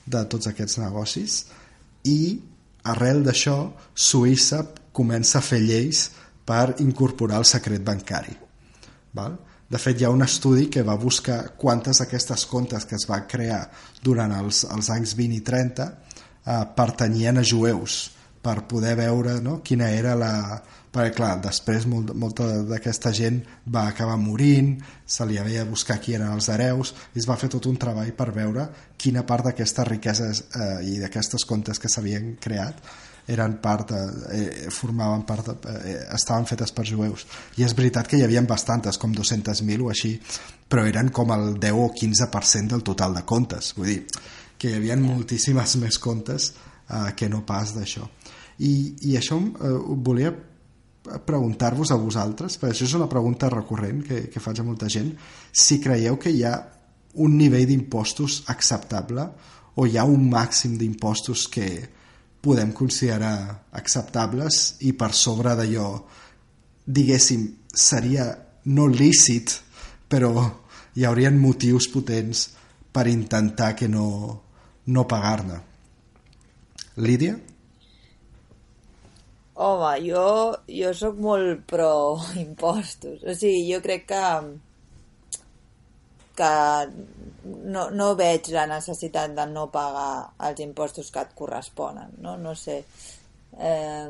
de 0.10 0.26
tots 0.32 0.49
aquests 0.49 0.80
negocis, 0.82 1.43
i 2.10 2.39
arrel 2.89 3.22
d'això 3.22 3.60
Suïssa 3.93 4.64
comença 4.92 5.40
a 5.40 5.46
fer 5.46 5.62
lleis 5.64 6.10
per 6.46 6.76
incorporar 6.84 7.40
el 7.44 7.48
secret 7.48 7.84
bancari. 7.86 8.36
Val? 9.14 9.38
De 9.70 9.78
fet, 9.78 10.00
hi 10.02 10.06
ha 10.08 10.10
un 10.10 10.26
estudi 10.26 10.66
que 10.74 10.82
va 10.86 10.98
buscar 10.98 11.54
quantes 11.62 12.02
d'aquestes 12.02 12.48
comptes 12.50 12.88
que 12.90 12.98
es 12.98 13.06
va 13.10 13.22
crear 13.30 13.68
durant 14.02 14.34
els, 14.34 14.64
els 14.66 14.90
anys 14.90 15.14
20 15.18 15.38
i 15.38 15.44
30 15.46 15.86
eh, 15.86 16.64
pertanyien 16.76 17.38
a 17.38 17.44
jueus, 17.46 18.00
per 18.42 18.64
poder 18.72 18.96
veure 18.98 19.40
no? 19.44 19.60
quina 19.62 19.92
era 19.94 20.16
la... 20.18 20.34
Perquè, 20.90 21.12
clar, 21.14 21.36
després 21.44 21.84
molt, 21.86 22.16
molta 22.18 22.48
d'aquesta 22.66 23.12
gent 23.14 23.36
va 23.70 23.84
acabar 23.92 24.16
morint, 24.18 24.72
se 25.06 25.28
li 25.30 25.38
havia 25.38 25.62
de 25.62 25.70
buscar 25.70 26.00
qui 26.02 26.16
eren 26.18 26.32
els 26.34 26.48
hereus, 26.50 26.96
i 27.14 27.22
es 27.22 27.28
va 27.30 27.38
fer 27.38 27.52
tot 27.54 27.68
un 27.70 27.78
treball 27.78 28.10
per 28.18 28.32
veure 28.34 28.66
quina 28.98 29.22
part 29.22 29.46
d'aquestes 29.46 29.86
riqueses 29.86 30.42
eh, 30.50 30.72
i 30.90 30.98
d'aquestes 30.98 31.46
comptes 31.46 31.78
que 31.78 31.92
s'havien 31.94 32.32
creat 32.42 32.82
eren 33.30 33.57
part 33.61 33.93
eh, 33.93 34.67
formaven 34.73 35.25
part 35.30 35.51
eh, 35.69 35.95
estaven 36.15 36.47
fetes 36.49 36.73
per 36.75 36.86
jueus. 36.89 37.25
I 37.57 37.65
és 37.67 37.75
veritat 37.77 38.09
que 38.09 38.17
hi 38.17 38.25
havia 38.25 38.43
bastantes 38.47 38.97
com 38.97 39.13
200.000 39.15 39.86
o 39.86 39.91
així 39.93 40.15
però 40.69 40.86
eren 40.86 41.09
com 41.13 41.32
el 41.34 41.55
10 41.61 41.80
o 41.80 41.89
15% 41.93 42.75
del 42.75 42.86
total 42.86 43.15
de 43.17 43.25
comptes 43.25 43.73
vull 43.77 43.89
dir 43.93 44.01
que 44.59 44.69
hi 44.69 44.77
havia 44.77 44.97
moltíssimes 44.99 45.77
més 45.82 45.97
comptes 46.03 46.51
eh, 46.51 47.11
que 47.15 47.30
no 47.32 47.45
pas 47.47 47.73
d'això. 47.77 48.05
I, 48.59 48.71
i 49.07 49.15
això 49.17 49.39
eh, 49.39 49.75
volia 50.03 50.34
preguntar-vos 51.25 51.93
a 51.93 51.97
vosaltres, 51.97 52.57
perquè 52.59 52.75
això 52.75 52.86
és 52.89 52.97
una 52.97 53.07
pregunta 53.09 53.49
recurrent 53.49 54.03
que, 54.05 54.25
que 54.30 54.41
faig 54.43 54.59
a 54.59 54.65
molta 54.67 54.89
gent, 54.91 55.13
si 55.51 55.80
creieu 55.82 56.19
que 56.19 56.34
hi 56.34 56.43
ha 56.43 56.57
un 57.23 57.38
nivell 57.39 57.65
d'impostos 57.69 58.43
acceptable 58.51 59.25
o 59.80 59.88
hi 59.88 59.97
ha 59.97 60.05
un 60.05 60.27
màxim 60.30 60.75
d'impostos 60.77 61.47
que 61.49 61.69
podem 62.42 62.72
considerar 62.72 63.66
acceptables 63.76 64.78
i 64.88 64.94
per 64.94 65.12
sobre 65.14 65.56
d'allò 65.60 65.90
diguéssim 66.86 67.48
seria 67.70 68.30
no 68.66 68.88
lícit 68.88 69.60
però 70.10 70.32
hi 70.96 71.06
haurien 71.06 71.38
motius 71.40 71.90
potents 71.92 72.48
per 72.92 73.08
intentar 73.08 73.76
que 73.76 73.88
no, 73.88 74.08
no 74.88 75.08
pagar-ne 75.08 75.60
Lídia? 77.00 77.38
Home, 79.60 79.92
jo, 80.04 80.24
jo 80.68 80.92
sóc 80.96 81.20
molt 81.24 81.64
pro 81.68 81.92
impostos. 82.40 83.24
O 83.24 83.36
sigui, 83.36 83.66
jo 83.72 83.80
crec 83.84 84.06
que 84.10 84.24
que 86.40 86.52
no, 87.76 87.88
no 87.92 88.10
veig 88.20 88.50
la 88.56 88.66
necessitat 88.70 89.34
de 89.38 89.46
no 89.52 89.68
pagar 89.74 90.12
els 90.50 90.60
impostos 90.66 91.12
que 91.14 91.24
et 91.24 91.34
corresponen, 91.38 92.16
no? 92.24 92.36
No 92.42 92.56
sé. 92.58 92.82
Eh, 93.60 94.10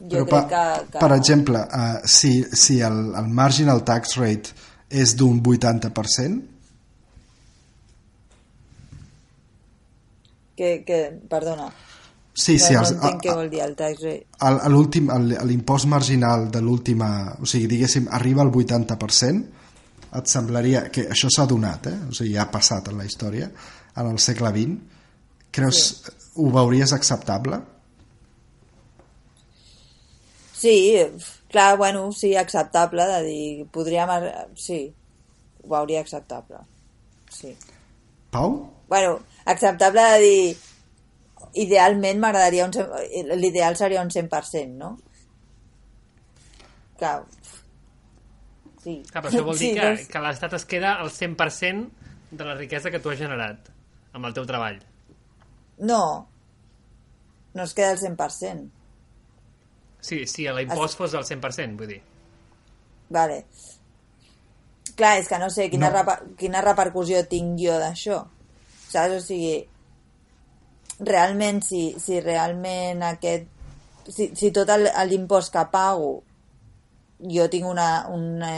jo 0.00 0.24
Però 0.24 0.26
crec 0.30 0.48
que, 0.52 0.64
que... 0.92 1.02
Per 1.02 1.12
exemple, 1.16 1.64
uh, 1.66 2.00
si, 2.06 2.32
si 2.52 2.80
el, 2.86 3.02
el 3.18 3.28
marginal 3.42 3.84
tax 3.86 4.16
rate 4.20 4.56
és 5.02 5.16
d'un 5.18 5.42
80%, 5.42 6.48
Que, 10.60 10.82
que, 10.84 10.96
perdona, 11.24 11.70
Sí, 12.40 12.58
no, 12.58 12.64
sí, 12.64 12.74
no 12.74 12.80
els, 12.80 12.90
entenc 12.92 13.22
què 13.24 13.34
vol 13.36 13.48
dir 13.52 13.62
el 13.64 13.72
tax 13.76 14.02
rate. 14.04 14.26
l'impost 15.48 15.88
marginal 15.90 16.50
de 16.52 16.60
l'última, 16.64 17.08
o 17.40 17.48
sigui, 17.48 17.66
diguéssim, 17.72 18.10
arriba 18.16 18.44
al 18.44 18.52
80%, 18.52 19.59
et 20.18 20.30
semblaria 20.30 20.84
que 20.90 21.06
això 21.14 21.28
s'ha 21.30 21.46
donat, 21.46 21.86
eh? 21.86 21.98
o 22.08 22.14
sigui, 22.14 22.34
ja 22.34 22.46
ha 22.46 22.50
passat 22.50 22.88
en 22.90 22.98
la 22.98 23.06
història, 23.06 23.50
en 23.96 24.08
el 24.10 24.18
segle 24.18 24.50
XX, 24.54 24.78
creus, 25.54 25.82
Sí. 26.00 26.16
ho 26.36 26.50
veuries 26.54 26.92
acceptable? 26.92 27.60
Sí, 30.60 30.98
clar, 31.48 31.76
bueno, 31.78 32.12
sí, 32.12 32.34
acceptable, 32.36 33.06
de 33.06 33.22
dir, 33.24 33.66
podríem... 33.72 34.10
Sí, 34.56 34.92
ho 35.62 35.68
veuria 35.74 36.00
acceptable. 36.00 36.58
Sí. 37.30 37.56
Pau? 38.30 38.58
Bueno, 38.88 39.20
acceptable 39.44 40.02
de 40.02 40.18
dir 40.20 40.56
idealment 41.54 42.20
m'agradaria 42.20 42.66
un... 42.66 42.74
l'ideal 43.40 43.76
seria 43.78 44.02
un 44.02 44.10
100%, 44.10 44.76
no? 44.76 44.98
Clar. 46.98 47.22
Sí. 48.80 49.02
Clar, 49.10 49.22
però 49.22 49.30
això 49.32 49.44
vol 49.44 49.58
dir 49.58 49.68
Sí, 49.68 49.74
que, 49.76 49.86
doncs- 49.86 50.08
que 50.08 50.20
l'Estat 50.24 50.54
es 50.56 50.64
queda 50.64 50.94
al 51.02 51.10
100% 51.10 51.90
de 52.30 52.44
la 52.44 52.54
riquesa 52.56 52.90
que 52.90 53.00
tu 53.00 53.10
has 53.12 53.18
generat 53.20 53.68
amb 54.12 54.24
el 54.26 54.34
teu 54.34 54.46
treball. 54.48 54.78
No, 55.78 56.02
no 57.54 57.62
es 57.64 57.74
queda 57.74 57.90
al 57.92 57.98
100%. 58.00 58.70
Sí, 60.00 60.22
si 60.26 60.46
l'impost 60.48 60.96
fos 60.96 61.12
del 61.12 61.24
100%, 61.28 61.76
vull 61.76 61.88
dir. 61.92 62.00
Vale. 63.12 63.42
Clar, 64.96 65.18
és 65.20 65.28
que 65.28 65.38
no 65.38 65.50
sé 65.50 65.68
quina, 65.70 65.90
No. 65.90 65.96
Reper 65.98 66.36
quina 66.40 66.60
repercussió 66.64 67.20
tinc 67.28 67.58
jo 67.60 67.76
d'això. 67.80 68.22
Saps? 68.90 69.14
O 69.16 69.20
sigui, 69.20 69.66
realment, 71.00 71.62
si, 71.64 71.94
si 72.00 72.20
realment 72.20 73.02
aquest... 73.06 73.46
Si, 74.10 74.30
si 74.34 74.50
tot 74.50 74.68
el- 74.74 74.88
l'impost 75.08 75.52
que 75.54 75.62
pago 75.70 76.22
jo 77.28 77.48
tinc 77.52 77.66
una, 77.68 78.06
una, 78.08 78.52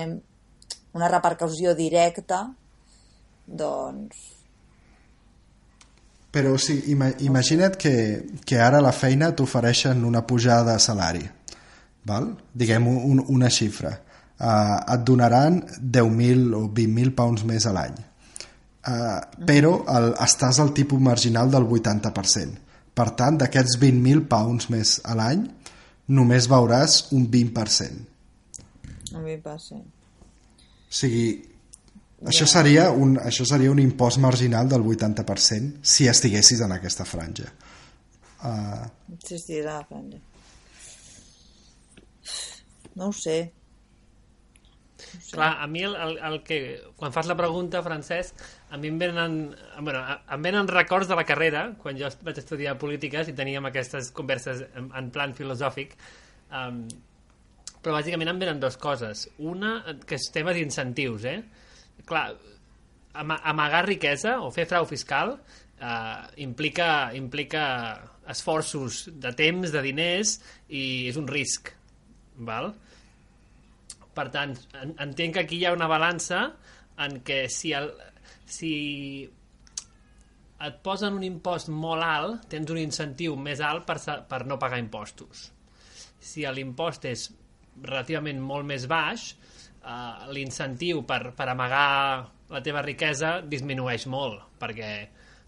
una 0.92 1.08
repercussió 1.08 1.74
directa, 1.74 2.44
doncs... 3.46 4.28
Però 6.32 6.54
sí, 6.56 6.78
ima 6.88 7.10
imagina't 7.20 7.76
que, 7.76 7.94
que 8.48 8.56
ara 8.56 8.80
la 8.80 8.94
feina 8.96 9.34
t'ofereixen 9.36 10.00
una 10.08 10.22
pujada 10.24 10.72
de 10.72 10.80
salari, 10.80 11.26
val? 12.08 12.30
diguem 12.56 12.86
un, 12.88 13.20
una 13.28 13.50
xifra. 13.52 13.92
Uh, 14.42 14.78
et 14.94 15.02
donaran 15.06 15.60
10.000 15.78 16.56
o 16.56 16.62
20.000 16.72 17.12
pounds 17.18 17.44
més 17.46 17.66
a 17.68 17.74
l'any. 17.76 18.00
Uh, 18.82 19.44
però 19.46 19.74
el, 19.92 20.08
estàs 20.24 20.58
al 20.58 20.72
tipus 20.74 21.04
marginal 21.04 21.52
del 21.52 21.68
80%. 21.68 22.56
Per 22.96 23.08
tant, 23.20 23.36
d'aquests 23.38 23.76
20.000 23.84 24.24
pounds 24.32 24.70
més 24.72 24.96
a 25.04 25.14
l'any, 25.20 25.44
només 26.16 26.48
veuràs 26.50 26.96
un 27.12 27.28
20%. 27.30 28.11
A 29.14 29.20
mi 29.20 29.36
passa. 29.42 29.76
O 29.76 30.92
sigui, 30.92 31.26
això 32.28 32.46
seria, 32.46 32.90
un, 32.92 33.16
això 33.18 33.44
seria 33.48 33.70
un 33.72 33.80
impost 33.82 34.18
marginal 34.22 34.68
del 34.70 34.82
80% 34.84 35.80
si 35.82 36.08
estiguessis 36.08 36.60
en 36.64 36.72
aquesta 36.76 37.04
franja. 37.08 37.50
Uh, 38.42 38.86
Sí, 39.24 39.38
sí, 39.38 39.60
la 39.62 39.80
franja. 39.86 40.18
No 42.94 43.08
ho 43.08 43.12
sé. 43.12 43.52
Clar, 45.32 45.56
a 45.60 45.66
mi 45.66 45.82
el, 45.82 45.94
el, 45.96 46.18
el 46.24 46.38
que... 46.44 46.58
Quan 46.96 47.12
fas 47.12 47.26
la 47.28 47.36
pregunta, 47.36 47.82
Francesc, 47.84 48.38
a 48.72 48.78
mi 48.80 48.88
em 48.88 48.98
venen, 49.00 49.34
bueno, 49.80 49.98
a- 50.00 50.20
em 50.36 50.44
venen 50.44 50.68
records 50.70 51.08
de 51.10 51.16
la 51.18 51.24
carrera, 51.28 51.64
quan 51.82 51.98
jo 52.00 52.08
vaig 52.24 52.38
estudiar 52.40 52.76
polítiques 52.80 53.28
i 53.28 53.34
teníem 53.36 53.66
aquestes 53.68 54.10
converses 54.16 54.62
en, 54.78 54.88
en 54.96 55.10
plan 55.12 55.34
filosòfic, 55.36 55.96
um, 56.54 56.84
però 57.82 57.98
bàsicament 57.98 58.30
em 58.30 58.40
venen 58.40 58.62
dues 58.62 58.78
coses. 58.80 59.26
Una, 59.42 59.74
que 60.06 60.16
és 60.18 60.30
tema 60.34 60.54
d'incentius, 60.54 61.26
eh? 61.26 61.38
Clar, 62.06 62.28
ama 63.18 63.40
amagar 63.50 63.84
riquesa 63.88 64.38
o 64.40 64.50
fer 64.54 64.64
frau 64.70 64.86
fiscal 64.88 65.34
eh, 65.34 66.22
implica, 66.44 67.12
implica 67.18 67.64
esforços 68.32 69.08
de 69.20 69.32
temps, 69.36 69.72
de 69.74 69.82
diners 69.82 70.38
i 70.70 70.84
és 71.10 71.18
un 71.18 71.28
risc, 71.28 71.72
val? 72.48 72.72
Per 74.14 74.28
tant, 74.32 74.54
en, 74.78 74.94
entenc 75.02 75.36
que 75.36 75.44
aquí 75.44 75.58
hi 75.58 75.66
ha 75.66 75.76
una 75.76 75.90
balança 75.90 76.44
en 77.02 77.18
què 77.26 77.44
si, 77.50 77.72
el, 77.74 77.90
si 78.46 78.72
et 80.62 80.82
posen 80.86 81.18
un 81.18 81.26
impost 81.26 81.72
molt 81.72 82.06
alt, 82.06 82.46
tens 82.52 82.70
un 82.70 82.78
incentiu 82.78 83.34
més 83.34 83.62
alt 83.64 83.88
per, 83.88 83.98
per 84.28 84.44
no 84.46 84.60
pagar 84.62 84.78
impostos. 84.78 85.48
Si 86.22 86.46
l'impost 86.46 87.08
és 87.10 87.26
relativament 87.80 88.40
molt 88.42 88.66
més 88.68 88.86
baix, 88.90 89.32
eh, 89.82 90.30
l'incentiu 90.34 91.02
per, 91.08 91.32
per 91.36 91.48
amagar 91.48 92.28
la 92.52 92.60
teva 92.62 92.82
riquesa 92.84 93.40
disminueix 93.40 94.06
molt, 94.12 94.42
perquè, 94.60 94.92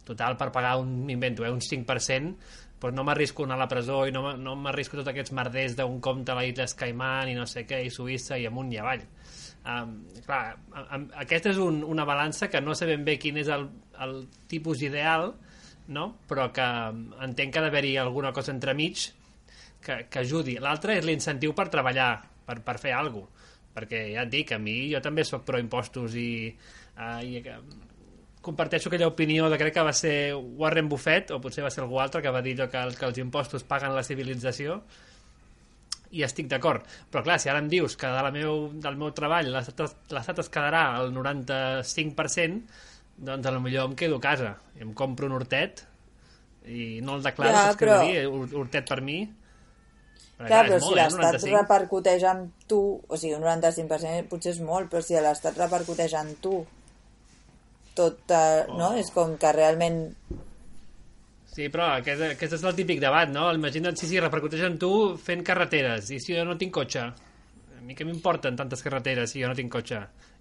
total, 0.09 0.39
per 0.41 0.51
pagar 0.53 0.79
un, 0.81 1.03
m'invento, 1.05 1.45
eh, 1.45 1.53
un 1.53 1.61
5%, 1.61 2.37
doncs 2.85 2.97
no 2.99 3.05
m'arrisco 3.07 3.45
a 3.45 3.47
anar 3.47 3.57
a 3.57 3.62
la 3.62 3.68
presó 3.70 4.03
i 4.05 4.12
no, 4.12 4.35
no 4.37 4.53
m'arrisco 4.61 4.99
tots 4.99 5.09
aquests 5.09 5.33
merders 5.33 5.77
d'un 5.79 6.01
compte 6.05 6.33
a 6.33 6.35
les 6.37 6.51
Illes 6.53 6.75
Caimán 6.77 7.31
i 7.33 7.37
no 7.39 7.47
sé 7.49 7.62
què, 7.64 7.79
i 7.87 7.89
Suïssa 7.93 8.37
i 8.37 8.45
amunt 8.45 8.72
i 8.75 8.81
avall. 8.83 9.07
Um, 9.64 9.95
clar, 10.27 10.59
a- 10.77 10.99
aquesta 11.22 11.49
és 11.55 11.61
un, 11.64 11.79
una 11.89 12.05
balança 12.05 12.51
que 12.53 12.61
no 12.61 12.75
sé 12.77 12.85
ben 12.91 13.05
bé 13.07 13.14
quin 13.16 13.39
és 13.41 13.49
el, 13.49 13.70
el 14.05 14.27
tipus 14.53 14.83
ideal, 14.85 15.31
no? 15.89 16.11
però 16.29 16.51
que 16.53 16.66
um, 16.91 17.07
entenc 17.25 17.55
que 17.55 17.62
ha 17.62 17.64
d'haver-hi 17.64 17.95
alguna 18.03 18.35
cosa 18.37 18.53
entremig 18.53 19.07
que, 19.85 19.99
que 20.11 20.22
ajudi. 20.24 20.57
L'altre 20.62 20.99
és 20.99 21.07
l'incentiu 21.07 21.55
per 21.57 21.68
treballar, 21.72 22.11
per, 22.47 22.61
per 22.64 22.78
fer 22.82 22.95
alguna 22.97 23.26
cosa. 23.28 23.51
Perquè 23.74 24.05
ja 24.14 24.22
et 24.22 24.30
dic, 24.30 24.53
a 24.55 24.59
mi 24.62 24.76
jo 24.93 25.01
també 25.03 25.24
sóc 25.26 25.43
pro 25.47 25.59
impostos 25.59 26.14
i, 26.14 26.47
uh, 26.95 27.18
i 27.26 27.41
eh, 27.41 27.57
comparteixo 28.45 28.87
aquella 28.87 29.09
opinió 29.11 29.49
de 29.51 29.59
crec 29.59 29.74
que 29.74 29.82
va 29.82 29.95
ser 29.97 30.35
Warren 30.37 30.87
Buffett, 30.89 31.32
o 31.35 31.41
potser 31.43 31.64
va 31.64 31.72
ser 31.74 31.82
algú 31.82 31.99
altre, 31.99 32.22
que 32.22 32.30
va 32.30 32.43
dir 32.45 32.55
allò 32.55 32.68
que, 32.70 32.85
que 33.01 33.09
els 33.09 33.18
impostos 33.18 33.66
paguen 33.66 33.97
la 33.97 34.05
civilització, 34.07 34.78
i 36.14 36.22
estic 36.22 36.47
d'acord. 36.53 36.87
Però 37.11 37.24
clar, 37.26 37.41
si 37.43 37.51
ara 37.51 37.59
em 37.59 37.68
dius 37.72 37.97
que 37.99 38.07
de 38.07 38.22
la 38.22 38.30
meu, 38.30 38.68
del 38.78 38.99
meu 39.01 39.11
treball 39.16 39.51
l'estat 39.51 40.39
es 40.45 40.53
quedarà 40.53 40.85
al 41.01 41.11
95%, 41.14 42.61
doncs 43.26 43.47
a 43.47 43.53
lo 43.55 43.62
millor 43.64 43.91
em 43.91 43.97
quedo 43.99 44.20
a 44.20 44.22
casa. 44.22 44.55
Em 44.78 44.93
compro 44.95 45.26
un 45.26 45.35
hortet 45.35 45.82
i 46.70 47.01
no 47.05 47.18
el 47.18 47.26
declaro, 47.26 47.55
Ja, 47.55 47.74
però- 47.78 48.03
dir? 48.07 48.26
Hurtet 48.28 48.89
per 48.89 49.01
mi. 49.03 49.24
Clar, 50.39 50.64
és 50.66 50.70
però 50.72 50.78
molt, 50.80 50.85
si 50.85 50.93
eh, 50.93 51.03
l'Estat 51.03 51.37
95. 51.41 51.57
repercuteix 51.61 52.22
en 52.30 52.41
tu, 52.68 52.80
o 53.09 53.16
sigui, 53.16 53.35
un 53.37 53.43
95% 53.47 54.28
potser 54.28 54.53
és 54.53 54.61
molt, 54.61 54.91
però 54.91 55.03
si 55.03 55.14
l'Estat 55.14 55.57
repercuteix 55.61 56.14
en 56.18 56.35
tu, 56.43 56.57
tot, 57.95 58.18
eh, 58.35 58.64
no? 58.74 58.95
És 58.99 59.11
com 59.14 59.37
que 59.39 59.53
realment... 59.55 60.01
Sí, 61.55 61.68
però 61.70 61.87
aquest, 62.01 62.20
aquest 62.32 62.57
és 62.57 62.64
el 62.66 62.74
típic 62.74 62.99
debat, 62.99 63.30
no? 63.30 63.47
Imagina't 63.55 63.95
si, 64.01 64.09
si 64.11 64.18
repercuteix 64.18 64.64
en 64.66 64.78
tu 64.82 64.91
fent 65.22 65.45
carreteres, 65.47 66.09
i 66.11 66.18
si 66.18 66.35
jo 66.35 66.43
no 66.49 66.57
tinc 66.59 66.72
cotxe? 66.74 67.05
A 67.78 67.82
mi 67.87 67.95
què 67.95 68.03
m'importen 68.09 68.57
tantes 68.59 68.82
carreteres 68.82 69.30
si 69.30 69.43
jo 69.45 69.49
no 69.53 69.55
tinc 69.55 69.70
cotxe? 69.70 70.01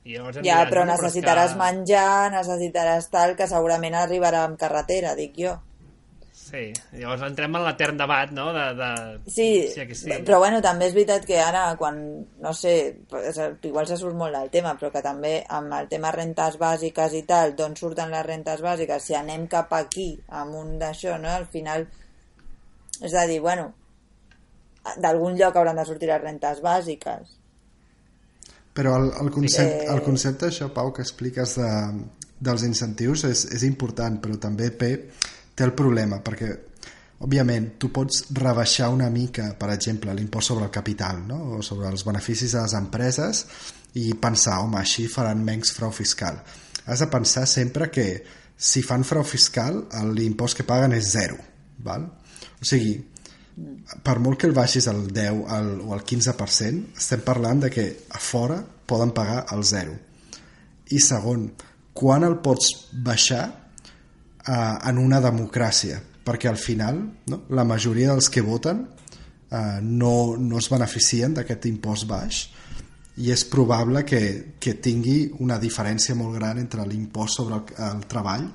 I 0.09 0.17
llavors 0.17 0.39
Ja, 0.41 0.41
diran, 0.65 0.71
però 0.71 0.85
"No, 0.87 0.95
necessitaràs 0.95 1.53
que- 1.53 1.59
menjar, 1.61 2.31
necessitaràs 2.33 3.11
tal, 3.13 3.35
que 3.37 3.45
segurament 3.47 3.93
arribarà 3.95 4.41
amb 4.47 4.57
carretera, 4.57 5.13
dic 5.15 5.37
jo. 5.37 5.53
Sí, 6.53 6.67
llavors 7.01 7.23
entrem 7.25 7.55
en 7.57 7.63
l'etern 7.65 7.97
debat, 7.97 8.29
no? 8.29 8.51
De, 8.53 8.65
de... 8.77 8.89
Sí, 9.25 9.47
sí, 9.73 9.87
que 9.89 9.95
sí. 9.97 10.11
però 10.21 10.37
bueno, 10.43 10.59
també 10.61 10.85
és 10.85 10.93
veritat 10.93 11.25
que 11.25 11.39
ara, 11.41 11.63
quan, 11.79 11.97
no 12.43 12.51
sé, 12.53 12.73
igual 13.65 13.89
se 13.89 13.97
surt 13.97 14.13
molt 14.19 14.37
del 14.37 14.51
tema, 14.53 14.75
però 14.77 14.91
que 14.93 15.01
també 15.01 15.31
amb 15.49 15.73
el 15.73 15.89
tema 15.89 16.11
rentes 16.13 16.59
bàsiques 16.61 17.15
i 17.17 17.23
tal, 17.25 17.55
d'on 17.57 17.73
surten 17.79 18.13
les 18.13 18.25
rentes 18.27 18.61
bàsiques, 18.61 19.01
si 19.01 19.17
anem 19.17 19.47
cap 19.49 19.73
aquí, 19.73 20.11
amb 20.29 20.59
un 20.61 20.77
d'això, 20.77 21.17
no? 21.17 21.33
Al 21.33 21.49
final, 21.49 21.87
és 23.01 23.17
a 23.17 23.25
dir, 23.25 23.41
bueno, 23.41 23.71
d'algun 25.01 25.33
lloc 25.39 25.57
hauran 25.57 25.81
de 25.81 25.89
sortir 25.89 26.13
les 26.13 26.21
rentes 26.21 26.61
bàsiques. 26.61 27.39
Però 28.77 28.93
el, 29.01 29.09
el, 29.25 29.33
concepte, 29.33 29.87
Eh. 29.87 29.89
el 29.89 30.05
concepte 30.05 30.53
això, 30.53 30.69
Pau, 30.73 30.93
que 30.93 31.01
expliques 31.01 31.57
de, 31.57 31.73
dels 32.37 32.69
incentius 32.69 33.25
és, 33.25 33.47
és 33.57 33.65
important, 33.65 34.21
però 34.21 34.37
també 34.37 34.69
P 34.69 34.97
té 35.55 35.65
el 35.65 35.73
problema, 35.77 36.19
perquè 36.25 36.51
òbviament 37.23 37.73
tu 37.79 37.89
pots 37.93 38.25
rebaixar 38.35 38.89
una 38.91 39.09
mica, 39.13 39.53
per 39.59 39.71
exemple, 39.73 40.13
l'impost 40.15 40.51
sobre 40.51 40.67
el 40.67 40.73
capital 40.73 41.21
no? 41.27 41.39
o 41.57 41.61
sobre 41.63 41.87
els 41.91 42.03
beneficis 42.05 42.55
de 42.55 42.63
les 42.65 42.75
empreses 42.79 43.45
i 43.99 44.11
pensar, 44.19 44.59
home, 44.63 44.79
així 44.81 45.07
faran 45.07 45.43
menys 45.45 45.71
frau 45.75 45.93
fiscal. 45.93 46.41
Has 46.85 46.99
de 46.99 47.07
pensar 47.07 47.45
sempre 47.47 47.89
que 47.93 48.07
si 48.57 48.83
fan 48.83 49.05
frau 49.07 49.23
fiscal 49.23 49.85
l'impost 50.15 50.57
que 50.57 50.67
paguen 50.67 50.95
és 50.97 51.13
zero. 51.13 51.37
Val? 51.83 52.05
O 52.59 52.67
sigui, 52.67 52.97
per 54.03 54.17
molt 54.19 54.39
que 54.41 54.49
el 54.49 54.55
baixis 54.55 54.87
al 54.89 55.05
10 55.13 55.43
al, 55.55 55.69
o 55.85 55.93
al 55.93 56.03
15%, 56.03 56.97
estem 56.97 57.23
parlant 57.25 57.63
de 57.65 57.69
que 57.73 57.85
a 58.09 58.19
fora 58.19 58.59
poden 58.87 59.13
pagar 59.15 59.45
el 59.55 59.63
0. 59.63 59.93
I 60.91 60.99
segon, 60.99 61.47
quan 61.93 62.25
el 62.25 62.39
pots 62.43 62.71
baixar 63.05 63.45
eh, 64.47 64.89
en 64.89 64.99
una 65.01 65.21
democràcia? 65.23 66.01
Perquè 66.23 66.47
al 66.49 66.59
final 66.59 67.01
no, 67.27 67.43
la 67.51 67.65
majoria 67.67 68.13
dels 68.13 68.29
que 68.31 68.41
voten 68.41 68.85
eh, 69.51 69.79
no, 69.81 70.35
no 70.39 70.59
es 70.59 70.69
beneficien 70.71 71.35
d'aquest 71.35 71.67
impost 71.71 72.07
baix 72.09 72.43
i 73.21 73.29
és 73.29 73.43
probable 73.45 74.01
que, 74.09 74.21
que 74.59 74.73
tingui 74.81 75.27
una 75.45 75.59
diferència 75.61 76.15
molt 76.17 76.33
gran 76.39 76.57
entre 76.57 76.85
l'impost 76.89 77.37
sobre 77.41 77.59
el, 77.59 77.75
el 77.91 78.05
treball 78.09 78.47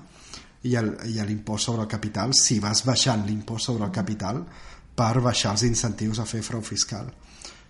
i 0.66 0.74
l'impost 0.74 1.68
sobre 1.68 1.84
el 1.84 1.90
capital 1.90 2.34
si 2.34 2.58
vas 2.58 2.82
baixant 2.86 3.22
l'impost 3.26 3.70
sobre 3.70 3.86
el 3.86 3.94
capital 3.94 4.42
per 4.98 5.20
baixar 5.22 5.52
els 5.54 5.62
incentius 5.68 6.18
a 6.18 6.26
fer 6.26 6.42
frau 6.42 6.64
fiscal. 6.66 7.06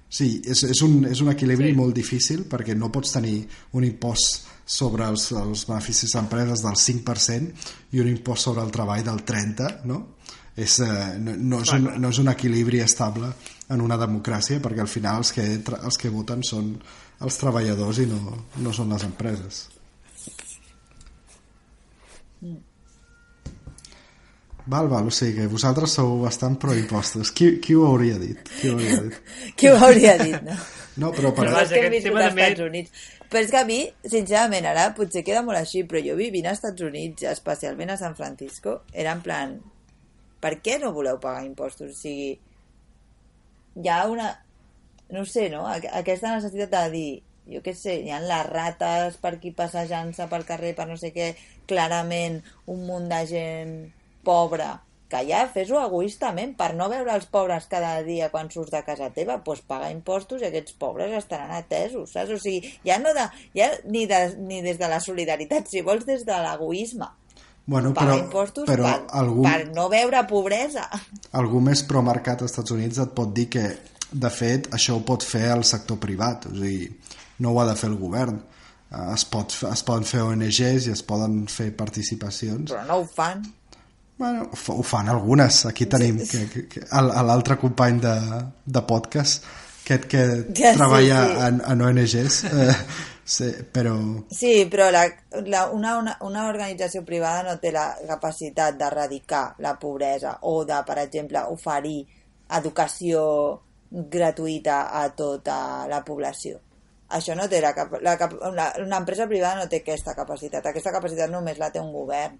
Sí, 0.08 0.40
és, 0.44 0.62
és, 0.64 0.80
un, 0.82 1.02
és 1.04 1.20
un 1.20 1.28
equilibri 1.34 1.68
Sí. 1.72 1.76
molt 1.76 1.94
difícil 1.94 2.46
perquè 2.48 2.74
no 2.76 2.88
pots 2.90 3.12
tenir 3.12 3.42
un 3.76 3.84
impost 3.84 4.46
sobre 4.64 5.04
els, 5.08 5.30
els 5.32 5.66
beneficis 5.68 6.14
d'empreses 6.16 6.62
del 6.64 6.76
5% 6.76 7.68
i 7.92 8.00
un 8.00 8.08
impost 8.08 8.48
sobre 8.48 8.64
el 8.64 8.72
treball 8.72 9.04
del 9.04 9.24
30%, 9.24 9.84
no? 9.88 10.00
És, 10.58 10.80
eh, 10.80 11.18
no, 11.22 11.36
no, 11.36 11.60
és 11.62 11.72
un, 11.72 11.84
no 12.02 12.08
és 12.10 12.18
un 12.18 12.28
equilibri 12.32 12.80
estable 12.82 13.30
en 13.70 13.80
una 13.84 13.96
democràcia 14.00 14.58
perquè 14.60 14.82
al 14.82 14.90
final 14.90 15.20
els 15.22 15.30
que, 15.32 15.44
els 15.78 15.98
que 16.00 16.10
voten 16.10 16.42
són 16.42 16.72
els 17.20 17.38
treballadors 17.38 18.00
i 18.02 18.06
no, 18.10 18.18
no 18.58 18.72
són 18.74 18.90
les 18.90 19.04
empreses. 19.06 19.68
Val, 24.68 24.88
val, 24.92 25.06
o 25.08 25.12
sigui 25.14 25.38
que 25.38 25.46
vosaltres 25.48 25.94
sou 25.96 26.18
bastant 26.20 26.58
pro 26.60 26.74
impostos. 26.76 27.30
Qui, 27.32 27.54
qui 27.64 27.74
ho 27.78 27.86
hauria 27.88 28.18
dit? 28.20 28.50
Qui 28.60 28.68
ho 28.68 28.74
hauria 28.76 28.98
dit? 29.06 29.16
Qui 29.56 29.70
ho 29.70 29.76
hauria 29.78 30.18
dit, 30.20 30.36
no? 30.44 30.58
No, 30.98 31.12
però 31.14 31.30
per... 31.30 31.44
Però 31.46 31.60
és 31.62 31.70
que 31.70 31.78
hem 31.86 31.92
viscut 31.94 32.16
als 32.18 32.32
Estats 32.34 32.62
Units. 32.64 33.02
Però 33.30 33.38
és 33.44 33.50
que 33.52 33.58
a 33.60 33.66
mi, 33.68 33.76
sincerament, 34.10 34.64
ara 34.66 34.88
potser 34.96 35.20
queda 35.22 35.44
molt 35.46 35.60
així, 35.60 35.84
però 35.86 36.00
jo 36.02 36.16
vivint 36.18 36.48
als 36.50 36.58
Estats 36.58 36.82
Units, 36.82 37.22
especialment 37.30 37.92
a 37.94 37.96
San 38.00 38.16
Francisco, 38.18 38.72
era 38.90 39.12
en 39.14 39.20
plan, 39.22 39.52
per 40.42 40.56
què 40.64 40.74
no 40.82 40.90
voleu 40.96 41.20
pagar 41.22 41.44
impostos? 41.46 41.92
O 41.94 42.00
sigui, 42.00 42.32
hi 43.78 43.88
ha 43.94 44.00
una... 44.10 44.32
No 45.14 45.22
sé, 45.24 45.46
no? 45.54 45.62
Aqu- 45.70 45.92
Aquesta 46.02 46.34
necessitat 46.34 46.74
de 46.74 46.82
dir, 46.96 47.12
jo 47.54 47.62
què 47.62 47.76
sé, 47.78 47.94
hi 48.02 48.10
ha 48.10 48.18
les 48.24 48.50
rates 48.50 49.20
per 49.22 49.36
aquí 49.36 49.54
passejant-se 49.56 50.26
pel 50.34 50.48
carrer, 50.50 50.74
per 50.76 50.88
no 50.90 50.98
sé 50.98 51.12
què, 51.14 51.30
clarament 51.70 52.40
un 52.66 52.82
munt 52.90 53.06
de 53.14 53.22
gent 53.30 53.78
pobra, 54.24 54.78
que 55.08 55.22
ja 55.24 55.46
fes-ho 55.48 55.78
egoistament, 55.80 56.52
per 56.58 56.74
no 56.76 56.88
veure 56.92 57.14
els 57.16 57.28
pobres 57.32 57.68
cada 57.70 57.94
dia 58.04 58.28
quan 58.32 58.50
surts 58.52 58.74
de 58.74 58.82
casa 58.84 59.08
teva, 59.14 59.38
doncs 59.44 59.62
paga 59.68 59.88
impostos 59.94 60.42
i 60.42 60.48
aquests 60.50 60.76
pobres 60.80 61.14
estaran 61.16 61.54
atesos, 61.56 62.12
saps? 62.12 62.34
O 62.36 62.40
sigui, 62.42 62.74
ja 62.84 62.98
no 63.00 63.14
de, 63.16 63.24
ja 63.56 63.70
ni, 63.88 64.04
de, 64.10 64.20
ni 64.36 64.60
des 64.64 64.76
de 64.80 64.90
la 64.90 65.00
solidaritat, 65.00 65.70
si 65.70 65.80
vols 65.86 66.04
des 66.08 66.26
de 66.28 66.36
l'egoisme. 66.44 67.08
Bueno, 67.68 67.92
Pagar 67.92 68.14
però, 68.14 68.24
impostos 68.24 68.68
però 68.68 68.84
per, 68.86 69.00
algú, 69.20 69.42
per 69.44 69.66
no 69.76 69.88
veure 69.92 70.22
pobresa. 70.28 70.86
algú 71.36 71.60
més 71.60 71.82
promarcat 71.88 72.40
als 72.44 72.54
Estats 72.54 72.72
Units 72.72 73.00
et 73.04 73.10
pot 73.16 73.32
dir 73.36 73.48
que, 73.52 73.64
de 74.08 74.30
fet, 74.32 74.70
això 74.72 74.96
ho 74.96 75.02
pot 75.04 75.24
fer 75.24 75.50
el 75.52 75.64
sector 75.68 76.00
privat, 76.00 76.48
o 76.48 76.54
sigui, 76.56 76.88
no 77.44 77.52
ho 77.52 77.60
ha 77.60 77.66
de 77.68 77.76
fer 77.76 77.90
el 77.92 77.98
govern. 78.00 78.40
Es, 79.12 79.26
pot, 79.28 79.52
es 79.68 79.82
poden 79.84 80.06
fer 80.08 80.22
ONGs 80.24 80.86
i 80.88 80.92
es 80.94 81.02
poden 81.04 81.42
fer 81.52 81.74
participacions. 81.76 82.70
Però 82.72 82.86
no 82.88 83.02
ho 83.02 83.04
fan. 83.04 83.44
Bueno, 84.18 84.48
ho 84.52 84.56
fa- 84.56 84.74
ho 84.74 84.82
fan 84.82 85.08
algunes. 85.08 85.64
Aquí 85.66 85.86
tenim 85.86 86.18
que, 86.26 86.46
que, 86.50 86.64
que, 86.68 86.80
l'altre 87.22 87.56
company 87.56 88.00
de, 88.02 88.14
de 88.66 88.82
podcast, 88.82 89.44
aquest 89.84 90.08
que 90.10 90.24
Ja, 90.58 90.72
sí, 90.72 90.78
treballa 90.78 91.20
sí. 91.26 91.36
En, 91.46 91.60
en 91.72 91.82
ONGs, 91.86 92.38
eh, 92.50 92.74
sí, 93.24 93.48
però... 93.72 93.94
Sí, 94.34 94.52
però 94.70 94.90
la, 94.90 95.04
la, 95.46 95.66
una, 95.70 95.94
una, 96.02 96.16
una 96.26 96.48
organització 96.50 97.04
privada 97.06 97.44
no 97.46 97.56
té 97.62 97.70
la 97.72 97.86
capacitat 98.08 98.76
d'erradicar 98.80 99.44
la 99.64 99.76
pobresa 99.78 100.38
o 100.42 100.64
de, 100.66 100.82
per 100.84 100.98
exemple, 101.06 101.44
oferir 101.54 102.00
educació 102.58 103.22
gratuïta 103.90 104.88
a 105.00 105.06
tota 105.16 105.86
la 105.88 106.02
població. 106.04 106.58
Això 107.16 107.32
no 107.38 107.46
té 107.48 107.62
la, 107.64 107.70
cap, 107.72 107.94
la, 108.04 108.18
cap, 108.20 108.34
la, 108.52 108.66
una 108.84 108.98
empresa 109.00 109.26
privada 109.30 109.62
no 109.62 109.68
té 109.70 109.80
aquesta 109.80 110.12
capacitat. 110.16 110.66
Aquesta 110.68 110.92
capacitat 110.92 111.30
només 111.32 111.56
la 111.60 111.70
té 111.72 111.80
un 111.80 111.92
govern. 111.94 112.34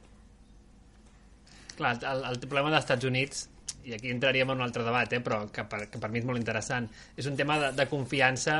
Clar, 1.78 1.94
el, 2.10 2.26
el 2.32 2.42
problema 2.42 2.72
dels 2.74 2.84
Estats 2.84 3.06
Units, 3.06 3.46
i 3.88 3.94
aquí 3.96 4.10
entraríem 4.12 4.50
en 4.50 4.58
un 4.58 4.64
altre 4.66 4.84
debat, 4.84 5.12
eh, 5.16 5.20
però 5.24 5.40
que 5.52 5.64
per, 5.68 5.80
que 5.92 6.00
per 6.00 6.10
mi 6.12 6.20
és 6.20 6.26
molt 6.28 6.40
interessant, 6.40 6.88
és 7.16 7.28
un 7.30 7.36
tema 7.38 7.56
de, 7.62 7.70
de 7.76 7.86
confiança 7.88 8.58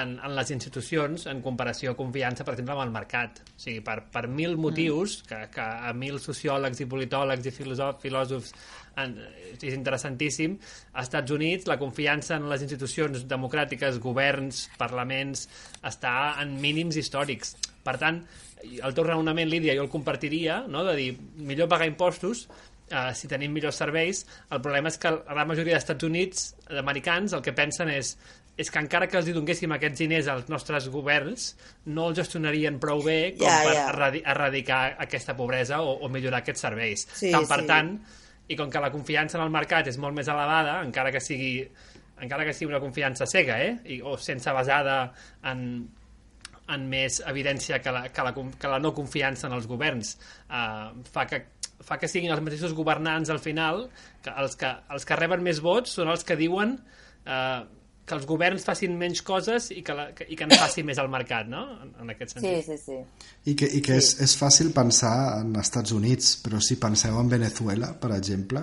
en, 0.00 0.16
en 0.16 0.34
les 0.34 0.50
institucions 0.54 1.26
en 1.30 1.42
comparació 1.44 1.92
a 1.92 1.98
confiança, 1.98 2.46
per 2.46 2.56
exemple, 2.56 2.74
amb 2.74 2.86
el 2.86 2.94
mercat. 2.94 3.42
O 3.54 3.60
sigui, 3.60 3.82
per, 3.86 4.00
per 4.14 4.24
mil 4.26 4.56
motius, 4.60 5.20
que, 5.28 5.44
que 5.54 5.66
a 5.90 5.92
mil 5.96 6.18
sociòlegs 6.22 6.82
i 6.82 6.88
politòlegs 6.90 7.50
i 7.50 7.54
filòsofs, 7.54 8.00
filòsofs 8.02 8.54
en, 9.02 9.14
és 9.60 9.74
interessantíssim, 9.74 10.56
als 10.94 11.08
Estats 11.08 11.34
Units 11.34 11.70
la 11.70 11.78
confiança 11.78 12.38
en 12.38 12.48
les 12.50 12.64
institucions 12.66 13.28
democràtiques, 13.30 14.00
governs, 14.02 14.68
parlaments, 14.80 15.46
està 15.86 16.16
en 16.42 16.58
mínims 16.62 16.98
històrics. 16.98 17.54
Per 17.84 17.98
tant, 18.00 18.22
el 18.82 18.94
teu 18.94 19.06
raonament, 19.06 19.50
Lídia, 19.50 19.74
jo 19.78 19.84
el 19.86 19.92
compartiria, 19.92 20.62
no? 20.68 20.84
de 20.86 20.94
dir, 20.98 21.10
millor 21.36 21.68
pagar 21.68 21.88
impostos 21.90 22.46
eh, 22.90 23.10
si 23.16 23.28
tenim 23.30 23.52
millors 23.54 23.80
serveis. 23.80 24.24
El 24.50 24.62
problema 24.64 24.92
és 24.92 24.98
que 25.00 25.12
la 25.12 25.44
majoria 25.48 25.76
dels 25.76 25.84
Estats 25.84 26.06
Units, 26.08 26.48
d'americans, 26.70 27.36
el 27.36 27.44
que 27.44 27.56
pensen 27.56 27.92
és 27.94 28.16
és 28.54 28.70
que 28.70 28.78
encara 28.78 29.08
que 29.10 29.18
els 29.18 29.26
donéssim 29.34 29.72
aquests 29.74 29.98
diners 29.98 30.28
als 30.30 30.50
nostres 30.52 30.86
governs, 30.94 31.48
no 31.90 32.04
els 32.10 32.20
gestionarien 32.20 32.76
prou 32.82 33.02
bé 33.02 33.34
com 33.34 33.48
Ja, 33.48 33.56
per 33.66 33.72
erradi 33.80 34.20
erradicar 34.30 34.82
aquesta 35.02 35.34
pobresa 35.34 35.80
o, 35.82 35.96
o 36.06 36.10
millorar 36.12 36.44
aquests 36.44 36.62
serveis. 36.68 37.02
Sí, 37.18 37.32
tant 37.34 37.48
per 37.50 37.60
sí. 37.64 37.66
tant, 37.72 37.90
i 38.46 38.58
com 38.60 38.70
que 38.70 38.82
la 38.84 38.92
confiança 38.94 39.40
en 39.40 39.44
el 39.46 39.50
mercat 39.50 39.90
és 39.90 39.98
molt 39.98 40.14
més 40.14 40.30
elevada, 40.30 40.78
encara 40.86 41.10
que 41.10 41.22
sigui 41.24 41.66
encara 42.22 42.46
que 42.46 42.54
sigui 42.54 42.70
una 42.70 42.80
confiança 42.80 43.26
cega, 43.26 43.58
eh? 43.58 43.74
I, 43.96 43.98
o 44.06 44.14
sense 44.22 44.52
basada 44.54 45.00
en, 45.50 45.64
en 46.72 46.88
més 46.88 47.20
evidència 47.28 47.78
que 47.84 47.92
la, 47.92 48.06
que 48.08 48.24
la, 48.24 48.32
que 48.32 48.68
la 48.72 48.78
no 48.80 48.94
confiança 48.96 49.48
en 49.50 49.52
els 49.58 49.66
governs 49.68 50.14
eh, 50.48 50.88
fa, 51.12 51.26
que, 51.28 51.42
fa 51.84 51.98
que 52.00 52.08
siguin 52.08 52.32
els 52.32 52.40
mateixos 52.40 52.72
governants 52.72 53.28
al 53.30 53.40
final 53.42 53.88
que 54.24 54.32
els, 54.32 54.56
que 54.56 54.70
els 54.94 55.04
que 55.04 55.18
reben 55.20 55.44
més 55.44 55.60
vots 55.60 55.92
són 55.98 56.08
els 56.08 56.24
que 56.24 56.36
diuen 56.40 56.78
eh, 57.26 57.64
que 58.04 58.12
els 58.18 58.26
governs 58.28 58.64
facin 58.68 58.96
menys 59.00 59.22
coses 59.24 59.70
i 59.72 59.80
que, 59.84 59.94
la, 59.96 60.10
que, 60.16 60.26
i 60.28 60.36
que 60.36 60.44
en 60.44 60.52
faci 60.60 60.82
més 60.84 60.98
al 61.00 61.08
mercat, 61.08 61.48
no? 61.48 61.62
En, 61.80 61.94
en 62.04 62.12
aquest 62.12 62.34
Sí, 62.34 62.40
sentit. 62.42 62.66
sí, 62.66 62.76
sí. 62.76 63.28
I 63.48 63.54
que, 63.56 63.68
i 63.78 63.80
que 63.84 63.96
és, 63.96 64.10
és 64.20 64.34
fàcil 64.36 64.74
pensar 64.76 65.40
en 65.40 65.54
Estats 65.56 65.92
Units, 65.96 66.34
però 66.44 66.60
si 66.60 66.76
penseu 66.80 67.16
en 67.20 67.30
Venezuela, 67.32 67.94
per 68.00 68.10
exemple, 68.16 68.60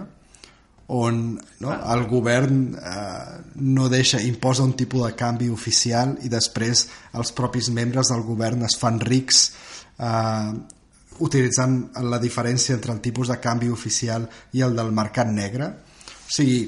on 0.88 1.40
no, 1.62 1.72
el 1.94 2.04
govern 2.10 2.76
eh, 2.76 3.40
no 3.56 3.88
deixa, 3.90 4.20
imposa 4.22 4.64
un 4.64 4.74
tipus 4.76 5.06
de 5.08 5.14
canvi 5.16 5.48
oficial 5.50 6.18
i 6.26 6.30
després 6.32 6.88
els 7.16 7.32
propis 7.38 7.70
membres 7.72 8.12
del 8.12 8.26
govern 8.28 8.66
es 8.68 8.76
fan 8.80 9.00
rics 9.00 9.46
eh, 10.00 10.52
utilitzant 11.22 11.80
la 12.10 12.20
diferència 12.20 12.76
entre 12.76 12.94
el 12.96 13.02
tipus 13.02 13.30
de 13.32 13.40
canvi 13.40 13.70
oficial 13.70 14.28
i 14.58 14.64
el 14.66 14.76
del 14.76 14.92
mercat 14.92 15.30
negre. 15.32 15.68
O 15.70 16.34
sigui, 16.34 16.62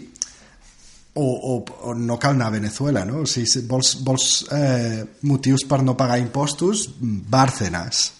o, 1.14 1.26
o, 1.26 1.53
o 1.89 1.93
no 1.93 2.18
cal 2.20 2.36
anar 2.36 2.47
a 2.47 2.57
Venezuela, 2.57 3.03
no? 3.05 3.24
O 3.24 3.30
sigui, 3.30 3.49
si 3.49 3.64
vols, 3.70 3.95
vols 4.05 4.28
eh, 4.53 5.03
motius 5.30 5.66
per 5.70 5.82
no 5.84 5.97
pagar 5.97 6.20
impostos, 6.22 6.88
Bárcenas. 6.99 8.11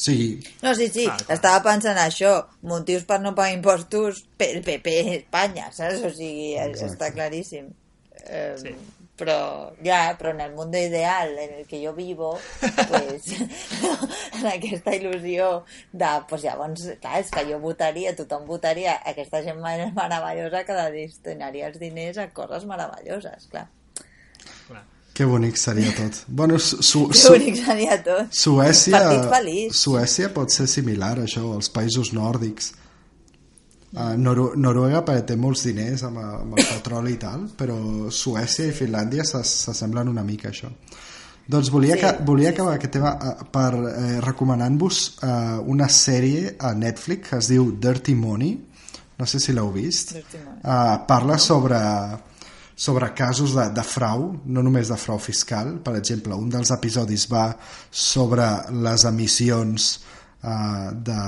Sigui, 0.00 0.38
No, 0.62 0.74
sí, 0.74 0.86
sí, 0.88 1.04
Ah, 1.10 1.16
clar. 1.18 1.34
estava 1.36 1.58
pensant 1.66 1.98
això, 2.00 2.30
motius 2.62 3.04
per 3.08 3.18
no 3.20 3.34
pagar 3.36 3.52
impostos 3.52 4.22
pel 4.40 4.62
PP 4.64 4.94
Espanya, 5.18 5.66
saps? 5.76 6.00
O 6.06 6.10
sigui, 6.14 6.54
Exacte. 6.56 6.94
està 6.94 7.10
claríssim. 7.12 7.68
Eh, 8.24 8.54
Sí. 8.62 8.74
Però, 9.20 9.74
ja, 9.84 10.16
però 10.16 10.30
en 10.30 10.40
el 10.40 10.54
mundo 10.56 10.78
ideal 10.78 11.34
en 11.38 11.50
el 11.58 11.66
que 11.68 11.82
jo 11.84 11.92
vivo, 11.92 12.38
pues, 12.88 13.26
en 14.40 14.46
aquesta 14.48 14.94
il·lusió 14.96 15.50
de, 15.92 16.08
pues 16.30 16.46
llavors, 16.46 16.86
clar, 17.02 17.18
és 17.20 17.28
que 17.34 17.44
jo 17.44 17.58
votaria, 17.60 18.14
tothom 18.16 18.46
votaria 18.48 18.94
aquesta 19.04 19.42
gent 19.44 19.60
meravellosa 19.60 20.64
que 20.64 20.78
destinaria 20.96 21.68
els 21.68 21.78
diners 21.78 22.16
a 22.16 22.30
coses 22.32 22.64
meravelloses, 22.64 23.44
clar. 23.52 23.66
Clar. 24.70 24.84
Que 25.20 25.28
bonic 25.28 25.60
seria 25.60 25.92
tot. 25.94 26.22
Bueno, 26.26 26.58
su, 26.58 26.80
su, 26.82 27.04
Que 27.12 27.18
su, 27.20 27.34
bonic 27.36 27.60
seria 27.60 28.00
tot. 28.02 28.32
Suècia. 28.32 29.00
Suècia 29.76 30.30
pot 30.32 30.50
ser 30.56 30.66
similar 30.72 31.18
a 31.20 31.26
això, 31.28 31.44
als 31.58 31.68
països 31.72 32.14
nòrdics. 32.16 32.72
Uh, 33.90 34.14
Noru 34.14 34.52
Noruega 34.54 35.00
perquè 35.02 35.24
té 35.32 35.34
molts 35.36 35.64
diners 35.66 36.04
amb, 36.06 36.20
amb 36.22 36.52
el 36.56 36.66
petroli 36.68 37.16
i 37.16 37.18
tal, 37.18 37.48
però 37.58 37.74
Suècia 38.14 38.68
i 38.70 38.74
Finlàndia 38.76 39.24
s'as- 39.26 39.50
s'assemblen 39.64 40.08
una 40.12 40.22
mica 40.22 40.48
a 40.48 40.52
això. 40.54 40.70
Doncs 41.50 41.72
volia, 41.74 41.96
Sí, 41.98 42.04
sí, 42.06 42.22
volia 42.28 42.50
sí, 42.52 42.54
acabar 42.54 42.76
aquest 42.78 42.92
tema 42.94 43.16
eh, 43.18 43.32
per 43.50 43.72
eh, 43.74 44.20
recomanant-vos 44.22 45.00
eh, 45.26 45.30
una 45.74 45.88
sèrie 45.90 46.54
a 46.62 46.70
Netflix 46.78 47.28
que 47.32 47.40
es 47.42 47.48
diu 47.50 47.72
Dirty 47.82 48.14
Money, 48.14 48.52
no 49.18 49.26
sé 49.26 49.40
si 49.42 49.52
l'heu 49.52 49.72
vist. 49.74 50.14
Uh, 50.14 51.02
parla 51.08 51.36
sobre, 51.42 51.76
sobre 52.80 53.10
casos 53.12 53.52
de, 53.52 53.66
de 53.76 53.82
frau, 53.84 54.22
no 54.48 54.62
només 54.64 54.88
de 54.88 54.96
frau 54.96 55.18
fiscal. 55.20 55.74
Per 55.84 55.92
exemple, 55.98 56.32
un 56.32 56.48
dels 56.48 56.72
episodis 56.72 57.26
va 57.28 57.50
sobre 57.92 58.46
les 58.72 59.04
emissions 59.04 59.90
uh, 60.40 60.88
de, 60.96 61.18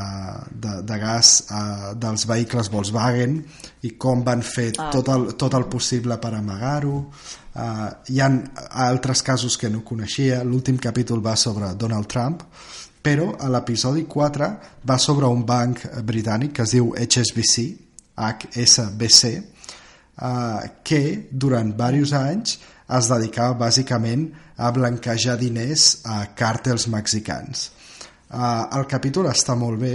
de, 0.65 0.73
de 0.89 0.99
gas 1.03 1.35
uh, 1.51 1.93
dels 1.93 2.25
vehicles 2.31 2.73
Volkswagen 2.73 3.37
i 3.85 3.93
com 4.01 4.25
van 4.25 4.41
fer 4.41 4.71
Ah. 4.81 4.89
tot, 4.95 5.13
el, 5.13 5.29
tot 5.37 5.53
el 5.59 5.69
possible 5.69 6.17
per 6.23 6.33
amagar-ho. 6.39 6.97
Uh, 7.53 7.91
hi 8.09 8.25
ha 8.25 8.33
altres 8.89 9.21
casos 9.21 9.61
que 9.61 9.69
no 9.69 9.85
coneixia. 9.85 10.41
L'últim 10.49 10.81
capítol 10.81 11.21
va 11.21 11.37
sobre 11.37 11.75
Donald 11.77 12.09
Trump, 12.09 12.49
però 13.05 13.35
a 13.37 13.53
l'episodi 13.53 14.07
4 14.09 14.53
va 14.89 14.97
sobre 14.97 15.29
un 15.29 15.45
banc 15.45 15.85
britànic 16.01 16.57
que 16.57 16.65
es 16.65 16.79
diu 16.79 16.95
HSBC, 16.97 17.69
HSBC, 18.17 19.37
eh, 20.21 20.71
que 20.85 21.03
durant 21.31 21.73
diversos 21.73 22.13
anys 22.19 22.59
es 22.93 23.09
dedicava 23.09 23.59
bàsicament 23.67 24.27
a 24.57 24.71
blanquejar 24.75 25.39
diners 25.41 26.03
a 26.05 26.23
càrtels 26.37 26.89
mexicans. 26.93 27.71
Uh, 28.33 28.65
el 28.79 28.87
capítol 28.89 29.27
està 29.29 29.53
molt 29.61 29.77
bé 29.81 29.93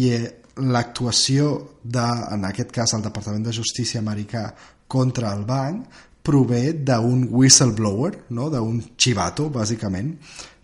i 0.00 0.08
eh, 0.16 0.22
l'actuació 0.56 1.50
de, 1.82 2.04
en 2.32 2.46
aquest 2.48 2.70
cas, 2.72 2.94
el 2.96 3.02
Departament 3.04 3.44
de 3.44 3.52
Justícia 3.52 4.00
americà 4.00 4.46
contra 4.88 5.34
el 5.36 5.44
banc 5.44 6.00
prové 6.24 6.72
d'un 6.72 7.26
whistleblower, 7.28 8.30
no? 8.32 8.48
d'un 8.48 8.80
chivato, 8.96 9.50
bàsicament, 9.52 10.14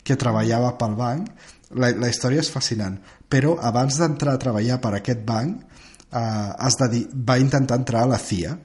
que 0.01 0.17
treballava 0.17 0.73
pel 0.81 0.97
banc. 0.97 1.29
La, 1.77 1.93
la 1.93 2.09
història 2.09 2.41
és 2.41 2.49
fascinant, 2.51 2.97
però 3.29 3.59
abans 3.69 4.01
d'entrar 4.01 4.39
a 4.39 4.41
treballar 4.41 4.81
per 4.81 4.95
aquest 4.97 5.21
banc 5.27 5.61
eh, 5.61 6.23
has 6.57 6.81
de 6.81 6.89
dir, 6.95 7.05
va 7.13 7.37
intentar 7.39 7.83
entrar 7.83 8.07
a 8.07 8.13
la 8.15 8.19
CIA 8.19 8.57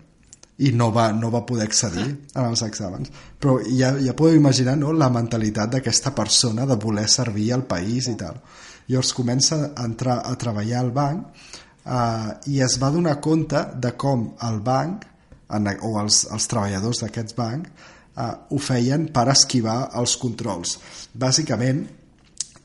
i 0.58 0.72
no 0.72 0.88
va, 0.95 1.10
no 1.12 1.32
va 1.34 1.43
poder 1.47 1.66
accedir 1.68 2.06
en 2.06 2.43
els 2.45 2.62
exàmens. 2.64 3.12
Però 3.39 3.58
ja, 3.68 3.91
ja 3.99 4.16
podeu 4.16 4.38
imaginar 4.38 4.78
no, 4.80 4.93
la 4.95 5.10
mentalitat 5.12 5.74
d'aquesta 5.74 6.14
persona 6.16 6.68
de 6.70 6.78
voler 6.80 7.08
servir 7.12 7.51
al 7.53 7.66
país 7.68 8.08
i 8.08 8.16
tal. 8.20 8.39
Llavors 8.88 9.12
comença 9.18 9.60
a 9.74 9.88
entrar 9.89 10.22
a 10.24 10.36
treballar 10.39 10.80
al 10.80 10.93
banc 10.95 11.26
eh, 11.84 12.30
i 12.53 12.62
es 12.64 12.78
va 12.82 12.93
donar 12.93 13.18
compte 13.20 13.66
de 13.82 13.91
com 13.99 14.30
el 14.47 14.62
banc 14.64 15.03
en, 15.49 15.68
o 15.82 15.97
els, 16.01 16.24
els 16.32 16.47
treballadors 16.51 17.03
d'aquest 17.03 17.36
banc 17.38 17.68
eh, 17.68 18.32
ho 18.49 18.62
feien 18.62 19.10
per 19.14 19.28
esquivar 19.34 19.80
els 19.99 20.16
controls. 20.22 20.78
Bàsicament, 21.14 21.84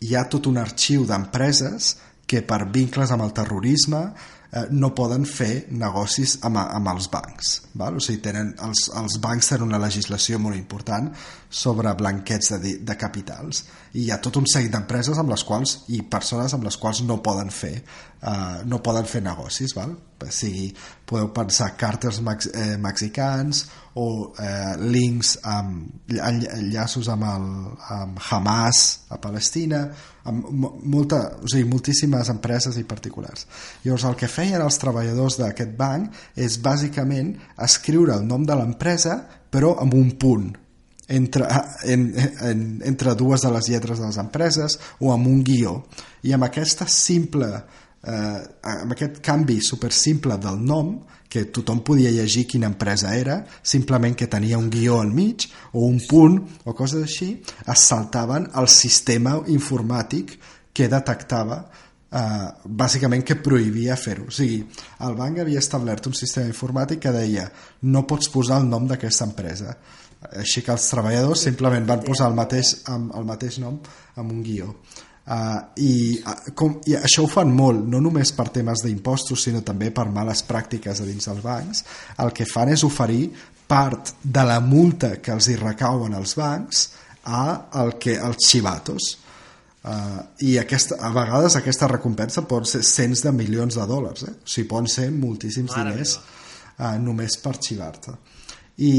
hi 0.01 0.15
ha 0.15 0.29
tot 0.33 0.47
un 0.49 0.61
arxiu 0.61 1.05
d'empreses 1.09 1.97
que 2.31 2.45
per 2.47 2.69
vincles 2.71 3.11
amb 3.11 3.27
el 3.27 3.35
terrorisme 3.37 4.05
eh, 4.53 4.67
no 4.71 4.93
poden 4.97 5.25
fer 5.29 5.67
negocis 5.71 6.39
amb, 6.47 6.59
amb 6.61 6.93
els 6.93 7.09
bancs. 7.13 7.53
Val? 7.81 7.99
O 7.99 8.05
sigui, 8.05 8.21
tenen, 8.25 8.53
els, 8.67 8.89
els 8.99 9.19
bancs 9.23 9.53
tenen 9.53 9.69
una 9.69 9.81
legislació 9.83 10.41
molt 10.43 10.59
important 10.59 11.11
sobre 11.49 11.95
blanqueig 11.99 12.51
de, 12.57 12.77
de 12.87 12.99
capitals 12.99 13.65
i 13.95 14.05
hi 14.05 14.11
ha 14.13 14.21
tot 14.23 14.39
un 14.39 14.47
seguit 14.51 14.73
d'empreses 14.75 15.19
amb 15.19 15.33
les 15.33 15.45
quals 15.47 15.81
i 15.95 16.03
persones 16.07 16.55
amb 16.55 16.67
les 16.67 16.79
quals 16.79 17.03
no 17.07 17.19
poden 17.25 17.51
fer 17.55 17.75
eh, 17.81 18.63
no 18.67 18.83
poden 18.85 19.09
fer 19.11 19.25
negocis 19.27 19.75
val? 19.79 19.97
Sigui, 20.29 20.69
podeu 21.09 21.31
pensar 21.33 21.71
càrters 21.81 22.21
mex, 22.23 22.51
eh, 22.53 22.77
mexicans 22.77 23.65
o 23.97 24.05
eh, 24.39 24.77
links 24.93 25.39
amb 25.49 26.13
enllaços 26.21 27.09
amb, 27.11 27.25
el, 27.27 27.49
amb 27.97 28.21
Hamas 28.29 28.83
a 29.11 29.19
Palestina 29.19 29.83
amb 30.29 30.47
mo- 30.53 30.77
molta, 30.85 31.23
o 31.41 31.49
sigui, 31.49 31.65
moltíssimes 31.73 32.29
empreses 32.31 32.77
i 32.77 32.85
particulars. 32.85 33.47
Llavors 33.83 34.05
el 34.11 34.17
que 34.21 34.29
feien 34.29 34.61
els 34.63 34.79
treballadors 34.79 35.41
d'aquest 35.41 35.73
banc 35.79 36.13
és 36.37 36.61
bàsicament 36.63 37.35
escriure 37.65 38.15
el 38.21 38.27
nom 38.29 38.45
de 38.47 38.59
l'empresa 38.61 39.23
però 39.51 39.79
amb 39.81 39.97
un 39.99 40.13
punt 40.21 40.51
entre, 41.11 41.49
en, 41.91 42.05
en, 42.47 42.61
entre 42.87 43.17
dues 43.19 43.43
de 43.43 43.51
les 43.51 43.67
lletres 43.73 43.99
de 43.99 44.07
les 44.07 44.19
empreses 44.23 44.77
o 45.01 45.11
amb 45.11 45.27
un 45.27 45.41
guió. 45.43 45.81
I 46.23 46.37
amb 46.37 46.47
aquesta 46.47 46.87
simple 46.87 47.49
eh, 48.07 48.41
amb 48.75 48.93
aquest 48.95 49.21
canvi 49.25 49.61
super 49.65 49.93
simple 49.93 50.39
del 50.41 50.61
nom 50.65 50.95
que 51.31 51.45
tothom 51.55 51.85
podia 51.87 52.11
llegir 52.11 52.47
quina 52.51 52.67
empresa 52.67 53.13
era 53.15 53.37
simplement 53.63 54.17
que 54.19 54.27
tenia 54.27 54.59
un 54.59 54.71
guió 54.71 54.99
al 55.01 55.13
mig 55.15 55.47
o 55.73 55.87
un 55.87 56.01
punt 56.09 56.41
o 56.65 56.75
coses 56.75 57.05
així 57.07 57.37
es 57.45 57.85
saltaven 57.87 58.49
el 58.59 58.67
sistema 58.69 59.37
informàtic 59.47 60.35
que 60.75 60.89
detectava 60.91 61.61
eh, 62.11 62.49
bàsicament 62.65 63.25
que 63.27 63.39
prohibia 63.39 63.97
fer-ho. 63.97 64.27
O 64.29 64.35
sigui, 64.35 64.61
el 65.07 65.17
banc 65.19 65.41
havia 65.43 65.63
establert 65.63 66.11
un 66.11 66.17
sistema 66.19 66.51
informàtic 66.51 67.03
que 67.05 67.15
deia 67.15 67.47
no 67.83 68.07
pots 68.11 68.31
posar 68.33 68.61
el 68.63 68.71
nom 68.71 68.89
d'aquesta 68.91 69.29
empresa. 69.31 69.77
Així 70.37 70.61
que 70.65 70.75
els 70.75 70.89
treballadors 70.91 71.47
simplement 71.47 71.87
van 71.89 72.03
posar 72.05 72.29
el 72.29 72.37
mateix, 72.37 72.75
el 72.91 73.29
mateix 73.29 73.61
nom 73.63 73.79
amb 74.21 74.35
un 74.35 74.43
guió. 74.45 74.75
Uh, 75.31 75.61
i, 75.77 75.93
uh, 76.27 76.51
com, 76.57 76.79
I 76.91 76.97
això 76.99 77.23
ho 77.27 77.31
fan 77.31 77.53
molt, 77.55 77.85
no 77.87 78.01
només 78.03 78.33
per 78.35 78.49
temes 78.51 78.83
d'impostos, 78.83 79.45
sinó 79.45 79.61
també 79.67 79.93
per 79.95 80.09
males 80.11 80.43
pràctiques 80.49 81.03
a 81.03 81.07
dins 81.07 81.29
dels 81.29 81.43
bancs. 81.45 81.85
El 82.25 82.33
que 82.35 82.49
fan 82.49 82.73
és 82.73 82.85
oferir 82.87 83.29
part 83.71 84.15
de 84.23 84.45
la 84.47 84.59
multa 84.65 85.17
que 85.23 85.35
els 85.37 85.47
hi 85.49 85.59
recauen 85.61 86.17
als 86.19 86.35
bancs 86.39 86.89
a 87.31 87.45
el 87.83 87.95
que, 88.03 88.17
als 88.19 88.49
xivatos. 88.49 89.13
Uh, 89.81 90.19
i 90.45 90.59
aquesta, 90.61 90.99
a 91.01 91.09
vegades 91.15 91.55
aquesta 91.57 91.89
recompensa 91.89 92.43
pot 92.49 92.67
ser 92.69 92.83
cents 92.85 93.23
de 93.25 93.31
milions 93.33 93.79
de 93.79 93.87
dòlars 93.89 94.27
eh? 94.27 94.35
o 94.37 94.51
sigui, 94.53 94.67
poden 94.69 94.91
ser 94.93 95.07
moltíssims 95.09 95.73
Mare 95.73 95.95
diners 95.95 96.19
uh, 96.19 96.99
només 97.01 97.39
per 97.41 97.55
xivar-te 97.57 98.13
i 98.81 98.93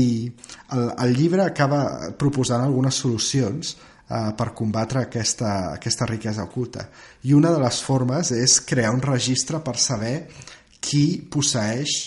el, 0.73 0.87
el 1.05 1.13
llibre 1.13 1.45
acaba 1.45 2.11
proposant 2.17 2.65
algunes 2.65 2.97
solucions 2.97 3.75
uh, 4.11 4.31
per 4.37 4.51
combatre 4.57 5.05
aquesta, 5.05 5.71
aquesta 5.79 6.05
riquesa 6.09 6.43
oculta 6.43 6.89
i 7.23 7.33
una 7.33 7.53
de 7.55 7.61
les 7.63 7.81
formes 7.81 8.33
és 8.35 8.59
crear 8.67 8.91
un 8.91 9.03
registre 9.03 9.63
per 9.63 9.77
saber 9.79 10.15
qui 10.81 11.05
posseix 11.31 11.99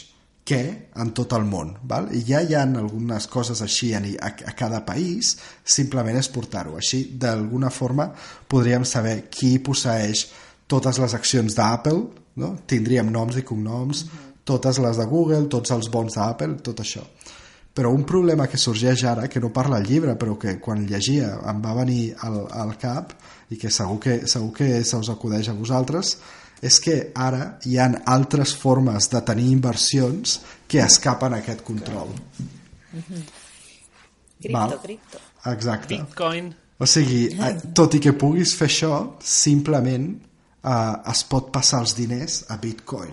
què 0.44 0.60
en 1.00 1.12
tot 1.16 1.32
el 1.32 1.46
món. 1.48 1.72
Val? 1.88 2.10
I 2.12 2.20
ja 2.28 2.42
hi 2.44 2.52
ha 2.54 2.66
algunes 2.66 3.26
coses 3.32 3.62
així 3.64 3.94
a, 3.96 4.02
a, 4.04 4.30
a 4.50 4.52
cada 4.58 4.82
país, 4.84 5.34
simplement 5.64 6.18
és 6.20 6.28
portar-ho. 6.28 6.76
Així, 6.76 7.06
d'alguna 7.16 7.72
forma, 7.72 8.10
podríem 8.48 8.84
saber 8.84 9.30
qui 9.32 9.56
posseix 9.64 10.26
totes 10.68 11.00
les 11.00 11.16
accions 11.16 11.56
d'Apple, 11.56 12.02
no? 12.40 12.54
tindríem 12.68 13.08
noms 13.12 13.40
i 13.40 13.46
cognoms, 13.46 14.04
totes 14.44 14.80
les 14.84 15.00
de 15.00 15.08
Google, 15.08 15.46
tots 15.48 15.72
els 15.72 15.88
bons 15.92 16.18
d'Apple, 16.18 16.60
tot 16.66 16.84
això. 16.84 17.06
Però 17.74 17.90
un 17.90 18.04
problema 18.06 18.46
que 18.46 18.58
sorgeix 18.60 19.02
ara, 19.10 19.26
que 19.28 19.42
no 19.42 19.50
parla 19.52 19.80
el 19.82 19.88
llibre, 19.88 20.14
però 20.14 20.36
que 20.38 20.60
quan 20.62 20.84
llegia 20.86 21.32
em 21.50 21.62
va 21.62 21.74
venir 21.80 22.14
al, 22.22 22.44
al 22.54 22.76
cap 22.78 23.12
i 23.50 23.58
que 23.58 23.70
segur 23.70 23.98
que, 24.00 24.18
segur 24.30 24.52
que 24.54 24.68
se 24.86 25.00
us 25.00 25.10
acudeix 25.10 25.50
a 25.50 25.56
vosaltres, 25.58 26.14
és 26.64 26.78
que 26.80 26.94
ara 27.18 27.56
hi 27.66 27.76
han 27.82 27.98
altres 28.08 28.54
formes 28.56 29.10
de 29.10 29.20
tenir 29.26 29.50
inversions 29.52 30.38
que 30.70 30.80
escapen 30.84 31.34
a 31.34 31.42
aquest 31.42 31.64
control. 31.66 32.14
Cripto, 34.44 34.52
Val. 34.52 34.78
cripto. 34.82 35.18
Exacte. 35.50 35.98
Bitcoin... 35.98 36.54
O 36.78 36.86
sigui, 36.90 37.28
eh, 37.38 37.52
tot 37.76 37.94
i 37.94 38.00
que 38.02 38.12
puguis 38.18 38.54
fer 38.58 38.66
això, 38.66 38.94
simplement 39.22 40.08
eh, 40.10 41.12
es 41.12 41.22
pot 41.30 41.52
passar 41.54 41.84
els 41.84 41.94
diners 41.98 42.40
a 42.50 42.58
Bitcoin 42.60 43.12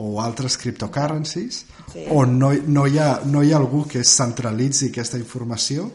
o 0.00 0.20
altres 0.22 0.56
cryptocurrencies 0.60 1.64
Sí. 1.92 2.04
on 2.14 2.38
no, 2.38 2.52
no, 2.66 2.86
hi 2.86 2.98
ha, 3.02 3.20
no 3.26 3.42
hi 3.42 3.52
ha 3.52 3.58
algú 3.58 3.84
que 3.88 4.04
centralitzi 4.06 4.90
aquesta 4.90 5.18
informació 5.18 5.88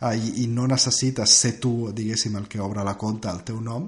eh, 0.00 0.14
i, 0.16 0.42
i 0.42 0.46
no 0.50 0.66
necessites 0.66 1.34
ser 1.42 1.56
tu, 1.62 1.92
diguéssim, 1.94 2.36
el 2.36 2.48
que 2.50 2.60
obre 2.60 2.84
la 2.84 2.96
compta 2.98 3.30
al 3.30 3.44
teu 3.46 3.60
nom. 3.62 3.86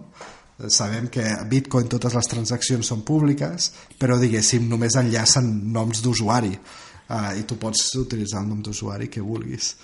Eh, 0.59 0.71
Sabem 0.71 1.09
que 1.11 1.25
a 1.27 1.43
Bitcoin 1.51 1.91
totes 1.91 2.15
les 2.15 2.31
transaccions 2.31 2.87
són 2.87 3.03
públiques, 3.07 3.73
però 3.99 4.19
diguéssim 4.21 4.69
només 4.71 4.97
enllacen 5.01 5.51
noms 5.75 6.03
d'usuari 6.05 6.55
eh, 6.55 7.39
i 7.41 7.45
tu 7.49 7.59
pots 7.59 7.89
utilitzar 7.99 8.43
el 8.45 8.51
nom 8.53 8.63
d'usuari 8.63 9.11
que 9.11 9.25
vulguis. 9.25 9.75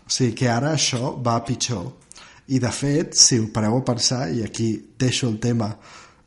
O 0.00 0.08
sigui 0.08 0.34
que 0.34 0.48
ara 0.48 0.72
això 0.74 1.14
va 1.22 1.40
pitjor. 1.44 1.90
I 2.48 2.58
de 2.62 2.70
fet, 2.72 3.12
si 3.12 3.36
ho 3.36 3.50
pareu 3.52 3.76
a 3.76 3.84
pensar, 3.84 4.30
i 4.32 4.40
aquí 4.46 4.70
deixo 4.98 5.28
el 5.28 5.36
tema 5.38 5.74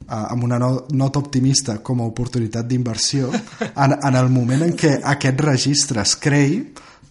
amb 0.07 0.43
una 0.43 0.57
no, 0.59 0.71
nota 0.91 1.19
optimista 1.19 1.77
com 1.83 2.01
a 2.01 2.07
oportunitat 2.09 2.67
d'inversió, 2.67 3.29
en, 3.75 3.95
en 3.97 4.17
el 4.17 4.29
moment 4.33 4.65
en 4.65 4.73
què 4.77 4.97
aquest 5.13 5.43
registre 5.45 6.01
es 6.03 6.15
creï, 6.19 6.61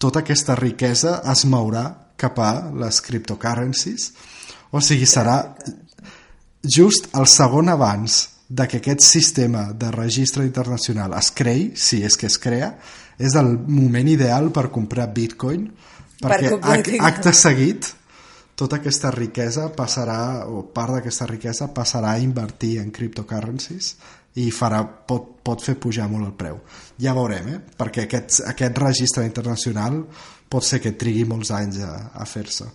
tota 0.00 0.22
aquesta 0.24 0.56
riquesa 0.58 1.20
es 1.30 1.44
mourà 1.44 1.84
cap 2.20 2.38
a 2.40 2.50
les 2.82 3.00
cryptocurrencies. 3.04 4.10
O 4.72 4.80
sigui, 4.84 5.08
serà 5.08 5.38
just 6.62 7.08
el 7.16 7.26
segon 7.28 7.72
abans 7.72 8.22
de 8.50 8.66
que 8.68 8.80
aquest 8.80 9.04
sistema 9.06 9.70
de 9.72 9.90
registre 9.94 10.44
internacional 10.44 11.14
es 11.18 11.30
creï, 11.36 11.70
si 11.76 12.02
és 12.04 12.16
que 12.18 12.26
es 12.26 12.36
crea, 12.42 12.74
és 13.20 13.36
el 13.38 13.52
moment 13.68 14.08
ideal 14.10 14.50
per 14.50 14.70
comprar 14.74 15.10
bitcoin, 15.14 15.68
perquè 16.20 16.56
Bitcoin. 16.56 17.00
acte 17.06 17.32
seguit 17.36 17.88
tota 18.60 18.76
aquesta 18.80 19.10
riquesa 19.14 19.70
passarà, 19.76 20.44
o 20.46 20.62
part 20.74 20.98
d'aquesta 20.98 21.26
riquesa 21.30 21.70
passarà 21.74 22.14
a 22.14 22.20
invertir 22.22 22.74
en 22.82 22.90
cryptocurrencies 22.92 23.94
i 24.40 24.50
farà, 24.54 24.82
pot, 24.84 25.30
pot 25.42 25.64
fer 25.64 25.74
pujar 25.80 26.06
molt 26.12 26.28
el 26.28 26.34
preu. 26.38 26.60
Ja 27.02 27.14
veurem, 27.16 27.48
eh? 27.56 27.62
perquè 27.80 28.04
aquest, 28.04 28.42
aquest 28.46 28.78
registre 28.78 29.24
internacional 29.26 30.04
pot 30.50 30.66
ser 30.66 30.78
que 30.84 30.92
trigui 30.98 31.24
molts 31.26 31.50
anys 31.56 31.80
a, 31.86 31.94
a 32.14 32.26
fer-se. 32.28 32.68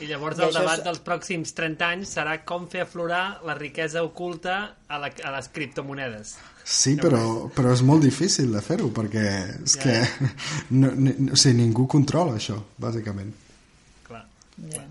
I 0.00 0.10
llavors 0.10 0.36
I 0.36 0.44
el 0.44 0.52
debat 0.52 0.80
és- 0.80 0.84
dels 0.84 0.98
pròxims 1.04 1.54
30 1.56 1.86
anys 1.88 2.10
serà 2.18 2.34
com 2.44 2.66
fer 2.68 2.82
aflorar 2.84 3.40
la 3.48 3.54
riquesa 3.56 4.02
oculta 4.04 4.56
a, 4.88 4.98
la, 5.00 5.08
a 5.24 5.30
les 5.38 5.48
criptomonedes. 5.54 6.34
Sí, 6.66 6.96
però, 7.00 7.46
però 7.54 7.72
és 7.72 7.80
molt 7.86 8.02
difícil 8.04 8.50
de 8.52 8.60
fer-ho 8.60 8.90
perquè 8.92 9.24
és 9.62 9.76
Ja, 9.78 9.82
que 9.86 10.28
no, 10.80 10.90
ni, 10.92 11.14
o 11.30 11.36
sigui, 11.38 11.60
ningú 11.62 11.86
controla 11.88 12.34
això, 12.36 12.58
bàsicament. 12.82 13.32
Clar. 14.56 14.84
Ja. 14.84 14.86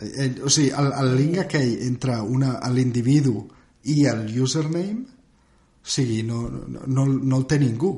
Eh, 0.00 0.28
o 0.46 0.48
sigui, 0.48 0.70
el, 0.70 0.92
el 1.02 1.16
link 1.18 1.38
aquell 1.42 1.72
entre 1.88 2.20
una- 2.22 2.58
l'individu 2.72 3.34
i 3.90 4.04
el 4.06 4.28
username 4.40 5.02
o 5.80 5.88
sigui, 5.88 6.22
no, 6.22 6.42
no, 6.48 6.84
no, 6.86 7.06
no 7.06 7.38
el 7.40 7.46
té 7.48 7.58
ningú 7.58 7.90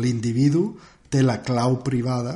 l'individu 0.00 0.64
té 1.08 1.22
la 1.22 1.38
clau 1.44 1.78
privada 1.84 2.34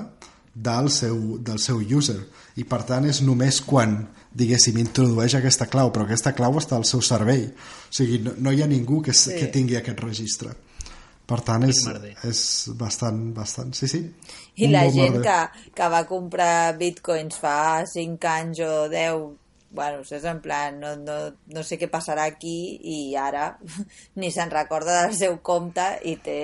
del 0.54 0.90
seu, 0.90 1.38
del 1.42 1.58
seu 1.62 1.80
user 1.80 2.18
i 2.58 2.64
per 2.64 2.82
tant 2.86 3.06
és 3.08 3.20
només 3.22 3.60
quan 3.66 3.98
diguéssim 4.38 4.78
introdueix 4.78 5.34
aquesta 5.38 5.66
clau 5.70 5.90
però 5.94 6.04
aquesta 6.06 6.32
clau 6.36 6.58
està 6.60 6.76
al 6.78 6.86
seu 6.88 7.02
servei 7.02 7.46
o 7.48 7.92
sigui, 7.94 8.20
no, 8.24 8.36
no 8.38 8.52
hi 8.52 8.62
ha 8.62 8.70
ningú 8.70 9.02
que, 9.02 9.12
sí. 9.16 9.34
Que 9.38 9.50
tingui 9.54 9.76
aquest 9.78 10.00
registre 10.04 10.54
per 11.28 11.40
tant 11.44 11.66
és, 11.66 11.82
és 12.24 12.40
bastant, 12.78 13.18
bastant 13.36 13.74
sí, 13.76 13.88
sí 13.88 14.02
I 14.58 14.66
Un 14.66 14.72
la 14.74 14.84
gent 14.90 15.18
que, 15.22 15.38
que 15.74 15.88
va 15.92 16.04
comprar 16.08 16.76
bitcoins 16.78 17.36
fa 17.38 17.84
5 17.86 18.26
anys 18.32 18.60
o 18.66 18.88
10, 18.90 19.20
bueno, 19.70 20.00
és 20.02 20.24
en 20.26 20.40
plan, 20.42 20.78
no, 20.80 20.94
no, 20.96 21.18
no 21.54 21.62
sé 21.62 21.76
què 21.78 21.86
passarà 21.92 22.24
aquí 22.32 22.56
i 22.82 23.14
ara 23.16 23.52
ni 24.20 24.30
se'n 24.34 24.50
recorda 24.50 25.02
del 25.04 25.14
seu 25.18 25.36
compte 25.44 25.84
i 26.10 26.16
té 26.24 26.38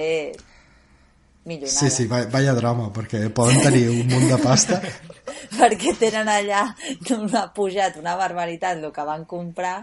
milionada. 1.45 1.79
Sí, 1.79 1.91
sí, 1.91 2.07
va- 2.09 2.27
vaya 2.31 2.55
drama, 2.57 2.91
perquè 2.95 3.27
poden 3.35 3.61
tenir 3.65 3.89
un 3.93 4.07
munt 4.09 4.29
de 4.31 4.39
pasta 4.41 4.79
Perquè 5.59 5.93
tenen 6.01 6.29
allà 6.29 6.63
una 7.17 7.47
pujat, 7.55 7.99
una 8.01 8.15
barbaritat, 8.17 8.79
el 8.81 8.93
que 8.93 9.05
van 9.07 9.25
comprar 9.29 9.77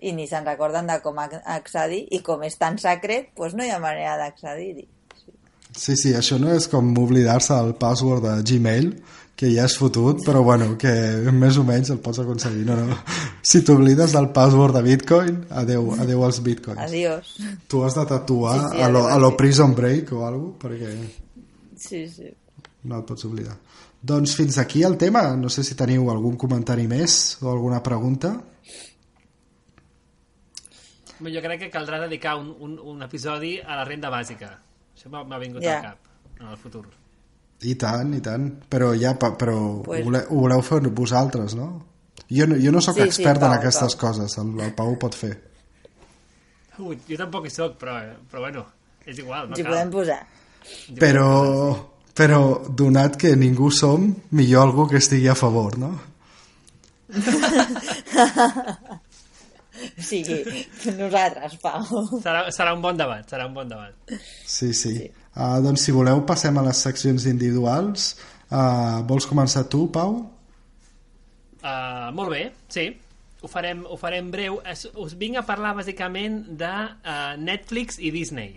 i 0.00 0.12
ni 0.14 0.28
se'n 0.30 0.44
recorden 0.46 0.86
de 0.86 0.98
com 1.02 1.16
ac- 1.18 1.40
accedir 1.44 2.04
i 2.14 2.20
com 2.22 2.42
és 2.46 2.54
tan 2.60 2.76
secret, 2.78 3.32
doncs 3.36 3.56
no 3.58 3.64
hi 3.66 3.70
ha 3.74 3.80
manera 3.82 4.16
d'accedir-hi. 4.20 4.84
Sí, 5.78 5.94
sí, 5.96 6.10
això 6.18 6.40
no 6.42 6.50
és 6.50 6.66
com 6.70 6.88
oblidar-se 6.98 7.54
el 7.54 7.76
password 7.78 8.24
de 8.26 8.32
Gmail, 8.48 8.88
que 9.38 9.46
ja 9.54 9.68
és 9.68 9.76
fotut, 9.78 10.24
però 10.26 10.40
bueno, 10.42 10.72
que 10.80 10.90
més 11.30 11.54
o 11.60 11.62
menys 11.62 11.92
el 11.94 12.00
pots 12.02 12.18
aconseguir. 12.24 12.64
No, 12.66 12.74
no. 12.88 12.96
Si 13.46 13.60
t'oblides 13.62 14.10
del 14.16 14.26
password 14.34 14.74
de 14.74 14.82
Bitcoin, 14.82 15.36
adeu, 15.60 15.92
adeu 16.02 16.24
als 16.26 16.40
Bitcoins. 16.42 16.82
Adiós. 16.88 17.30
Tu 17.70 17.84
has 17.86 17.94
de 17.94 18.04
tatuar 18.10 18.56
Sí, 18.58 18.74
sí, 18.74 18.82
a, 18.82 18.90
lo, 18.90 19.04
a 19.06 19.20
lo. 19.22 19.30
Prison 19.38 19.76
Break 19.78 20.10
o 20.18 20.24
alguna 20.26 20.58
perquè 20.58 20.90
Sí, 21.78 22.02
sí. 22.10 22.26
no 22.90 22.98
et 22.98 23.06
pots 23.06 23.24
oblidar. 23.30 23.54
Doncs 24.02 24.34
fins 24.34 24.58
aquí 24.58 24.82
el 24.82 24.96
tema. 24.98 25.28
No 25.38 25.48
sé 25.50 25.62
si 25.62 25.78
teniu 25.78 26.10
algun 26.10 26.34
comentari 26.38 26.88
més 26.90 27.38
o 27.42 27.52
alguna 27.52 27.78
pregunta. 27.82 28.34
Jo 31.18 31.40
crec 31.42 31.60
que 31.64 31.70
caldrà 31.70 31.98
dedicar 32.02 32.36
un, 32.38 32.50
un, 32.62 32.78
un 32.78 33.02
episodi 33.06 33.56
a 33.62 33.78
la 33.78 33.84
renda 33.86 34.10
bàsica. 34.10 34.56
Això 34.98 35.10
m'ha 35.12 35.38
vingut 35.38 35.62
Ja. 35.62 35.76
al 35.78 35.82
cap 35.92 35.98
en 36.40 36.46
el 36.48 36.56
futur. 36.58 36.84
I 37.62 37.74
tant, 37.74 38.12
i 38.14 38.20
tant. 38.22 38.48
Però 38.70 38.92
ja, 38.98 39.14
però 39.18 39.82
Pues- 39.84 40.00
ho, 40.02 40.04
voleu, 40.04 40.26
ho 40.30 40.40
voleu 40.40 40.62
fer 40.62 40.80
vosaltres, 40.90 41.54
no? 41.54 41.84
Jo 42.30 42.46
no, 42.46 42.56
jo 42.60 42.70
no 42.72 42.80
sóc 42.80 42.94
Sí, 42.96 43.02
sí, 43.02 43.06
expert 43.08 43.40
Pau, 43.40 43.48
en 43.52 43.58
aquestes 43.58 43.94
Pau. 43.96 44.08
coses, 44.10 44.36
el, 44.38 44.60
el 44.60 44.74
Pau 44.74 44.92
ho 44.92 44.98
pot 44.98 45.14
fer. 45.14 45.32
Ui, 46.78 46.98
jo 47.08 47.16
tampoc 47.16 47.46
hi 47.46 47.50
soc, 47.50 47.78
però, 47.78 47.94
però 48.30 48.40
bueno, 48.40 48.66
és 49.06 49.18
igual, 49.18 49.48
no 49.48 49.54
Ens 49.56 49.58
hi 49.58 49.62
cal. 49.64 49.72
podem 49.72 49.90
posar. 49.90 50.26
Però, 51.00 51.88
però 52.14 52.68
donat 52.68 53.16
que 53.16 53.34
ningú 53.36 53.70
som, 53.70 54.14
millor 54.30 54.62
algú 54.68 54.86
que 54.88 54.98
estigui 54.98 55.26
a 55.28 55.34
favor, 55.34 55.78
no? 55.78 55.98
O 59.98 60.04
sigui, 60.06 60.38
nosaltres, 60.98 61.56
Pau. 61.62 61.82
Serà, 62.22 62.44
serà 62.54 62.74
un 62.76 62.82
bon 62.84 62.98
debat, 62.98 63.26
serà 63.26 63.48
un 63.48 63.56
bon 63.56 63.68
debat. 63.70 63.94
Sí, 64.46 64.70
sí. 64.70 64.94
sí. 64.94 65.08
Uh, 65.34 65.58
doncs 65.64 65.84
si 65.86 65.94
voleu 65.94 66.22
passem 66.26 66.56
a 66.58 66.64
les 66.66 66.82
seccions 66.86 67.26
individuals. 67.30 68.12
Uh, 68.48 69.02
vols 69.10 69.26
començar 69.28 69.66
tu, 69.70 69.86
Pau? 69.94 70.16
Uh, 71.58 72.08
molt 72.14 72.32
bé, 72.32 72.44
sí. 72.72 72.88
Ho 73.42 73.50
farem, 73.50 73.84
ho 73.86 73.98
farem 73.98 74.30
breu. 74.34 74.60
Es, 74.66 74.86
us 74.98 75.14
vinc 75.18 75.38
a 75.38 75.44
parlar 75.46 75.74
bàsicament 75.78 76.40
de 76.58 76.72
uh, 76.72 77.34
Netflix 77.38 77.98
i 77.98 78.14
Disney. 78.14 78.56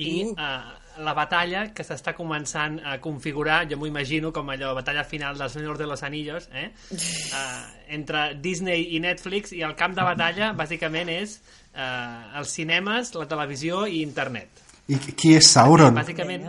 I 0.00 0.12
Uh. 0.30 0.79
La 0.98 1.14
batalla 1.14 1.66
que 1.74 1.84
s'està 1.86 2.12
començant 2.16 2.78
a 2.84 2.96
configurar, 3.02 3.62
jo 3.70 3.78
m'ho 3.78 3.88
imagino 3.88 4.32
com 4.34 4.50
allò, 4.52 4.72
batalla 4.76 5.04
final 5.06 5.38
dels 5.38 5.54
Senyors 5.56 5.78
de 5.78 5.86
los 5.86 6.02
Anillos, 6.02 6.48
eh? 6.52 6.70
uh, 6.90 7.68
entre 7.96 8.34
Disney 8.42 8.88
i 8.96 9.00
Netflix, 9.00 9.54
i 9.56 9.62
el 9.66 9.76
camp 9.78 9.94
de 9.96 10.06
batalla 10.06 10.52
bàsicament 10.58 11.12
és 11.14 11.38
uh, 11.38 12.40
els 12.40 12.56
cinemes, 12.58 13.14
la 13.16 13.28
televisió 13.30 13.86
i 13.86 14.02
internet. 14.02 14.66
I 14.90 14.98
qui 14.98 15.36
és 15.38 15.46
Sauron? 15.46 15.94
Bàsicament, 15.94 16.48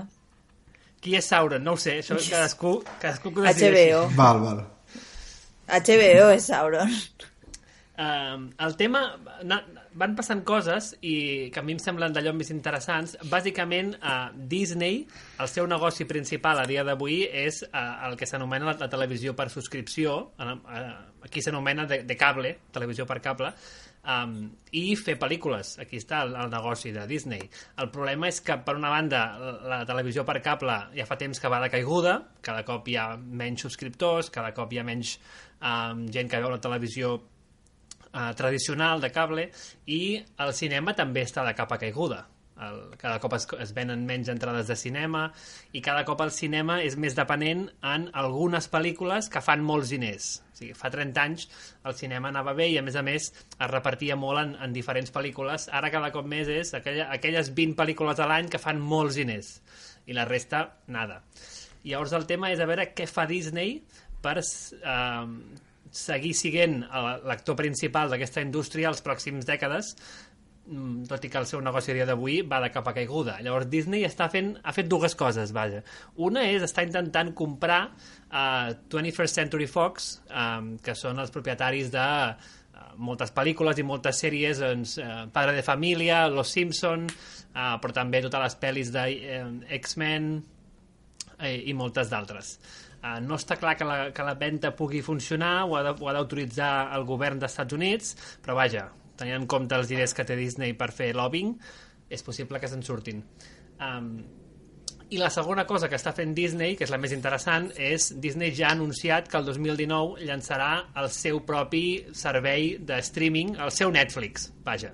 qui 1.01 1.15
és 1.17 1.27
Sauron? 1.27 1.63
No 1.63 1.77
ho 1.77 1.81
sé, 1.81 1.99
això 2.01 2.17
cadascú, 2.17 2.79
cadascú 3.01 3.33
que 3.33 3.43
ho 3.43 3.49
decideixi. 3.49 3.91
HBO. 3.93 4.07
Val, 4.17 4.41
val. 4.45 4.63
HBO 5.71 6.31
és 6.33 6.49
Sauron. 6.49 6.97
Uh, 8.01 8.49
el 8.65 8.75
tema... 8.79 9.05
Na, 9.45 9.61
van 9.99 10.15
passant 10.15 10.43
coses 10.47 10.91
i 11.01 11.49
que 11.53 11.59
a 11.59 11.65
mi 11.65 11.75
em 11.75 11.81
semblen 11.83 12.13
d'allò 12.15 12.33
més 12.35 12.51
interessants. 12.53 13.17
Bàsicament, 13.31 13.93
uh, 13.99 14.31
Disney, 14.33 15.03
el 15.41 15.51
seu 15.51 15.67
negoci 15.67 16.07
principal 16.09 16.61
a 16.61 16.65
dia 16.69 16.85
d'avui 16.87 17.21
és 17.27 17.61
uh, 17.67 18.07
el 18.07 18.17
que 18.19 18.29
s'anomena 18.29 18.71
la, 18.71 18.77
la 18.79 18.89
televisió 18.91 19.35
per 19.37 19.49
subscripció, 19.51 20.17
uh, 20.39 20.51
uh, 20.55 20.91
aquí 21.27 21.43
s'anomena 21.43 21.87
de, 21.89 22.01
de 22.07 22.17
cable, 22.19 22.55
televisió 22.71 23.05
per 23.09 23.19
cable, 23.23 23.51
um, 24.07 24.37
i 24.77 24.95
fer 24.99 25.17
pel·lícules. 25.19 25.75
Aquí 25.83 25.99
està 26.01 26.23
el, 26.25 26.35
el 26.39 26.51
negoci 26.53 26.93
de 26.95 27.05
Disney. 27.09 27.43
El 27.81 27.91
problema 27.93 28.29
és 28.31 28.41
que, 28.45 28.57
per 28.65 28.77
una 28.79 28.91
banda, 28.93 29.25
la, 29.41 29.53
la 29.75 29.81
televisió 29.89 30.25
per 30.27 30.39
cable 30.43 30.77
ja 30.95 31.07
fa 31.09 31.19
temps 31.19 31.41
que 31.41 31.51
va 31.51 31.61
de 31.63 31.71
caiguda, 31.73 32.17
cada 32.45 32.63
cop 32.67 32.87
hi 32.87 32.97
ha 32.97 33.11
menys 33.17 33.67
subscriptors, 33.67 34.31
cada 34.33 34.53
cop 34.57 34.71
hi 34.71 34.81
ha 34.81 34.87
menys 34.87 35.17
um, 35.59 36.07
gent 36.11 36.31
que 36.31 36.41
veu 36.41 36.53
la 36.53 36.63
televisió 36.63 37.17
uh, 38.13 38.31
tradicional 38.37 39.01
de 39.01 39.11
cable 39.11 39.49
i 39.87 40.03
el 40.45 40.53
cinema 40.57 40.95
també 40.97 41.25
està 41.27 41.45
de 41.47 41.55
capa 41.57 41.79
caiguda. 41.81 42.27
el, 42.61 42.81
cada 43.01 43.19
cop 43.19 43.33
es, 43.33 43.47
es 43.63 43.71
venen 43.73 44.03
menys 44.05 44.29
entrades 44.29 44.67
de 44.69 44.75
cinema 44.77 45.23
i 45.73 45.81
cada 45.81 46.03
cop 46.05 46.21
el 46.21 46.31
cinema 46.35 46.79
és 46.85 46.97
més 46.99 47.15
dependent 47.17 47.63
en 47.93 48.07
algunes 48.21 48.67
pel·lícules 48.71 49.29
que 49.33 49.41
fan 49.41 49.63
molts 49.65 49.93
diners. 49.93 50.27
O 50.51 50.59
sigui, 50.59 50.75
fa 50.77 50.91
30 50.93 51.23
anys 51.23 51.47
el 51.89 51.97
cinema 51.97 52.29
anava 52.29 52.53
bé 52.57 52.69
i 52.69 52.77
a 52.77 52.83
més 52.85 52.97
a 52.99 53.05
més 53.05 53.31
es 53.31 53.71
repartia 53.71 54.17
molt 54.19 54.43
en, 54.43 54.53
en 54.61 54.75
diferents 54.77 55.13
pel·lícules. 55.13 55.69
Ara 55.73 55.91
cada 55.93 56.11
cop 56.13 56.27
més 56.27 56.51
és 56.51 56.75
aquella, 56.77 57.09
aquelles 57.15 57.49
20 57.57 57.77
pel·lícules 57.79 58.21
a 58.21 58.29
l'any 58.29 58.51
que 58.51 58.61
fan 58.61 58.81
molts 58.93 59.17
diners 59.21 59.55
i 60.05 60.17
la 60.17 60.27
resta, 60.29 60.67
nada. 60.87 61.21
I 61.83 61.95
llavors 61.95 62.13
el 62.13 62.29
tema 62.29 62.51
és 62.53 62.61
a 62.61 62.69
veure 62.69 62.91
què 62.93 63.07
fa 63.09 63.25
Disney 63.29 63.79
per 64.21 64.37
eh, 64.37 65.25
seguir 65.91 66.33
siguent 66.33 66.81
l'actor 67.27 67.57
principal 67.59 68.11
d'aquesta 68.11 68.41
indústria 68.43 68.89
els 68.89 69.03
pròxims 69.03 69.47
dècades 69.47 69.91
mm, 70.65 71.03
tot 71.09 71.25
i 71.27 71.31
que 71.31 71.39
el 71.41 71.47
seu 71.49 71.59
negoci 71.63 71.91
a 71.91 71.95
dia 71.97 72.07
d'avui 72.07 72.39
va 72.47 72.61
de 72.63 72.71
capa 72.71 72.93
caiguda. 72.95 73.37
Llavors 73.43 73.67
Disney 73.71 74.05
està 74.07 74.29
fent, 74.31 74.53
ha 74.63 74.73
fet 74.75 74.87
dues 74.91 75.17
coses, 75.19 75.51
vaja. 75.55 75.81
Una 76.15 76.45
és 76.47 76.63
està 76.63 76.85
intentant 76.87 77.33
comprar 77.35 77.81
uh, 77.91 78.71
21st 78.93 79.41
Century 79.41 79.67
Fox, 79.67 80.13
um, 80.31 80.77
que 80.79 80.95
són 80.95 81.19
els 81.19 81.33
propietaris 81.35 81.91
de 81.91 82.05
uh, 82.31 82.85
moltes 82.95 83.35
pel·lícules 83.35 83.81
i 83.83 83.85
moltes 83.87 84.23
sèries, 84.23 84.63
doncs, 84.63 84.95
uh, 85.03 85.25
Padre 85.33 85.57
de 85.59 85.65
Família, 85.67 86.23
Los 86.31 86.55
Simpson, 86.55 87.03
uh, 87.51 87.75
però 87.83 87.99
també 87.99 88.23
totes 88.23 88.47
les 88.47 88.57
pel·lis 88.63 88.95
de 88.95 89.05
X-Men 89.81 90.31
uh, 90.39 91.51
i 91.51 91.75
moltes 91.75 92.07
d'altres. 92.13 92.55
Uh, 93.01 93.17
no 93.25 93.37
està 93.39 93.57
clar 93.57 93.73
que 93.79 93.85
la, 93.87 93.97
que 94.13 94.25
la 94.25 94.35
venda 94.37 94.73
pugui 94.77 95.01
funcionar, 95.01 95.63
ho 95.65 95.77
ha 95.77 95.83
d'autoritzar 96.13 96.73
el 96.97 97.07
govern 97.09 97.41
dels 97.41 97.55
Estats 97.55 97.73
Units, 97.73 98.13
però 98.45 98.59
vaja, 98.59 98.85
tenint 99.17 99.41
en 99.41 99.47
compte 99.49 99.77
els 99.77 99.89
diners 99.89 100.13
que 100.13 100.25
té 100.27 100.37
Disney 100.37 100.77
per 100.77 100.91
fer 100.93 101.09
lobbying, 101.17 101.55
és 102.11 102.23
possible 102.27 102.61
que 102.61 102.69
se'n 102.69 102.85
surtin. 102.85 103.23
Um, 103.81 104.13
i 105.11 105.17
la 105.19 105.29
segona 105.33 105.65
cosa 105.67 105.89
que 105.91 105.97
està 105.99 106.13
fent 106.15 106.31
Disney, 106.37 106.77
que 106.79 106.85
és 106.85 106.91
la 106.93 106.99
més 107.01 107.11
interessant, 107.11 107.67
és 107.75 108.11
Disney 108.23 108.53
ja 108.55 108.69
ha 108.69 108.75
anunciat 108.77 109.27
que 109.27 109.39
el 109.41 109.49
2019 109.49 110.23
llançarà 110.23 110.71
el 111.01 111.09
seu 111.11 111.41
propi 111.47 111.83
servei 112.15 112.77
de 112.79 113.01
streaming, 113.03 113.57
el 113.59 113.73
seu 113.75 113.91
Netflix, 113.91 114.51
vaja, 114.63 114.93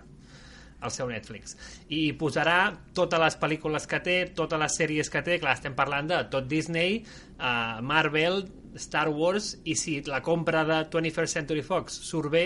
al 0.80 0.94
seu 0.94 1.10
Netflix. 1.10 1.56
I 1.90 2.12
posarà 2.20 2.60
totes 2.98 3.22
les 3.22 3.38
pel·lícules 3.42 3.88
que 3.90 4.00
té, 4.06 4.18
totes 4.38 4.62
les 4.62 4.80
sèries 4.82 5.10
que 5.14 5.24
té, 5.26 5.40
clar, 5.42 5.56
estem 5.58 5.76
parlant 5.78 6.10
de 6.12 6.22
tot 6.34 6.48
Disney, 6.50 7.00
uh, 7.40 7.80
Marvel, 7.82 8.44
Star 8.78 9.08
Wars, 9.10 9.56
i 9.66 9.78
si 9.80 10.00
la 10.06 10.22
compra 10.26 10.64
de 10.68 10.84
21st 10.94 11.40
Century 11.40 11.64
Fox 11.66 11.98
surt 12.10 12.32
bé, 12.34 12.46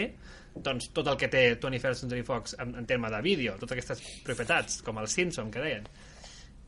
doncs 0.56 0.90
tot 0.96 1.08
el 1.08 1.20
que 1.20 1.30
té 1.32 1.44
21st 1.56 2.06
Century 2.06 2.24
Fox 2.28 2.56
en, 2.60 2.76
en 2.80 2.88
terme 2.88 3.12
de 3.12 3.22
vídeo, 3.24 3.58
totes 3.60 3.78
aquestes 3.78 4.04
propietats, 4.26 4.82
com 4.86 5.00
el 5.00 5.12
Simpson, 5.12 5.52
que 5.52 5.64
deien, 5.64 5.88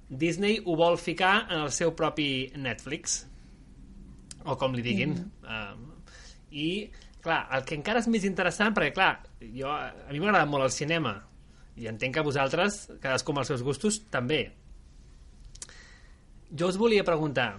Disney 0.09 0.59
ho 0.65 0.75
vol 0.77 0.99
ficar 0.99 1.47
en 1.49 1.63
el 1.63 1.71
seu 1.71 1.93
propi 1.95 2.51
Netflix, 2.59 3.23
o 4.43 4.57
com 4.59 4.75
li 4.75 4.83
diguin. 4.83 5.15
Mm. 5.15 5.47
Uh, 5.47 6.39
I, 6.53 6.67
clar, 7.23 7.45
el 7.55 7.63
que 7.67 7.77
encara 7.79 8.03
és 8.03 8.09
més 8.11 8.27
interessant, 8.27 8.75
perquè, 8.75 8.91
clar, 8.95 9.13
jo, 9.55 9.71
a 9.71 10.11
mi 10.11 10.19
m'agrada 10.19 10.49
molt 10.49 10.67
el 10.67 10.75
cinema, 10.75 11.15
i 11.79 11.89
entenc 11.89 12.17
que 12.17 12.25
vosaltres, 12.25 12.85
cadascú 13.01 13.33
amb 13.33 13.43
els 13.43 13.53
seus 13.53 13.63
gustos, 13.65 14.01
també. 14.13 14.43
Jo 16.53 16.69
us 16.69 16.77
volia 16.77 17.05
preguntar, 17.07 17.55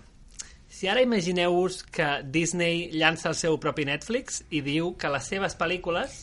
si 0.71 0.89
ara 0.91 1.03
imagineu-vos 1.03 1.83
que 1.95 2.07
Disney 2.35 2.89
llança 2.95 3.29
el 3.31 3.37
seu 3.39 3.59
propi 3.63 3.87
Netflix 3.89 4.43
i 4.51 4.63
diu 4.63 4.95
que 4.99 5.11
les 5.11 5.27
seves 5.31 5.59
pel·lícules, 5.59 6.17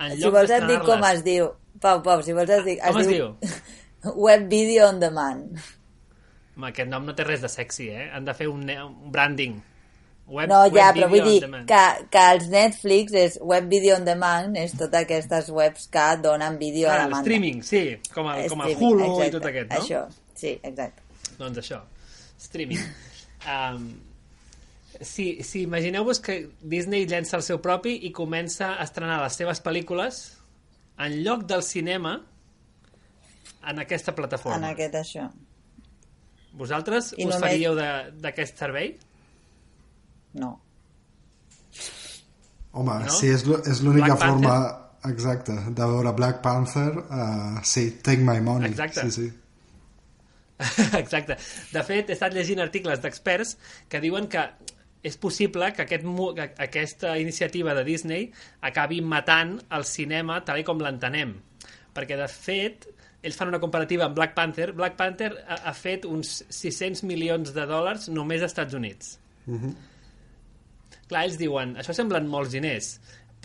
en 0.00 0.16
si 0.16 0.24
lloc 0.24 0.34
vols 0.38 0.52
et 0.52 0.66
dic 0.68 0.84
com 0.84 1.04
es 1.08 1.22
diu. 1.26 1.52
Pau, 1.80 2.00
Pau, 2.04 2.22
si 2.24 2.34
vols 2.36 2.52
et 2.52 2.64
dic... 2.66 2.82
Com 2.84 3.00
es, 3.00 3.06
es 3.06 3.12
diu? 3.12 3.30
Web 4.26 4.48
Video 4.50 4.88
On 4.90 5.00
Demand. 5.00 5.60
Home, 6.54 6.68
aquest 6.70 6.90
nom 6.90 7.06
no 7.08 7.14
té 7.16 7.24
res 7.26 7.42
de 7.42 7.50
sexy, 7.50 7.88
eh? 7.90 8.08
Han 8.14 8.28
de 8.28 8.34
fer 8.36 8.48
un, 8.50 8.62
un 8.68 9.12
branding. 9.12 9.56
Web, 10.26 10.48
no, 10.48 10.62
ja, 10.72 10.86
però 10.96 11.10
vull 11.12 11.26
dir 11.26 11.48
que, 11.68 11.82
que 12.08 12.20
els 12.32 12.46
Netflix 12.48 13.12
és 13.20 13.34
web 13.44 13.66
video 13.68 13.98
on 13.98 14.06
demand, 14.06 14.56
és 14.56 14.72
totes 14.72 15.04
aquestes 15.04 15.50
webs 15.52 15.84
que 15.92 16.04
donen 16.24 16.56
vídeo 16.56 16.88
ah, 16.88 16.94
a 16.94 17.02
demanda. 17.02 17.26
streaming, 17.26 17.60
sí, 17.66 17.82
com 18.14 18.30
el, 18.32 18.46
com 18.48 18.64
el 18.64 18.72
Hulu 18.78 19.04
exacte, 19.04 19.26
i 19.26 19.34
tot 19.36 19.48
aquest, 19.50 19.68
no? 19.68 19.82
Això, 19.82 20.00
sí, 20.40 20.54
exacte. 20.62 21.04
Doncs 21.36 21.60
això, 21.60 21.82
streaming. 22.40 22.88
um, 23.44 23.86
si, 25.02 25.28
si 25.44 25.66
imagineu-vos 25.68 26.24
que 26.24 26.40
Disney 26.62 27.04
llença 27.10 27.36
el 27.36 27.44
seu 27.44 27.60
propi 27.60 27.98
i 28.08 28.14
comença 28.16 28.78
a 28.78 28.88
estrenar 28.88 29.20
les 29.26 29.36
seves 29.36 29.60
pel·lícules 29.60 30.24
en 31.04 31.20
lloc 31.26 31.44
del 31.50 31.64
cinema 31.66 32.16
en 33.68 33.80
aquesta 33.82 34.16
plataforma. 34.16 34.62
En 34.62 34.70
aquest 34.72 35.02
això. 35.04 35.28
Vosaltres 36.54 37.12
I 37.18 37.26
us 37.26 37.34
només... 37.34 37.42
faríeu 37.44 37.76
d'aquest 37.76 38.64
servei? 38.64 38.94
No. 40.34 40.54
Home, 42.74 42.94
no? 43.04 43.12
sí, 43.14 43.30
és 43.30 43.44
l'única 43.86 44.16
forma 44.18 44.54
exacta 45.06 45.54
de 45.68 45.86
veure 45.86 46.12
Black 46.16 46.40
Panther 46.42 46.90
uh, 46.98 47.60
sí, 47.62 47.90
take 48.02 48.24
my 48.24 48.40
money 48.40 48.70
exacte. 48.70 49.10
sí, 49.10 49.10
sí. 49.10 49.32
exacte, 50.98 51.36
de 51.72 51.82
fet 51.86 52.10
he 52.10 52.16
estat 52.16 52.34
llegint 52.34 52.62
articles 52.64 53.02
d'experts 53.02 53.56
que 53.90 54.00
diuen 54.02 54.26
que 54.32 54.46
és 55.04 55.18
possible 55.20 55.68
que, 55.76 55.84
aquest, 55.84 56.06
que 56.38 56.48
aquesta 56.66 57.14
iniciativa 57.20 57.74
de 57.76 57.84
Disney 57.84 58.30
acabi 58.64 59.02
matant 59.04 59.58
el 59.76 59.84
cinema 59.86 60.40
tal 60.46 60.62
com 60.66 60.80
l'entenem 60.80 61.36
perquè 61.94 62.18
de 62.18 62.28
fet 62.30 62.88
ells 63.24 63.36
fan 63.38 63.52
una 63.52 63.60
comparativa 63.60 64.08
amb 64.08 64.16
Black 64.16 64.34
Panther 64.36 64.72
Black 64.72 64.96
Panther 64.98 65.34
ha, 65.46 65.60
ha 65.68 65.74
fet 65.76 66.08
uns 66.08 66.40
600 66.48 67.04
milions 67.06 67.52
de 67.54 67.66
dòlars 67.68 68.08
només 68.10 68.42
als 68.42 68.54
Estats 68.54 68.74
Units 68.82 69.18
uh 69.46 69.52
mhm. 69.52 69.66
-huh 69.66 69.92
clar, 71.08 71.24
ells 71.26 71.38
diuen, 71.40 71.76
això 71.80 71.94
semblen 71.96 72.28
molts 72.30 72.54
diners, 72.54 72.94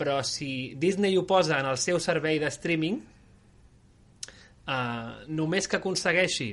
però 0.00 0.20
si 0.24 0.74
Disney 0.80 1.16
ho 1.18 1.26
posa 1.28 1.58
en 1.60 1.68
el 1.68 1.78
seu 1.80 2.00
servei 2.00 2.40
de 2.40 2.48
streaming, 2.52 3.00
uh, 4.66 5.26
només 5.28 5.68
que 5.68 5.80
aconsegueixi 5.80 6.50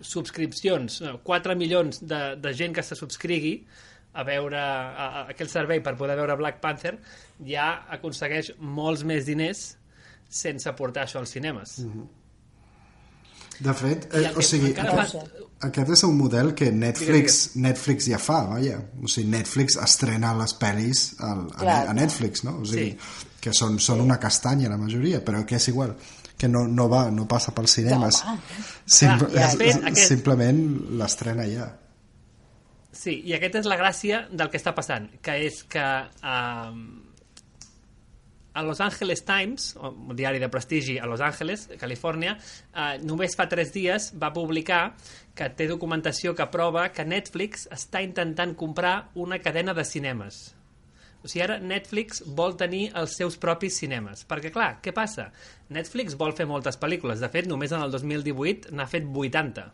subscripcions, 0.00 1.00
4 1.24 1.56
milions 1.58 2.00
de, 2.00 2.20
de 2.40 2.52
gent 2.56 2.76
que 2.76 2.84
se 2.86 2.96
subscrigui 2.96 3.56
a 4.12 4.24
veure 4.26 4.58
a, 4.58 4.78
a 4.94 5.24
aquell 5.34 5.50
servei 5.50 5.82
per 5.84 5.96
poder 5.98 6.16
veure 6.18 6.38
Black 6.40 6.62
Panther, 6.62 6.96
ja 7.46 7.68
aconsegueix 7.98 8.54
molts 8.58 9.04
més 9.06 9.26
diners 9.28 9.66
sense 10.30 10.72
portar 10.78 11.04
això 11.04 11.20
als 11.20 11.34
cinemes. 11.36 11.78
Mm 11.82 11.92
-hmm. 11.92 12.08
De 13.60 13.74
fet, 13.76 14.06
eh, 14.16 14.30
o 14.32 14.42
sigui, 14.44 14.70
aquest, 14.72 15.18
aquest 15.66 15.90
és 15.92 16.02
un 16.06 16.14
model 16.16 16.54
que 16.56 16.70
Netflix, 16.72 17.40
Netflix 17.60 18.08
ja 18.08 18.20
fa, 18.22 18.38
vaja. 18.48 18.78
O 19.02 19.10
sigui, 19.10 19.28
Netflix 19.34 19.76
estrena 19.84 20.32
les 20.38 20.54
pel·lis 20.60 21.02
al, 21.26 21.44
a, 21.60 21.82
a 21.90 21.96
Netflix, 21.96 22.46
no? 22.48 22.56
O 22.62 22.68
sigui, 22.68 22.94
sí. 22.94 23.26
que 23.44 23.52
són, 23.56 23.76
són 23.82 24.00
una 24.06 24.16
castanya 24.22 24.72
la 24.72 24.80
majoria, 24.80 25.20
però 25.26 25.44
que 25.44 25.60
és 25.60 25.68
igual 25.72 25.92
que 26.40 26.48
no, 26.48 26.64
no 26.64 26.88
va, 26.88 27.02
no 27.12 27.26
passa 27.28 27.52
pels 27.52 27.76
cinemes. 27.76 28.22
No, 28.24 28.38
Simple, 28.86 29.28
Clar, 29.34 29.50
fet, 29.60 29.84
aquest... 29.90 30.06
Simplement 30.08 30.62
l'estrena 30.96 31.44
ja. 31.50 31.68
Sí, 32.96 33.18
i 33.28 33.36
aquesta 33.36 33.60
és 33.60 33.68
la 33.68 33.76
gràcia 33.78 34.24
del 34.32 34.48
que 34.50 34.58
està 34.58 34.72
passant, 34.76 35.10
que 35.20 35.36
és 35.44 35.60
que 35.68 35.84
eh, 36.00 36.72
a 38.52 38.62
Los 38.62 38.80
Angeles 38.80 39.24
Times, 39.24 39.76
un 39.80 40.14
diari 40.16 40.38
de 40.38 40.48
prestigi 40.48 40.98
a 40.98 41.06
Los 41.06 41.20
Angeles, 41.20 41.68
Califòrnia, 41.78 42.36
eh, 42.74 42.98
només 43.06 43.36
fa 43.38 43.48
tres 43.48 43.72
dies 43.74 44.10
va 44.18 44.32
publicar 44.34 44.96
que 45.34 45.50
té 45.56 45.68
documentació 45.70 46.34
que 46.34 46.48
prova 46.50 46.88
que 46.92 47.06
Netflix 47.06 47.68
està 47.70 48.02
intentant 48.02 48.56
comprar 48.58 49.10
una 49.14 49.38
cadena 49.38 49.74
de 49.74 49.84
cinemes. 49.84 50.40
O 51.22 51.28
sigui, 51.28 51.44
ara 51.44 51.58
Netflix 51.60 52.22
vol 52.24 52.56
tenir 52.56 52.86
els 52.96 53.18
seus 53.18 53.36
propis 53.36 53.76
cinemes. 53.76 54.24
Perquè, 54.26 54.50
clar, 54.54 54.78
què 54.80 54.94
passa? 54.96 55.28
Netflix 55.68 56.16
vol 56.16 56.32
fer 56.32 56.48
moltes 56.48 56.80
pel·lícules. 56.80 57.20
De 57.20 57.28
fet, 57.28 57.46
només 57.46 57.72
en 57.76 57.84
el 57.84 57.92
2018 57.92 58.72
n'ha 58.72 58.88
fet 58.88 59.04
80 59.04 59.68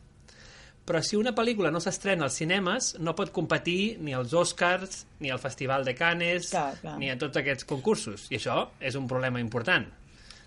però 0.86 1.02
si 1.02 1.18
una 1.18 1.34
pel·lícula 1.34 1.72
no 1.74 1.80
s'estrena 1.82 2.28
als 2.28 2.38
cinemes 2.38 2.92
no 3.02 3.16
pot 3.18 3.32
competir 3.34 3.98
ni 3.98 4.14
als 4.14 4.32
Oscars 4.38 5.02
ni 5.18 5.32
al 5.34 5.42
Festival 5.42 5.84
de 5.84 5.96
Cannes 5.98 6.50
clar, 6.52 6.76
clar. 6.80 6.96
ni 7.02 7.10
a 7.10 7.18
tots 7.18 7.42
aquests 7.42 7.66
concursos. 7.66 8.28
I 8.30 8.38
això 8.38 8.60
és 8.78 8.94
un 8.94 9.08
problema 9.10 9.42
important 9.42 9.88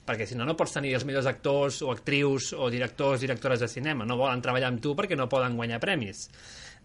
perquè 0.10 0.26
si 0.26 0.38
no 0.40 0.48
no 0.48 0.56
pots 0.58 0.74
tenir 0.74 0.96
els 0.98 1.06
millors 1.06 1.28
actors 1.30 1.84
o 1.86 1.92
actrius 1.94 2.54
o 2.58 2.72
directors, 2.74 3.22
directores 3.22 3.60
de 3.62 3.68
cinema. 3.70 4.08
No 4.10 4.18
volen 4.18 4.42
treballar 4.42 4.72
amb 4.72 4.82
tu 4.82 4.96
perquè 4.98 5.18
no 5.20 5.30
poden 5.30 5.60
guanyar 5.60 5.78
premis. 5.84 6.30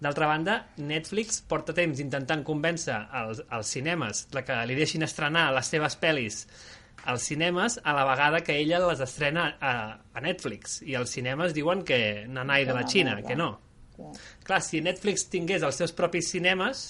D'altra 0.03 0.27
banda, 0.27 0.59
Netflix 0.83 1.39
porta 1.49 1.73
temps 1.73 2.01
intentant 2.03 2.43
convèncer 2.45 2.97
als, 3.15 3.41
als 3.49 3.71
cinemes 3.73 4.27
que 4.35 4.57
li 4.67 4.77
deixin 4.77 5.07
estrenar 5.07 5.47
les 5.55 5.71
seves 5.71 5.97
pel·lis 6.03 6.43
als 7.05 7.29
cinemes 7.29 7.79
a 7.85 7.93
la 7.97 8.05
vegada 8.09 8.41
que 8.41 8.57
ella 8.59 8.81
les 8.87 9.01
estrena 9.05 9.47
a, 9.61 9.75
a 10.13 10.25
Netflix. 10.25 10.81
I 10.83 10.97
els 11.01 11.13
cinemes 11.13 11.55
diuen 11.57 11.85
que 11.85 12.25
nanai 12.29 12.65
de 12.65 12.77
la 12.77 12.87
Xina, 12.89 13.19
que 13.23 13.37
no. 13.37 13.53
Clar, 14.45 14.61
si 14.65 14.81
Netflix 14.83 15.29
tingués 15.31 15.63
els 15.63 15.77
seus 15.79 15.93
propis 15.95 16.33
cinemes 16.33 16.85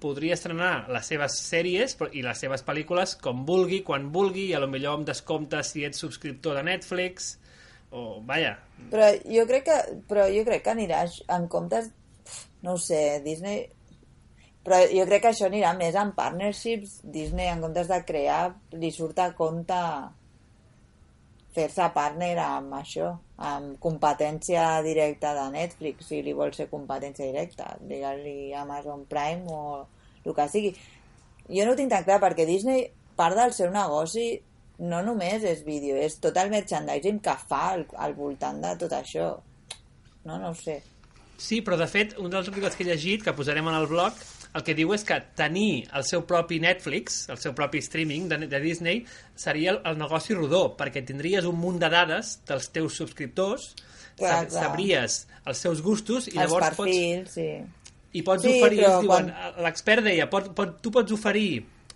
podria 0.00 0.36
estrenar 0.36 0.86
les 0.92 1.08
seves 1.08 1.38
sèries 1.40 1.96
i 2.12 2.22
les 2.22 2.38
seves 2.38 2.62
pel·lícules 2.62 3.16
com 3.24 3.46
vulgui, 3.48 3.80
quan 3.82 4.10
vulgui, 4.12 4.50
i 4.50 4.54
a 4.54 4.60
lo 4.62 4.68
millor 4.70 5.00
amb 5.00 5.08
descompte 5.08 5.62
si 5.64 5.86
ets 5.88 6.04
subscriptor 6.04 6.60
de 6.60 6.66
Netflix, 6.68 7.34
o 7.96 8.20
vaja, 8.26 8.58
Però 8.90 9.06
jo 9.24 9.46
crec 9.48 9.64
que, 9.66 9.76
però 10.10 10.26
jo 10.30 10.44
crec 10.46 10.66
que 10.66 10.74
anirà 10.74 11.06
en 11.32 11.48
comptes... 11.52 11.90
No 12.62 12.74
ho 12.74 12.80
sé, 12.82 13.20
Disney... 13.24 13.66
Però 14.66 14.80
jo 14.90 15.06
crec 15.06 15.22
que 15.22 15.30
això 15.30 15.46
anirà 15.46 15.72
més 15.78 15.94
en 15.94 16.10
partnerships. 16.16 17.00
Disney, 17.14 17.46
en 17.52 17.62
comptes 17.62 17.86
de 17.86 18.00
crear, 18.06 18.40
li 18.74 18.90
surt 18.94 19.20
a 19.22 19.30
compte 19.38 19.78
fer-se 21.56 21.86
partner 21.94 22.34
amb 22.42 22.74
això, 22.76 23.12
amb 23.48 23.78
competència 23.80 24.66
directa 24.84 25.32
de 25.38 25.46
Netflix, 25.54 26.10
si 26.10 26.20
li 26.24 26.34
vol 26.36 26.52
ser 26.52 26.68
competència 26.68 27.30
directa, 27.30 27.70
digue-li 27.80 28.52
Amazon 28.58 29.06
Prime 29.08 29.46
o 29.48 29.62
el 30.26 30.36
que 30.36 30.48
sigui. 30.52 30.74
Jo 31.48 31.64
no 31.64 31.72
ho 31.72 31.78
tinc 31.78 31.94
tan 31.94 32.04
clar 32.04 32.18
perquè 32.20 32.44
Disney, 32.48 32.84
part 33.16 33.38
del 33.38 33.54
seu 33.56 33.70
negoci 33.72 34.26
no 34.84 35.00
només 35.06 35.46
és 35.48 35.62
vídeo, 35.64 35.96
és 35.96 36.18
tot 36.20 36.36
el 36.36 36.52
merchandising 36.52 37.22
que 37.24 37.36
fa 37.48 37.62
al, 37.72 37.86
al 37.96 38.16
voltant 38.18 38.60
de 38.60 38.74
tot 38.82 38.92
això. 38.92 39.30
No, 40.26 40.36
no 40.36 40.50
ho 40.50 40.58
sé. 40.58 40.82
Sí, 41.40 41.60
però 41.64 41.78
de 41.80 41.86
fet, 41.88 42.16
un 42.20 42.32
dels 42.32 42.48
articles 42.48 42.76
que 42.76 42.84
he 42.84 42.90
llegit, 42.90 43.24
que 43.24 43.32
posarem 43.36 43.68
en 43.68 43.78
el 43.78 43.88
blog, 43.88 44.20
el 44.56 44.64
que 44.64 44.74
diu 44.78 44.94
és 44.96 45.04
que 45.04 45.18
tenir 45.36 45.86
el 45.92 46.04
seu 46.08 46.22
propi 46.26 46.56
Netflix, 46.62 47.26
el 47.28 47.36
seu 47.42 47.52
propi 47.54 47.82
streaming 47.84 48.26
de, 48.30 48.38
de 48.48 48.60
Disney, 48.64 49.02
seria 49.36 49.74
el, 49.76 49.82
el 49.84 49.98
negoci 50.00 50.34
rodó, 50.38 50.70
perquè 50.78 51.04
tindries 51.04 51.44
un 51.44 51.58
munt 51.60 51.76
de 51.82 51.90
dades 51.92 52.38
dels 52.48 52.70
teus 52.72 52.96
subscriptors, 52.96 53.74
Clar, 54.16 54.46
sab, 54.46 54.48
clar. 54.48 54.62
sabries 54.64 55.16
els 55.44 55.58
seus 55.60 55.82
gustos 55.84 56.26
i 56.30 56.38
Els 56.38 56.46
llavors 56.46 56.70
pots, 56.72 56.88
perfils, 56.88 57.34
sí. 57.36 57.50
i 58.16 58.22
pots 58.24 58.46
Sí, 58.48 58.54
oferir, 58.56 58.84
quan- 59.04 59.28
l'expert 59.62 60.06
deia, 60.08 60.30
pot, 60.32 60.48
pot, 60.56 60.78
tu 60.80 60.90
pots 60.94 61.12
oferir 61.12 61.50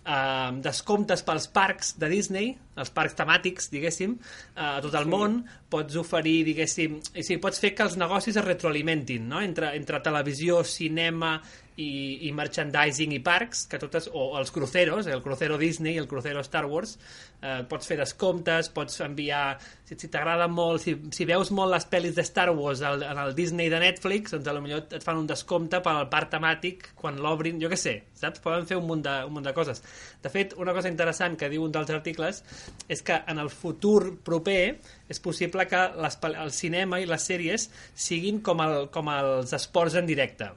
uh, 0.05 0.51
descomptes 0.61 1.23
pels 1.25 1.47
parcs 1.49 1.95
de 1.97 2.09
Disney, 2.13 2.51
els 2.77 2.93
parcs 2.93 3.17
temàtics, 3.17 3.71
diguéssim, 3.73 4.13
uh, 4.53 4.77
a 4.77 4.83
tot 4.85 4.93
el 5.01 5.09
món, 5.09 5.39
pots 5.73 5.97
oferir, 5.97 6.43
diguéssim, 6.51 6.99
i 7.17 7.25
sí, 7.25 7.39
pots 7.41 7.57
fer 7.61 7.73
que 7.73 7.87
els 7.89 7.97
negocis 7.97 8.37
es 8.37 8.45
retroalimentin, 8.45 9.25
no? 9.33 9.41
entre, 9.41 9.73
entre 9.81 9.99
televisió, 10.05 10.61
cinema 10.63 11.39
i, 11.81 12.27
i 12.27 12.31
merchandising 12.35 13.15
i 13.15 13.19
parcs, 13.23 13.65
que 13.71 13.79
totes, 13.81 14.09
o 14.13 14.31
els 14.39 14.51
cruceros, 14.53 15.07
el 15.07 15.21
crucero 15.25 15.57
Disney 15.57 15.97
el 15.97 16.07
crucero 16.07 16.43
Star 16.45 16.65
Wars, 16.69 16.97
eh, 17.41 17.61
pots 17.69 17.89
fer 17.89 17.97
descomptes, 17.99 18.69
pots 18.73 18.99
enviar, 19.05 19.57
si, 19.87 19.97
si 19.99 20.09
t'agrada 20.13 20.47
molt, 20.51 20.83
si, 20.83 20.95
si 21.15 21.27
veus 21.29 21.51
molt 21.55 21.73
les 21.73 21.87
pel·lis 21.89 22.15
de 22.17 22.25
Star 22.27 22.49
Wars 22.55 22.83
al, 22.85 23.03
en 23.07 23.21
el 23.23 23.35
Disney 23.37 23.71
de 23.73 23.81
Netflix, 23.81 24.35
doncs 24.35 24.51
potser 24.51 24.81
et 24.81 25.05
fan 25.05 25.21
un 25.23 25.29
descompte 25.29 25.81
per 25.83 25.95
al 25.97 26.09
parc 26.13 26.33
temàtic 26.35 26.91
quan 26.99 27.19
l'obrin, 27.21 27.59
jo 27.61 27.71
què 27.71 27.79
sé, 27.79 27.95
saps? 28.17 28.43
Poden 28.43 28.67
fer 28.69 28.79
un 28.79 28.87
munt, 28.87 29.03
de, 29.05 29.17
un 29.27 29.35
munt 29.37 29.47
de 29.47 29.55
coses. 29.57 29.83
De 30.21 30.31
fet, 30.33 30.55
una 30.61 30.75
cosa 30.77 30.91
interessant 30.91 31.37
que 31.39 31.49
diu 31.51 31.65
un 31.65 31.73
dels 31.73 31.91
articles 31.93 32.43
és 32.91 33.05
que 33.05 33.21
en 33.31 33.41
el 33.41 33.51
futur 33.53 34.17
proper 34.25 34.77
és 35.11 35.21
possible 35.23 35.67
que 35.67 35.85
les, 35.97 36.19
el 36.31 36.55
cinema 36.55 37.01
i 37.01 37.09
les 37.09 37.29
sèries 37.31 37.69
siguin 37.95 38.41
com, 38.45 38.61
el, 38.63 38.89
com 38.93 39.09
els 39.11 39.55
esports 39.57 39.97
en 39.99 40.09
directe 40.09 40.51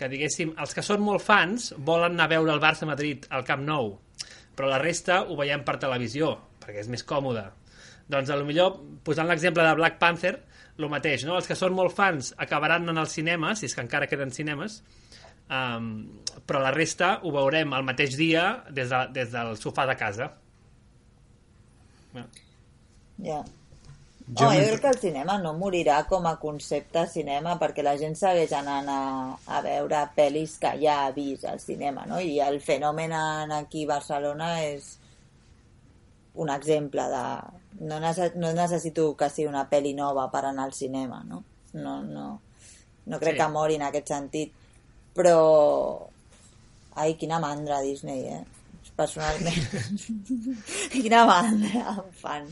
que 0.00 0.08
diguéssim, 0.08 0.54
els 0.56 0.72
que 0.76 0.84
són 0.84 1.02
molt 1.04 1.20
fans 1.20 1.70
volen 1.76 2.16
anar 2.16 2.30
a 2.30 2.32
veure 2.34 2.54
el 2.54 2.62
Barça 2.62 2.88
Madrid 2.88 3.26
al 3.28 3.44
Camp 3.48 3.66
Nou, 3.66 3.92
però 4.56 4.70
la 4.70 4.80
resta 4.80 5.22
ho 5.26 5.36
veiem 5.36 5.64
per 5.66 5.76
televisió, 5.82 6.32
perquè 6.62 6.80
és 6.80 6.88
més 6.92 7.04
còmode. 7.04 7.44
Doncs 8.10 8.32
a 8.32 8.38
lo 8.40 8.46
millor, 8.48 8.78
posant 9.06 9.28
l'exemple 9.28 9.64
de 9.66 9.76
Black 9.78 10.00
Panther, 10.00 10.34
el 10.80 10.88
mateix, 10.88 11.26
no? 11.28 11.36
Els 11.36 11.48
que 11.48 11.58
són 11.58 11.76
molt 11.76 11.92
fans 11.92 12.32
acabaran 12.40 12.88
en 12.88 12.98
el 12.98 13.08
cinema, 13.12 13.52
si 13.54 13.68
és 13.68 13.76
que 13.76 13.84
encara 13.84 14.08
queden 14.10 14.32
cinemes, 14.34 14.80
um, 15.52 15.90
però 16.48 16.62
la 16.64 16.72
resta 16.74 17.18
ho 17.20 17.34
veurem 17.36 17.76
el 17.76 17.86
mateix 17.86 18.16
dia 18.18 18.46
des, 18.70 18.88
de, 18.88 19.02
des 19.20 19.32
del 19.34 19.56
sofà 19.60 19.86
de 19.90 19.98
casa. 20.00 20.32
Ja. 22.16 22.24
Jo 24.28 24.46
Home, 24.46 24.60
jo 24.60 24.66
crec 24.68 24.80
que 24.80 24.88
el 24.88 24.98
cinema 25.02 25.38
no 25.42 25.54
morirà 25.58 26.04
com 26.06 26.26
a 26.28 26.36
concepte 26.38 27.02
cinema 27.10 27.56
perquè 27.58 27.82
la 27.82 27.96
gent 27.98 28.14
segueix 28.14 28.52
anant 28.54 28.86
a, 28.92 29.00
a 29.46 29.60
veure 29.64 30.04
pel·lis 30.14 30.58
que 30.62 30.70
ja 30.82 31.00
ha 31.06 31.10
vist 31.16 31.48
al 31.50 31.58
cinema, 31.58 32.04
no? 32.06 32.20
I 32.20 32.38
el 32.44 32.60
fenomen 32.62 33.12
en 33.16 33.54
aquí 33.56 33.84
a 33.88 33.94
Barcelona 33.96 34.52
és 34.68 34.92
un 36.34 36.52
exemple 36.54 37.08
de... 37.10 37.24
No, 37.80 37.98
nece 37.98 38.32
no 38.36 38.52
necessito 38.52 39.08
que 39.16 39.30
sigui 39.32 39.48
una 39.48 39.64
pel·li 39.70 39.94
nova 39.96 40.28
per 40.30 40.44
anar 40.44 40.68
al 40.68 40.76
cinema, 40.76 41.24
no? 41.26 41.42
No, 41.72 42.00
no, 42.02 42.28
no 43.06 43.18
crec 43.18 43.34
Sí. 43.34 43.40
que 43.40 43.48
mori 43.48 43.80
en 43.80 43.88
aquest 43.88 44.08
sentit. 44.14 44.52
Però... 45.14 46.06
Ai, 46.94 47.14
quina 47.14 47.38
mandra 47.42 47.80
Disney, 47.82 48.26
eh? 48.26 48.44
Personalment. 49.00 50.28
quina 50.94 51.24
mandra 51.28 51.96
em 51.96 52.14
fan. 52.20 52.48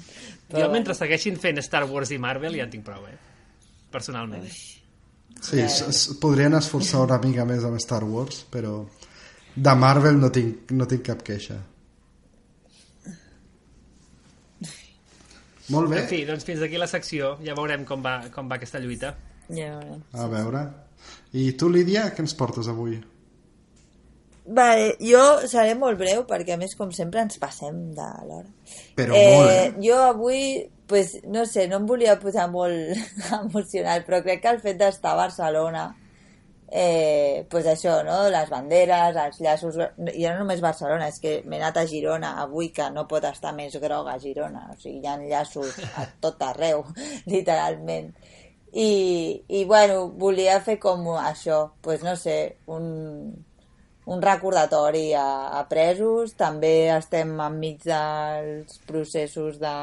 jo, 0.54 0.68
mentre 0.72 0.96
segueixin 0.96 1.36
fent 1.40 1.60
Star 1.64 1.84
Wars 1.90 2.12
i 2.14 2.20
Marvel, 2.22 2.56
ja 2.56 2.64
en 2.64 2.72
tinc 2.72 2.86
prou, 2.86 3.04
eh? 3.10 3.16
Personalment. 3.92 4.46
Sí, 5.38 5.60
es, 5.62 5.80
es, 5.84 6.04
podrien 6.20 6.56
esforçar 6.58 7.04
una 7.04 7.18
mica 7.22 7.44
més 7.48 7.66
amb 7.68 7.78
Star 7.82 8.02
Wars, 8.08 8.40
però 8.50 8.80
de 9.54 9.74
Marvel 9.78 10.18
no 10.22 10.32
tinc, 10.34 10.72
no 10.74 10.88
tinc 10.90 11.04
cap 11.10 11.22
queixa. 11.26 11.58
Molt 15.68 15.90
bé, 15.92 16.00
En 16.00 16.08
fi, 16.08 16.22
doncs 16.24 16.46
fins 16.48 16.64
aquí 16.64 16.80
la 16.80 16.88
secció. 16.88 17.34
Ja 17.44 17.56
veurem 17.58 17.84
com 17.88 18.00
va, 18.04 18.22
com 18.32 18.48
va 18.48 18.56
aquesta 18.56 18.80
lluita. 18.80 19.12
Ja 19.52 19.74
veurem. 19.76 20.02
a 20.16 20.28
veure. 20.32 20.64
I 21.36 21.50
tu, 21.60 21.68
Lídia, 21.68 22.08
què 22.14 22.24
ens 22.24 22.34
portes 22.36 22.70
avui? 22.72 22.96
Vale, 24.48 24.94
jo 25.04 25.20
seré 25.50 25.74
molt 25.76 25.98
breu 26.00 26.22
perquè 26.28 26.54
a 26.54 26.60
més 26.60 26.72
com 26.78 26.92
sempre 26.94 27.20
ens 27.20 27.36
passem 27.40 27.78
de 27.96 28.08
l'hora. 28.24 28.48
Però 28.96 29.12
molt, 29.12 29.50
eh? 29.52 29.70
Jo 29.84 29.98
avui, 30.06 30.42
pues, 30.88 31.18
no 31.28 31.44
sé, 31.44 31.66
no 31.68 31.82
em 31.82 31.88
volia 31.88 32.16
posar 32.22 32.46
molt 32.48 32.96
emocional, 33.42 34.06
però 34.06 34.22
crec 34.24 34.40
que 34.44 34.52
el 34.54 34.60
fet 34.62 34.78
d'estar 34.80 35.12
a 35.12 35.18
Barcelona, 35.18 35.82
eh, 36.70 37.44
pues 37.50 37.68
això, 37.68 37.98
no? 38.06 38.16
Les 38.32 38.48
banderes, 38.48 39.18
els 39.24 39.42
llaços... 39.44 39.76
I 40.14 40.24
no 40.24 40.38
només 40.38 40.64
Barcelona, 40.64 41.10
és 41.12 41.20
que 41.20 41.34
m'he 41.44 41.60
anat 41.60 41.82
a 41.82 41.84
Girona 41.90 42.32
avui 42.46 42.70
que 42.72 42.88
no 42.94 43.04
pot 43.10 43.26
estar 43.28 43.52
més 43.56 43.76
groga 43.82 44.14
a 44.14 44.22
Girona. 44.22 44.70
O 44.72 44.78
sigui, 44.80 45.02
hi 45.02 45.10
ha 45.12 45.18
llaços 45.20 45.76
a 45.92 46.06
tot 46.24 46.40
arreu, 46.48 46.86
literalment. 47.34 48.14
I, 48.72 48.88
i 49.48 49.62
bueno, 49.68 50.08
volia 50.20 50.56
fer 50.64 50.78
com 50.80 51.04
això, 51.18 51.66
pues 51.84 52.00
no 52.04 52.16
sé, 52.16 52.38
un, 52.68 52.88
un 54.08 54.22
recordatori 54.24 55.12
a, 55.12 55.26
a 55.58 55.64
presos. 55.68 56.32
També 56.38 56.88
estem 56.94 57.34
enmig 57.44 57.84
dels 57.84 58.80
processos 58.88 59.60
de, 59.60 59.74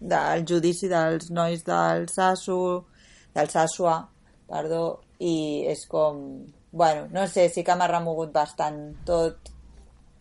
del 0.00 0.46
judici 0.48 0.88
dels 0.88 1.28
nois 1.30 1.62
del 1.66 2.08
Sasso, 2.08 2.86
del 3.36 3.52
Sassua, 3.52 4.00
perdó, 4.48 4.84
i 5.20 5.66
és 5.68 5.84
com... 5.90 6.24
Bueno, 6.72 7.08
no 7.10 7.26
sé, 7.26 7.48
sí 7.50 7.64
que 7.66 7.74
m'ha 7.74 7.88
remogut 7.90 8.30
bastant 8.32 8.78
tot 9.06 9.50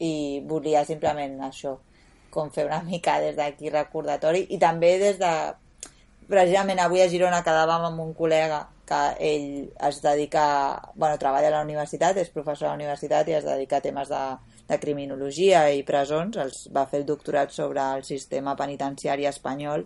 i 0.02 0.42
volia 0.50 0.82
simplement 0.88 1.38
això, 1.46 1.76
com 2.34 2.50
fer 2.52 2.66
una 2.66 2.82
mica 2.84 3.20
des 3.22 3.36
d'aquí 3.38 3.72
recordatori 3.74 4.48
i 4.50 4.60
també 4.62 4.96
des 5.02 5.20
de... 5.22 5.34
Precisament 6.30 6.80
avui 6.84 7.02
a 7.02 7.08
Girona 7.10 7.40
quedàvem 7.46 7.88
amb 7.88 8.02
un 8.04 8.12
col·lega 8.18 8.60
que 8.90 9.00
ell 9.30 9.48
es 9.88 10.00
dedica, 10.04 10.44
bueno, 10.96 11.18
treballa 11.22 11.50
a 11.50 11.56
la 11.56 11.64
universitat, 11.66 12.18
és 12.22 12.30
professor 12.34 12.68
a 12.68 12.72
la 12.74 12.78
universitat 12.78 13.30
i 13.30 13.36
es 13.38 13.46
dedica 13.48 13.78
a 13.80 13.86
temes 13.86 14.10
de, 14.14 14.22
de 14.70 14.78
criminologia 14.82 15.64
i 15.74 15.82
presons, 15.88 16.38
els 16.42 16.68
va 16.76 16.86
fer 16.90 17.02
el 17.02 17.08
doctorat 17.10 17.54
sobre 17.54 17.82
el 17.98 18.06
sistema 18.06 18.56
penitenciari 18.58 19.26
espanyol 19.30 19.86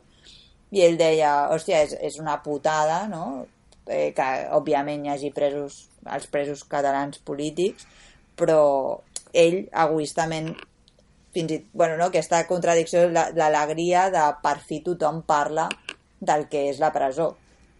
i 0.74 0.84
ell 0.84 0.98
deia, 1.00 1.34
hòstia, 1.54 1.84
és, 1.88 1.96
és 2.12 2.20
una 2.20 2.38
putada, 2.44 3.06
no?, 3.08 3.46
eh, 3.88 4.12
que 4.16 4.28
òbviament 4.56 5.06
hi 5.06 5.14
hagi 5.14 5.32
presos, 5.36 5.80
els 6.12 6.28
presos 6.32 6.64
catalans 6.68 7.20
polítics, 7.24 7.88
però 8.40 8.62
ell 9.32 9.64
egoistament 9.72 10.54
fins 11.34 11.52
i 11.52 11.58
bueno, 11.74 11.98
no, 11.98 12.08
aquesta 12.12 12.44
contradicció, 12.48 13.08
la- 13.10 13.30
l'alegria 13.36 14.10
de 14.14 14.24
per 14.44 14.58
fi 14.62 14.84
tothom 14.86 15.24
parla 15.28 15.68
del 16.26 16.48
que 16.52 16.68
és 16.72 16.82
la 16.84 16.92
presó 16.96 17.34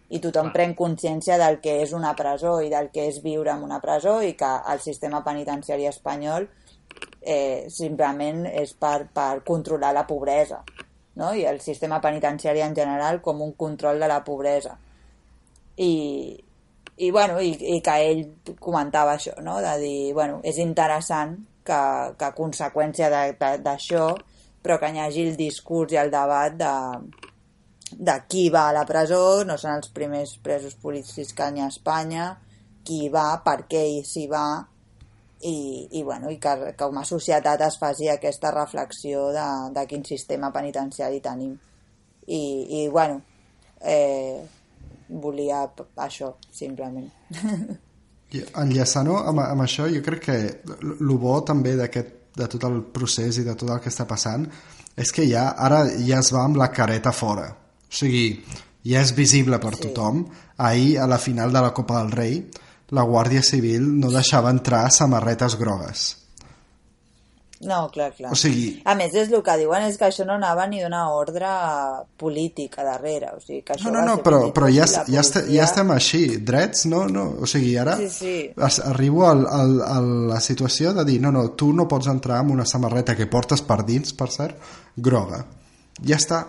i 0.08 0.20
tothom 0.20 0.50
Clar. 0.50 0.54
pren 0.54 0.74
consciència 0.78 1.38
del 1.40 1.60
que 1.64 1.78
és 1.82 1.94
una 1.96 2.12
presó 2.16 2.58
i 2.62 2.70
del 2.72 2.90
que 2.94 3.08
és 3.08 3.22
viure 3.24 3.52
en 3.54 3.64
una 3.64 3.80
presó 3.80 4.20
i 4.22 4.34
que 4.38 4.50
el 4.72 4.80
sistema 4.84 5.22
penitenciari 5.24 5.88
espanyol 5.88 6.46
eh, 7.20 7.66
simplement 7.72 8.44
és 8.50 8.74
per, 8.78 9.08
per 9.12 9.42
controlar 9.46 9.94
la 9.96 10.06
pobresa 10.06 10.60
no? 11.16 11.32
i 11.32 11.46
el 11.48 11.60
sistema 11.64 12.00
penitenciari 12.04 12.62
en 12.62 12.76
general 12.76 13.22
com 13.24 13.42
un 13.42 13.54
control 13.58 14.02
de 14.02 14.10
la 14.10 14.20
pobresa 14.24 14.76
i, 15.76 16.36
i, 16.96 17.10
bueno, 17.10 17.40
i, 17.40 17.54
i 17.76 17.80
que 17.82 17.96
ell 18.10 18.22
comentava 18.60 19.16
això, 19.16 19.34
no? 19.42 19.58
de 19.64 19.74
dir, 19.82 20.12
bueno, 20.14 20.38
és 20.46 20.60
interessant 20.62 21.38
que, 21.66 21.80
que 22.18 22.28
a 22.28 22.34
conseqüència 22.36 23.10
d'això, 23.64 24.12
però 24.62 24.78
que 24.78 24.92
hi 24.92 25.00
hagi 25.02 25.24
el 25.30 25.38
discurs 25.40 25.94
i 25.96 25.98
el 26.00 26.12
debat 26.12 26.54
de, 26.60 26.74
de 27.92 28.14
qui 28.28 28.48
va 28.50 28.68
a 28.68 28.74
la 28.74 28.84
presó, 28.88 29.44
no 29.44 29.56
són 29.60 29.78
els 29.78 29.90
primers 29.94 30.36
presos 30.42 30.74
polítics 30.80 31.34
que 31.36 31.50
hi 31.52 31.60
ha 31.60 31.68
a 31.68 31.72
Espanya, 31.72 32.30
qui 32.84 33.08
va, 33.12 33.28
per 33.44 33.64
què 33.70 33.82
i 33.98 34.00
s'hi 34.06 34.26
va, 34.30 34.64
i, 35.44 35.54
i, 35.92 36.02
bueno, 36.02 36.30
i 36.32 36.38
que, 36.40 36.54
que 36.62 36.72
com 36.80 36.98
a 36.98 37.04
societat 37.04 37.62
es 37.66 37.78
faci 37.80 38.08
aquesta 38.08 38.52
reflexió 38.54 39.28
de, 39.34 39.46
de 39.76 39.86
quin 39.90 40.04
sistema 40.08 40.50
penitenciari 40.52 41.20
tenim. 41.24 41.54
I, 42.26 42.42
i 42.80 42.84
bueno, 42.88 43.20
eh, 43.84 44.40
volia 45.08 45.64
això, 46.00 46.34
simplement. 46.52 47.10
I 48.34 48.40
enllaçant-ho 48.64 49.18
amb, 49.20 49.44
amb 49.44 49.66
això, 49.66 49.86
jo 49.92 50.00
crec 50.02 50.24
que 50.24 50.38
el 50.80 51.12
bo 51.20 51.36
també 51.46 51.76
de 51.76 52.48
tot 52.48 52.64
el 52.66 52.80
procés 52.94 53.38
i 53.38 53.44
de 53.46 53.54
tot 53.54 53.68
el 53.70 53.82
que 53.84 53.92
està 53.92 54.08
passant 54.10 54.48
és 54.96 55.10
que 55.12 55.26
ja 55.28 55.50
ara 55.58 55.84
ja 56.06 56.20
es 56.22 56.32
va 56.34 56.44
amb 56.46 56.58
la 56.58 56.70
careta 56.72 57.12
fora. 57.12 57.46
O 57.94 57.96
sigui, 57.96 58.26
ja 58.82 59.00
és 59.06 59.14
visible 59.14 59.60
per 59.62 59.76
Sí. 59.76 59.84
tothom. 59.86 60.24
Ahir, 60.58 60.98
a 60.98 61.06
la 61.06 61.18
final 61.18 61.52
de 61.54 61.60
la 61.62 61.72
Copa 61.72 62.00
del 62.02 62.10
Rei, 62.10 62.50
la 62.90 63.02
Guàrdia 63.06 63.42
Civil 63.42 63.86
no 64.00 64.10
deixava 64.10 64.50
entrar 64.50 64.90
samarretes 64.90 65.54
grogues. 65.58 66.16
No, 67.64 67.88
clar, 67.90 68.12
clar. 68.12 68.30
O 68.32 68.36
sigui, 68.36 68.82
A 68.84 68.94
més, 68.98 69.14
és 69.16 69.30
el 69.32 69.40
que 69.42 69.54
diuen 69.56 69.86
és 69.86 69.96
que 69.96 70.04
això 70.04 70.26
no 70.26 70.34
anava 70.34 70.66
ni 70.68 70.82
d'una 70.82 71.04
ordre 71.14 71.48
política 72.20 72.82
darrere, 72.84 73.30
o 73.36 73.40
sigui, 73.40 73.62
que 73.64 73.72
això 73.76 73.86
No, 73.88 74.00
no, 74.00 74.04
no, 74.04 74.16
però, 74.22 74.52
però 74.52 74.66
ja, 74.68 74.84
ja, 74.84 75.20
este, 75.20 75.40
policia- 75.40 75.54
ja 75.54 75.64
estem 75.64 75.90
així. 75.94 76.22
Drets, 76.44 76.84
no, 76.86 77.06
no. 77.08 77.24
O 77.40 77.46
sigui, 77.46 77.76
ara 77.78 77.96
Sí, 77.96 78.08
sí. 78.10 78.50
arribo 78.84 79.26
al, 79.30 79.46
al, 79.46 79.80
a 79.82 80.00
la 80.34 80.40
situació 80.40 80.92
de 80.92 81.04
dir 81.06 81.20
no, 81.22 81.32
no, 81.32 81.50
tu 81.52 81.72
no 81.72 81.86
pots 81.88 82.06
entrar 82.08 82.38
amb 82.42 82.50
una 82.52 82.66
samarreta 82.66 83.16
que 83.16 83.26
portes 83.26 83.62
per 83.62 83.84
dins, 83.86 84.12
per 84.12 84.28
cert, 84.30 84.58
groga. 84.96 85.46
Ja 86.04 86.16
està. 86.16 86.44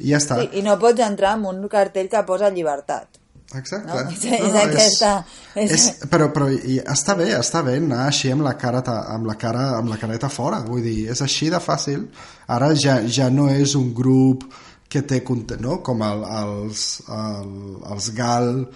Ja 0.00 0.18
està. 0.18 0.40
Sí, 0.40 0.50
I 0.60 0.62
no 0.66 0.78
pots 0.80 1.00
entrar 1.04 1.34
amb 1.36 1.46
un 1.50 1.66
cartell 1.68 2.08
que 2.08 2.22
posa 2.28 2.50
llibertat. 2.50 3.18
Exacte. 3.54 3.88
No? 3.88 4.10
És- 4.10 4.24
és 4.24 4.54
aquesta- 4.54 5.24
és- 5.56 5.72
És, 5.72 5.86
però 6.10 6.30
però 6.32 6.46
i 6.52 6.78
està 6.80 7.16
bé, 7.18 7.32
està 7.36 7.64
bé 7.66 7.76
anar 7.76 8.06
així 8.06 8.30
amb 8.30 8.42
la 8.46 8.56
cara 8.56 8.82
amb 8.86 9.26
la 9.26 9.34
cara 9.34 9.76
amb 9.78 9.88
la 9.90 9.96
careta 9.98 10.28
fora, 10.28 10.60
vull 10.60 10.82
dir, 10.82 11.08
és 11.10 11.20
així 11.22 11.50
de 11.50 11.58
fàcil. 11.58 12.08
Ara 12.46 12.72
ja, 12.74 13.00
ja 13.06 13.28
no 13.30 13.48
és 13.50 13.74
un 13.74 13.92
grup 13.94 14.44
que 14.88 15.02
té 15.02 15.22
no? 15.60 15.82
com 15.82 16.02
el, 16.02 16.24
els, 16.24 17.02
el, 17.08 17.50
els 17.92 18.10
GAL 18.14 18.68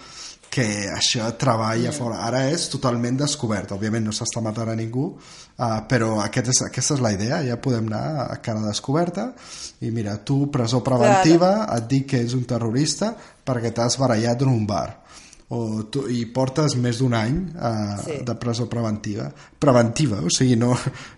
que 0.55 0.65
això 0.87 1.27
treballa 1.39 1.89
mm. 1.89 1.95
fora. 1.97 2.21
Ara 2.29 2.45
és 2.47 2.69
totalment 2.71 3.17
descobert. 3.19 3.73
Òbviament 3.75 4.05
no 4.07 4.13
s'està 4.15 4.43
matant 4.43 4.71
a 4.71 4.75
ningú, 4.79 5.09
uh, 5.11 5.79
però 5.89 6.13
aquest 6.23 6.53
és, 6.53 6.61
aquesta 6.69 6.95
és 6.95 7.03
la 7.03 7.11
idea. 7.15 7.41
Ja 7.43 7.59
podem 7.61 7.89
anar 7.91 8.29
a 8.29 8.37
cara 8.43 8.63
descoberta 8.63 9.31
i 9.83 9.91
mira, 9.91 10.15
tu 10.23 10.45
presó 10.53 10.79
preventiva, 10.85 11.67
et 11.75 11.89
dic 11.91 12.07
que 12.13 12.23
és 12.23 12.37
un 12.37 12.45
terrorista 12.47 13.11
perquè 13.45 13.73
t'has 13.75 13.99
barallat 13.99 14.45
en 14.45 14.53
un 14.53 14.63
bar 14.69 15.01
o 15.53 15.59
tu, 15.93 16.07
i 16.09 16.23
portes 16.33 16.73
més 16.81 16.97
d'un 17.03 17.13
any 17.13 17.35
uh, 17.53 17.99
Sí. 18.01 18.15
de 18.25 18.33
presó 18.41 18.65
preventiva 18.65 19.27
preventiva, 19.59 20.23
o 20.25 20.31
sigui, 20.33 20.55
no, 20.57 20.71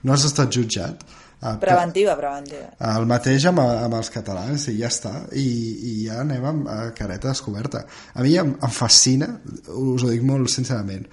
no 0.04 0.14
has 0.14 0.26
estat 0.28 0.52
jutjat 0.52 1.06
Preventiva, 1.38 2.16
preventiva. 2.18 2.72
el 2.98 3.06
mateix 3.06 3.44
amb, 3.46 3.62
amb 3.62 3.94
els 3.94 4.10
catalans 4.10 4.64
i 4.72 4.80
ja 4.80 4.90
està, 4.90 5.12
i, 5.38 5.46
i 5.46 5.92
ja 6.08 6.24
anem 6.24 6.46
amb 6.50 6.70
a 6.74 6.78
careta 6.98 7.30
descoberta 7.30 7.84
a 8.18 8.26
mi 8.26 8.34
em, 8.42 8.56
em 8.58 8.74
fascina, 8.74 9.28
us 9.70 10.02
ho 10.02 10.10
dic 10.10 10.24
molt 10.26 10.50
sincerament 10.50 11.06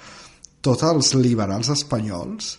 tots 0.64 0.87
els 0.89 1.12
liberals 1.20 1.68
espanyols 1.75 2.55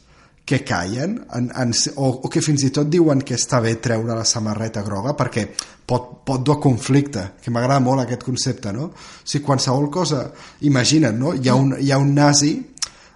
que 0.45 0.59
callen 0.61 1.15
en, 1.33 1.47
en, 1.49 1.73
o, 1.95 2.11
o 2.21 2.29
que 2.29 2.43
fins 2.45 2.67
i 2.67 2.69
tot 2.69 2.85
diuen 2.85 3.23
que 3.25 3.33
està 3.33 3.63
bé 3.65 3.73
treure 3.81 4.13
la 4.13 4.27
samarreta 4.29 4.85
groga 4.85 5.15
perquè 5.17 5.47
pot, 5.89 6.21
pot 6.21 6.45
dur 6.45 6.59
a 6.59 6.61
conflicte 6.61 7.25
que 7.41 7.49
m'agrada 7.49 7.81
molt 7.81 8.03
aquest 8.03 8.27
concepte 8.29 8.75
no? 8.77 8.91
o 8.93 9.25
sigui, 9.25 9.41
qualsevol 9.47 9.89
cosa 9.89 10.21
imagina't, 10.69 11.17
no? 11.17 11.33
hi, 11.33 11.49
ha 11.49 11.57
un, 11.57 11.73
hi 11.81 11.89
ha 11.89 11.97
un 11.97 12.13
nazi 12.13 12.53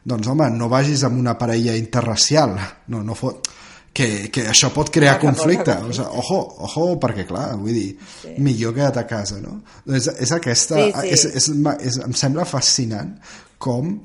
doncs 0.10 0.34
home, 0.34 0.50
no 0.58 0.74
vagis 0.74 1.06
amb 1.06 1.22
una 1.22 1.38
parella 1.38 1.78
interracial 1.78 2.58
no, 2.90 3.06
no 3.06 3.14
fot 3.14 3.54
que, 3.94 4.30
que 4.32 4.46
això 4.52 4.70
pot 4.76 4.92
crear 4.94 5.18
pot 5.18 5.30
conflicte. 5.30 5.72
crear 5.72 5.90
O 5.90 5.94
sigui, 5.94 6.08
ojo, 6.24 6.40
ojo, 6.68 6.86
perquè 7.02 7.26
clar, 7.28 7.56
vull 7.60 7.74
dir, 7.74 7.90
Sí. 8.22 8.36
millor 8.38 8.74
queda't 8.76 8.98
a 9.02 9.08
casa, 9.08 9.40
no? 9.42 9.62
És, 9.88 10.08
és 10.20 10.32
aquesta... 10.32 10.76
Sí, 10.76 10.92
sí. 11.02 11.08
És, 11.16 11.26
és, 11.26 11.50
és, 11.80 11.98
em 12.06 12.14
sembla 12.14 12.46
fascinant 12.46 13.18
com... 13.58 14.00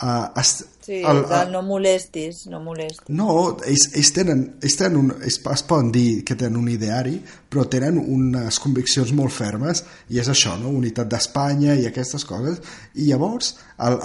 Uh, 0.00 0.30
est, 0.40 0.62
Sí, 0.90 1.02
el, 1.06 1.18
el 1.28 1.50
no 1.52 1.60
molestis, 1.62 2.46
no 2.50 2.58
molestis. 2.64 3.12
no, 3.14 3.26
ells, 3.68 3.84
ells 3.94 4.08
tenen, 4.16 4.40
ells 4.64 4.74
tenen 4.80 4.96
un, 4.96 5.10
ells 5.22 5.36
es 5.52 5.62
poden 5.68 5.90
dir 5.92 6.24
que 6.26 6.34
tenen 6.34 6.56
un 6.56 6.70
ideari, 6.72 7.12
però 7.52 7.66
tenen 7.70 7.98
unes 8.00 8.58
conviccions 8.58 9.12
molt 9.14 9.30
fermes, 9.30 9.84
i 10.08 10.18
és 10.18 10.30
això, 10.32 10.56
no? 10.58 10.72
unitat 10.74 11.06
d'Espanya 11.12 11.76
i 11.78 11.84
aquestes 11.86 12.24
coses, 12.26 12.58
i 12.96 13.10
llavors 13.10 13.52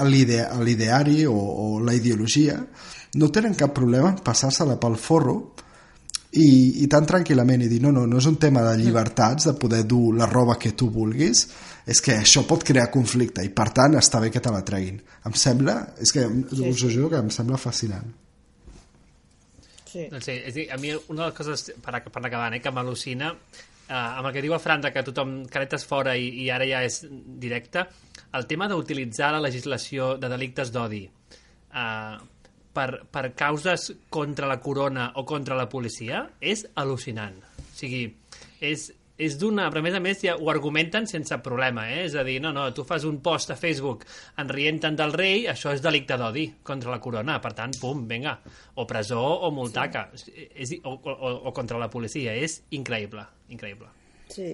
l'ideari 0.05 1.25
o, 1.25 1.33
o 1.33 1.79
la 1.79 1.95
ideologia 1.95 2.59
no 3.15 3.31
tenen 3.31 3.55
cap 3.55 3.73
problema 3.75 4.11
en 4.13 4.23
passar-se-la 4.23 4.79
pel 4.81 4.97
forro 4.99 5.37
i, 6.35 6.83
i 6.83 6.87
tan 6.91 7.07
tranquil·lament 7.07 7.63
i 7.63 7.69
dir 7.71 7.79
no, 7.83 7.93
no, 7.95 8.03
no 8.09 8.19
és 8.19 8.27
un 8.27 8.35
tema 8.41 8.63
de 8.65 8.73
llibertats 8.81 9.47
de 9.47 9.55
poder 9.59 9.85
dur 9.87 10.15
la 10.17 10.27
roba 10.27 10.57
que 10.59 10.73
tu 10.75 10.89
vulguis 10.91 11.45
és 11.85 12.01
que 12.01 12.17
això 12.17 12.43
pot 12.49 12.65
crear 12.65 12.89
conflicte 12.91 13.45
i 13.45 13.51
per 13.55 13.69
tant 13.75 13.95
està 13.99 14.19
bé 14.23 14.31
que 14.33 14.41
te 14.41 14.51
la 14.51 14.63
treguin. 14.65 14.97
Em 15.29 15.35
sembla, 15.37 15.77
és 16.01 16.11
que 16.11 16.25
sí, 16.25 16.65
us 16.65 16.83
ho 16.83 16.89
juro 16.89 17.11
que 17.13 17.21
em 17.21 17.29
sembla 17.31 17.61
fascinant. 17.61 18.09
Sí. 19.85 20.09
Doncs 20.11 20.27
sí, 20.27 20.35
és 20.41 20.51
a 20.51 20.57
dir, 20.57 20.65
a 20.73 20.79
mi 20.81 20.91
una 20.91 21.21
de 21.21 21.29
les 21.29 21.37
coses, 21.37 21.69
per, 21.79 22.01
per 22.09 22.23
acabant, 22.25 22.57
eh, 22.57 22.59
que 22.59 22.73
m'al·lucina, 22.73 23.31
eh, 23.85 23.93
amb 23.93 24.27
el 24.27 24.33
que 24.35 24.43
diu 24.43 24.57
el 24.57 24.63
Fran 24.63 24.83
que 24.89 25.05
tothom 25.07 25.37
caretes 25.51 25.85
fora 25.87 26.17
i, 26.19 26.27
i 26.43 26.49
ara 26.51 26.67
ja 26.67 26.81
és 26.83 27.03
directe, 27.07 27.85
el 28.35 28.49
tema 28.49 28.67
d'utilitzar 28.67 29.31
la 29.37 29.43
legislació 29.45 30.15
de 30.19 30.31
delictes 30.33 30.73
d'odi. 30.73 31.05
Eh, 31.05 32.17
per, 32.75 33.05
per 33.11 33.29
causes 33.37 33.89
contra 34.13 34.49
la 34.51 34.59
corona 34.63 35.11
o 35.15 35.25
contra 35.27 35.57
la 35.57 35.69
policia 35.71 36.25
és 36.43 36.65
al·lucinant. 36.75 37.39
O 37.63 37.71
sigui, 37.75 38.03
és, 38.63 38.89
és 39.17 39.37
d'una... 39.39 39.69
Però 39.71 39.81
a 39.81 39.85
més 39.85 39.95
a 39.97 40.01
més 40.03 40.21
ja 40.23 40.35
ho 40.35 40.51
argumenten 40.51 41.07
sense 41.09 41.37
problema, 41.45 41.87
eh? 41.91 42.03
És 42.09 42.17
a 42.19 42.25
dir, 42.27 42.37
no, 42.43 42.51
no, 42.55 42.67
tu 42.75 42.85
fas 42.87 43.07
un 43.07 43.21
post 43.25 43.55
a 43.55 43.59
Facebook 43.59 44.05
enrient-te'n 44.43 44.99
del 44.99 45.15
rei, 45.15 45.47
això 45.51 45.73
és 45.75 45.83
delicte 45.83 46.19
d'odi 46.19 46.47
contra 46.67 46.93
la 46.93 47.01
corona, 47.03 47.39
per 47.43 47.55
tant, 47.57 47.75
pum, 47.81 48.05
vinga, 48.11 48.37
o 48.75 48.87
presó 48.89 49.23
o 49.47 49.51
multaca, 49.55 50.07
sí. 50.19 50.35
és, 50.53 50.77
o, 50.83 50.97
o, 50.99 51.35
o 51.49 51.55
contra 51.55 51.81
la 51.81 51.91
policia, 51.91 52.35
és 52.35 52.61
increïble, 52.75 53.25
increïble. 53.55 53.91
Sí. 54.31 54.53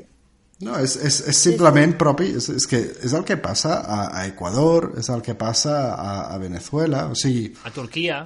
No, 0.62 0.78
és, 0.78 0.93
és, 1.01 1.18
és 1.32 1.41
simplement 1.41 1.95
propi, 1.97 2.30
és, 2.38 2.47
és 2.53 2.68
que 2.70 2.80
és 3.07 3.14
el 3.18 3.26
que 3.26 3.39
passa 3.41 3.80
a, 3.82 4.01
a 4.20 4.26
Equador, 4.30 4.91
és 5.01 5.09
el 5.09 5.24
que 5.26 5.34
passa 5.38 5.76
a, 5.95 6.12
a 6.36 6.38
Venezuela, 6.41 7.07
o 7.09 7.18
sigui, 7.18 7.47
A 7.66 7.74
Turquia, 7.74 8.22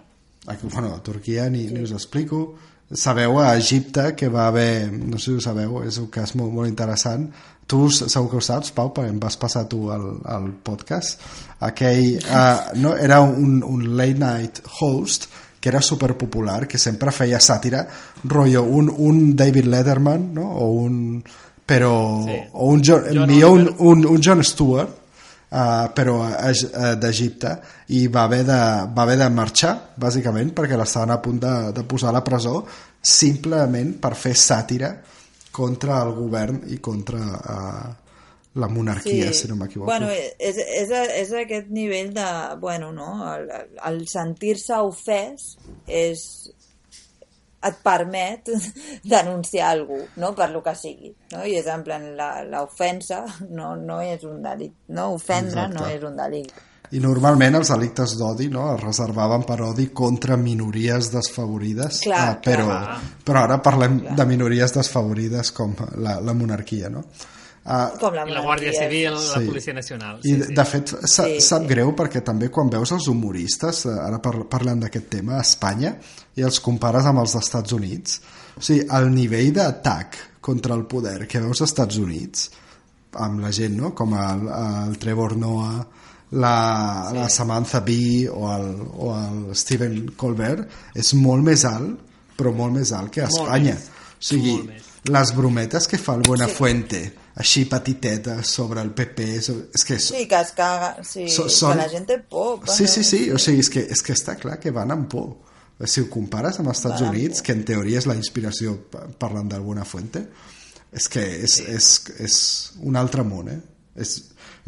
a, 0.46 0.56
bueno, 0.64 0.94
a 0.94 1.04
Turquia 1.04 1.48
ni, 1.50 1.66
ni 1.72 1.86
us 1.86 1.96
explico, 1.96 2.44
sabeu 2.92 3.40
a 3.40 3.56
Egipte 3.58 4.14
que 4.20 4.28
va 4.30 4.48
haver, 4.48 4.92
no 4.92 5.18
sé 5.18 5.32
si 5.32 5.38
ho 5.38 5.46
sabeu, 5.48 5.80
és 5.88 5.98
un 6.02 6.12
cas 6.12 6.36
molt, 6.36 6.52
molt 6.54 6.70
interessant, 6.70 7.30
tu 7.66 7.88
segur 7.90 8.30
que 8.30 8.38
ho 8.42 8.44
saps, 8.46 8.76
Pau, 8.76 8.92
perquè 8.94 9.10
em 9.10 9.22
vas 9.22 9.40
passar 9.42 9.66
tu 9.72 9.88
al, 9.94 10.06
al 10.30 10.52
podcast, 10.66 11.24
aquell, 11.66 12.20
uh, 12.20 12.76
no, 12.78 12.94
era 13.00 13.22
un, 13.24 13.62
un 13.64 13.90
late 13.98 14.22
night 14.22 14.62
host 14.82 15.30
que 15.60 15.72
era 15.72 15.82
superpopular, 15.82 16.68
que 16.70 16.78
sempre 16.78 17.10
feia 17.10 17.40
sàtira, 17.42 17.88
rotllo, 18.30 18.62
un, 18.70 18.92
un 18.92 19.24
David 19.36 19.66
Letterman, 19.72 20.28
no? 20.36 20.52
o 20.62 20.68
un 20.84 21.24
però 21.66 22.24
Sí. 22.26 22.38
o 22.54 22.70
un 22.70 22.82
John, 22.86 23.04
John 23.12 23.30
millor 23.30 23.52
un, 23.58 23.76
un, 23.80 24.06
un 24.06 24.22
John 24.22 24.44
Stewart 24.44 24.90
uh, 25.50 25.90
però 25.94 26.20
uh, 26.22 26.94
d'Egipte 27.02 27.56
i 27.98 28.06
va 28.08 28.24
haver, 28.24 28.44
de, 28.46 28.60
va 28.94 29.04
haver 29.04 29.18
de 29.18 29.30
marxar 29.34 29.74
bàsicament 29.98 30.54
perquè 30.54 30.78
l'estaven 30.78 31.16
a 31.16 31.20
punt 31.22 31.42
de, 31.42 31.56
de 31.74 31.84
posar 31.84 32.10
a 32.10 32.18
la 32.20 32.24
presó 32.26 32.64
simplement 33.02 33.96
per 34.02 34.16
fer 34.18 34.34
sàtira 34.38 34.94
contra 35.56 36.02
el 36.04 36.14
govern 36.18 36.64
i 36.74 36.82
contra 36.84 37.22
uh, 37.22 37.94
la 38.56 38.68
monarquia, 38.72 39.34
si 39.34 39.50
no 39.50 39.58
m'equivoco. 39.60 39.90
Bueno, 39.90 40.08
és, 40.40 40.56
és, 40.56 40.92
és 41.20 41.32
aquest 41.36 41.68
nivell 41.76 42.14
de... 42.16 42.28
Bueno, 42.62 42.94
no? 42.96 43.10
El, 43.34 43.50
el 43.90 43.98
sentir-se 44.08 44.78
ofès 44.80 45.58
és 45.92 46.22
et 47.66 47.80
permet 47.84 48.50
denunciar 49.04 49.72
algú, 49.74 49.98
no? 50.22 50.34
per 50.36 50.50
lo 50.52 50.62
que 50.64 50.76
sigui. 50.78 51.12
No? 51.34 51.44
I 51.46 51.58
és 51.60 51.68
en 51.72 51.84
plan, 51.84 52.06
la- 52.18 52.44
l'ofensa 52.46 53.24
no, 53.50 53.76
no 53.76 54.00
és 54.06 54.24
un 54.24 54.42
delicte. 54.44 54.86
No? 54.94 55.12
Ofendre 55.18 55.66
Exacte. 55.68 55.80
no 55.80 55.90
és 55.90 56.04
un 56.08 56.16
delicte. 56.20 56.64
I 56.94 57.00
normalment 57.02 57.58
els 57.58 57.72
delictes 57.74 58.14
d'odi 58.20 58.46
no, 58.54 58.68
es 58.76 58.84
reservaven 58.84 59.42
per 59.44 59.58
odi 59.66 59.88
contra 59.90 60.38
minories 60.38 61.10
desfavorides, 61.12 62.04
Clar, 62.06 62.20
ah, 62.30 62.36
però, 62.46 62.68
clar. 62.70 63.00
però 63.26 63.42
ara 63.48 63.58
parlem 63.66 63.98
de 64.16 64.26
minories 64.30 64.76
desfavorides 64.78 65.50
com 65.58 65.74
la, 65.98 66.20
la 66.22 66.34
monarquia. 66.38 66.92
No? 66.94 67.02
Ah, 67.68 67.92
Com 68.00 68.14
la 68.14 68.28
i 68.30 68.32
la 68.32 68.42
Guàrdia. 68.46 68.72
Civil, 68.78 69.14
la 69.16 69.40
Sí. 69.40 69.46
Policia 69.48 69.74
Nacional. 69.74 70.20
I, 70.24 70.34
de, 70.38 70.48
de 70.54 70.66
fet, 70.66 70.92
sa, 71.10 71.24
Sí, 71.26 71.40
sap 71.42 71.64
sí. 71.64 71.68
greu 71.68 71.96
perquè 71.98 72.22
també 72.24 72.52
quan 72.54 72.70
veus 72.70 72.92
els 72.94 73.08
humoristes, 73.08 73.86
eh, 73.88 73.96
ara 74.06 74.20
par 74.22 74.36
parlant 74.48 74.80
d'aquest 74.84 75.10
tema, 75.10 75.38
a 75.38 75.42
Espanya, 75.42 75.96
i 76.36 76.42
els 76.46 76.60
compares 76.62 77.06
amb 77.10 77.20
els 77.24 77.34
d'Estats 77.34 77.74
Units, 77.74 78.20
o 78.58 78.62
sigui, 78.62 78.86
el 78.92 79.10
nivell 79.14 79.52
d'atac 79.54 80.16
contra 80.42 80.76
el 80.76 80.86
poder 80.86 81.26
que 81.28 81.40
veus 81.42 81.62
als 81.62 81.72
Estats 81.72 81.98
Units, 81.98 82.52
amb 83.14 83.40
la 83.42 83.52
gent, 83.52 83.76
no?, 83.82 83.96
com 83.96 84.14
el, 84.14 84.46
el 84.90 84.98
Trevor 85.02 85.36
Noah, 85.36 85.88
la, 86.32 87.08
sí. 87.10 87.16
la 87.18 87.30
Samantha 87.30 87.80
Bee 87.82 88.28
o 88.30 88.46
el, 88.54 88.70
o 88.94 89.12
el 89.18 89.56
Stephen 89.56 90.12
Colbert, 90.16 90.70
és 90.94 91.14
molt 91.18 91.42
més 91.44 91.66
alt, 91.66 91.98
però 92.38 92.54
molt 92.54 92.74
més 92.78 92.92
alt 92.92 93.10
que 93.10 93.22
a 93.22 93.30
Molt 93.32 93.42
Espanya. 93.48 93.74
més. 93.74 93.90
O 93.90 94.24
sigui, 94.30 94.52
Molt 94.52 94.68
més. 94.70 94.84
les 95.10 95.34
brometes 95.36 95.88
que 95.88 95.98
fa 95.98 96.14
el 96.16 96.22
Buenafuente 96.28 97.04
així 97.36 97.66
petiteta 97.68 98.38
sobre 98.48 98.82
el 98.82 98.92
PP 98.96 99.26
sobre... 99.44 99.66
és 99.76 99.84
que 99.84 99.98
Sí, 100.00 100.26
que 100.28 100.40
es 100.40 100.52
caga, 100.56 100.94
sí, 101.04 101.28
So- 101.30 101.50
so, 101.50 101.68
són- 101.68 101.76
que 101.76 101.82
la 101.84 101.90
gent 101.92 102.06
té 102.08 102.20
por. 102.20 102.62
Sí, 102.72 102.88
sí, 102.88 103.04
sí, 103.04 103.20
o 103.32 103.38
sigui, 103.42 103.60
és 103.66 103.70
que, 103.70 103.84
és 103.92 104.02
que 104.06 104.14
està 104.16 104.38
clar 104.40 104.60
que 104.64 104.72
van 104.72 104.92
amb 104.96 105.10
por. 105.12 105.34
Si 105.84 106.00
ho 106.00 106.08
compares 106.10 106.60
amb 106.62 106.70
els 106.72 106.78
Estats 106.80 107.02
Van 107.04 107.10
Units, 107.12 107.42
que 107.44 107.52
en 107.52 107.66
teoria 107.68 108.00
és 108.00 108.06
la 108.08 108.16
inspiració 108.16 108.78
pa- 108.92 109.04
parlant 109.20 109.50
d'alguna 109.52 109.84
fuente, 109.84 110.22
és 110.96 111.10
que 111.12 111.26
és, 111.44 111.58
és, 111.68 111.90
és 112.24 112.38
un 112.88 112.96
altre 112.96 113.26
món, 113.28 113.50
eh? 113.52 113.60
És 114.00 114.14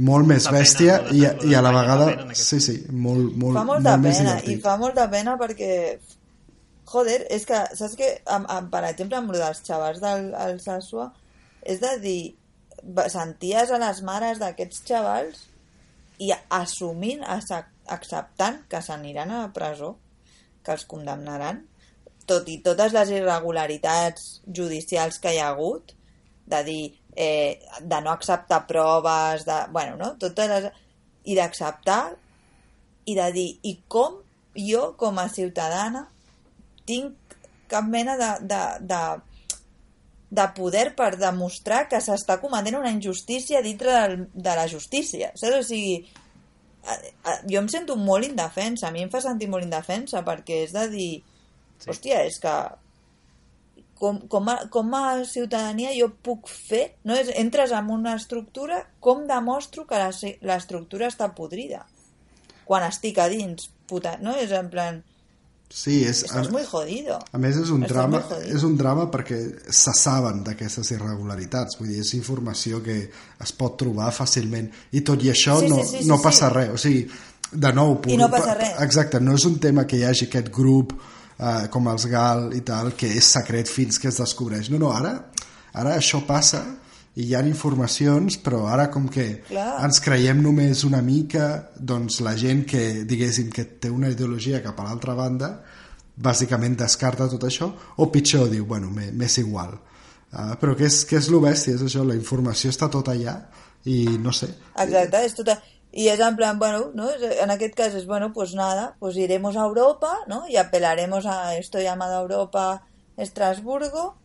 molt 0.03 0.27
més 0.27 0.43
pena, 0.49 0.57
bèstia 0.59 0.97
de- 1.07 1.15
i, 1.15 1.23
i 1.51 1.55
a 1.55 1.61
la 1.63 1.71
vegada... 1.71 2.09
Sí, 2.35 2.59
sí, 2.59 2.75
molt, 2.91 3.31
molt, 3.39 3.55
fa 3.55 3.63
molta 3.63 3.95
molt 3.95 4.03
més 4.09 4.17
pena, 4.19 4.33
i 4.35 4.41
divertit. 4.43 4.61
fa 4.67 4.75
molta 4.83 5.07
pena 5.09 5.37
perquè 5.39 5.71
joder, 6.91 7.21
és 7.31 7.45
que, 7.47 7.61
saps 7.75 7.95
que 7.99 8.09
amb, 8.35 8.45
amb, 8.51 8.69
per 8.71 8.83
exemple 8.91 9.17
amb 9.19 9.31
lo 9.31 9.39
dels 9.39 9.63
xavals 9.63 9.99
del 10.03 10.29
el 10.35 10.59
Sassua 10.63 11.07
és 11.63 11.79
de 11.83 11.93
dir 12.03 12.19
senties 13.11 13.71
a 13.71 13.79
les 13.81 14.01
mares 14.05 14.41
d'aquests 14.41 14.83
xavals 14.87 15.45
i 16.23 16.31
assumint, 16.33 17.23
acceptant 17.25 18.63
que 18.69 18.81
s'aniran 18.81 19.31
a 19.31 19.41
la 19.45 19.53
presó 19.55 19.95
que 20.65 20.73
els 20.75 20.85
condemnaran 20.89 21.63
tot 22.27 22.49
i 22.51 22.57
totes 22.63 22.93
les 22.95 23.11
irregularitats 23.15 24.25
judicials 24.59 25.21
que 25.23 25.31
hi 25.33 25.39
ha 25.39 25.51
hagut 25.53 25.93
de 26.47 26.63
dir, 26.67 26.83
eh, 27.15 27.59
de 27.81 28.01
no 28.03 28.11
acceptar 28.11 28.65
proves, 28.67 29.45
de, 29.47 29.57
bueno, 29.71 29.95
no? 29.99 30.13
Totes 30.19 30.51
les, 30.51 30.67
i 31.27 31.35
d'acceptar 31.35 32.01
i 33.07 33.15
de 33.15 33.27
dir, 33.35 33.47
i 33.63 33.77
com 33.87 34.19
jo 34.57 34.91
com 34.99 35.19
a 35.19 35.27
ciutadana 35.31 36.05
tinc 36.87 37.35
cap 37.71 37.87
mena 37.87 38.15
de, 38.19 38.29
de, 38.47 38.61
de, 38.91 39.01
de 40.29 40.43
poder 40.55 40.89
per 40.95 41.13
demostrar 41.17 41.85
que 41.87 42.01
s'està 42.03 42.39
cometent 42.41 42.75
una 42.79 42.91
injustícia 42.91 43.61
dintre 43.63 43.93
del, 43.93 44.17
de 44.33 44.55
la 44.59 44.67
justícia. 44.67 45.31
Saps? 45.35 45.61
O 45.61 45.63
sigui, 45.63 46.01
jo 47.47 47.61
em 47.61 47.69
sento 47.71 47.95
molt 47.99 48.27
indefensa, 48.27 48.87
a 48.87 48.91
mi 48.95 49.03
em 49.05 49.11
fa 49.11 49.21
sentir 49.23 49.47
molt 49.51 49.65
indefensa 49.65 50.23
perquè 50.27 50.63
és 50.65 50.75
de 50.75 50.85
dir, 50.91 51.13
sí. 51.79 51.89
hòstia, 51.91 52.21
és 52.27 52.39
que 52.43 52.53
com, 53.97 54.19
com, 54.29 54.49
a, 54.51 54.57
com 54.71 54.93
a 54.95 55.23
ciutadania 55.25 55.91
jo 55.97 56.11
puc 56.23 56.47
fer, 56.51 56.83
no? 57.07 57.15
És, 57.17 57.31
entres 57.39 57.73
en 57.73 57.89
una 57.91 58.15
estructura, 58.19 58.83
com 58.99 59.25
demostro 59.27 59.87
que 59.89 59.99
la- 59.99 60.33
l'estructura 60.51 61.09
està 61.09 61.31
podrida? 61.35 61.85
Quan 62.67 62.83
estic 62.85 63.17
a 63.23 63.27
dins, 63.31 63.69
puta, 63.87 64.17
no? 64.21 64.35
És 64.37 64.51
en 64.51 64.69
plan, 64.69 65.01
Sí, 65.67 65.97
és, 66.07 66.21
estàs 66.23 66.47
muy 66.49 66.63
jodido. 66.63 67.17
A 67.35 67.39
més, 67.43 67.57
és 67.59 67.69
un, 67.73 67.81
Estàs 67.83 67.97
drama, 67.97 68.21
molt 68.23 68.53
és 68.55 68.63
un 68.63 68.77
drama 68.79 69.07
perquè 69.11 69.37
se 69.67 69.91
saben 69.99 70.39
d'aquestes 70.45 70.93
irregularitats. 70.95 71.75
Vull 71.79 71.91
dir, 71.91 71.99
és 72.05 72.13
informació 72.15 72.79
que 72.85 72.95
es 73.43 73.53
pot 73.57 73.75
trobar 73.81 74.13
fàcilment. 74.15 74.69
I 74.95 75.03
tot 75.07 75.25
i 75.27 75.33
això 75.33 75.59
Sí, 75.59 75.67
no, 75.71 75.81
sí, 75.83 75.97
sí, 75.97 76.03
sí, 76.05 76.09
no 76.09 76.21
passa 76.23 76.47
sí. 76.47 76.55
res. 76.55 76.71
O 76.71 76.79
sigui, 76.79 77.03
de 77.51 77.73
nou... 77.75 77.97
I 78.07 78.17
no 78.19 78.31
passa 78.31 78.55
res. 78.55 78.73
Exacte, 78.87 79.19
no 79.23 79.35
és 79.35 79.45
un 79.49 79.59
tema 79.63 79.83
que 79.87 79.99
hi 79.99 80.07
hagi 80.07 80.29
aquest 80.29 80.49
grup 80.55 80.95
eh, 80.95 81.67
com 81.73 81.91
els 81.91 82.07
GAL 82.11 82.47
i 82.55 82.63
tal, 82.67 82.93
que 82.95 83.11
és 83.19 83.31
secret 83.35 83.67
fins 83.67 83.99
que 83.99 84.07
es 84.11 84.21
descobreix. 84.23 84.71
No, 84.71 84.79
no, 84.81 84.95
ara, 84.95 85.17
ara 85.75 85.97
això 85.99 86.23
passa 86.27 86.63
i 87.17 87.25
hi 87.25 87.33
ha 87.35 87.41
informacions, 87.49 88.37
però 88.45 88.67
ara 88.69 88.89
com 88.93 89.07
que 89.09 89.41
Clar. 89.47 89.79
ens 89.87 89.99
creiem 90.05 90.41
només 90.45 90.83
una 90.85 90.99
mica, 91.01 91.47
doncs 91.79 92.19
la 92.21 92.35
gent 92.37 92.63
que, 92.69 92.83
diguéssim, 93.09 93.49
que 93.53 93.65
té 93.81 93.89
una 93.89 94.11
ideologia 94.13 94.61
cap 94.61 94.77
a 94.79 94.85
l'altra 94.85 95.15
banda, 95.17 95.49
bàsicament 96.17 96.75
descarta 96.77 97.27
tot 97.29 97.43
això, 97.49 97.71
o 97.97 98.07
pitjor, 98.13 98.49
diu, 98.53 98.65
bueno, 98.69 98.89
m'é- 98.93 99.11
m'és 99.11 99.37
igual. 99.41 99.73
Uh, 100.27 100.53
però 100.61 100.75
què 100.75 100.85
és, 100.89 101.03
què 101.09 101.17
és 101.17 101.29
lo 101.31 101.39
bèstia? 101.41 101.75
És 101.77 101.81
això, 101.87 102.03
la 102.05 102.15
informació 102.17 102.69
està 102.69 102.89
tot 102.91 103.07
allà 103.09 103.37
i 103.85 104.03
no 104.21 104.31
sé. 104.35 104.49
Exacte, 104.75 105.25
és 105.25 105.33
tota... 105.37 105.57
Y 105.97 106.09
es 106.09 106.19
en 106.19 106.35
plan, 106.35 106.59
bueno, 106.59 106.91
¿no? 106.93 107.07
en 107.09 107.49
aquest 107.49 107.73
cas 107.73 107.93
es, 107.95 108.05
bueno, 108.05 108.31
pues 108.33 108.53
nada, 108.53 108.97
pues 108.99 109.15
iremos 109.15 109.55
a 109.55 109.61
Europa, 109.63 110.11
¿no? 110.27 110.43
Y 110.47 110.57
apelaremos 110.57 111.25
a 111.25 111.55
esto 111.55 111.79
llamado 111.79 112.21
Europa 112.21 112.83
Estrasburgo, 113.15 114.15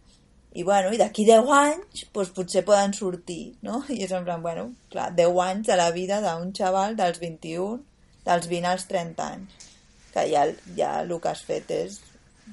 i 0.55 0.63
bueno, 0.69 0.93
i 0.93 0.99
d'aquí 1.01 1.25
10 1.25 1.51
anys 1.57 2.05
pues, 2.13 2.31
potser 2.37 2.65
poden 2.67 2.93
sortir, 2.93 3.55
no? 3.65 3.83
I 3.89 4.03
és 4.05 4.13
en 4.13 4.25
plan, 4.27 4.43
bueno, 4.45 4.69
clar, 4.93 5.09
10 5.17 5.39
anys 5.47 5.71
de 5.71 5.79
la 5.81 5.91
vida 5.95 6.21
d'un 6.25 6.53
xaval 6.57 6.97
dels 6.99 7.21
21, 7.23 7.79
dels 8.27 8.49
20 8.51 8.69
als 8.69 8.87
30 8.91 9.29
anys, 9.29 9.69
que 10.13 10.27
ja, 10.29 10.45
ja 10.77 10.95
el 11.01 11.15
que 11.17 11.31
has 11.33 11.45
fet 11.49 11.73
és 11.73 12.01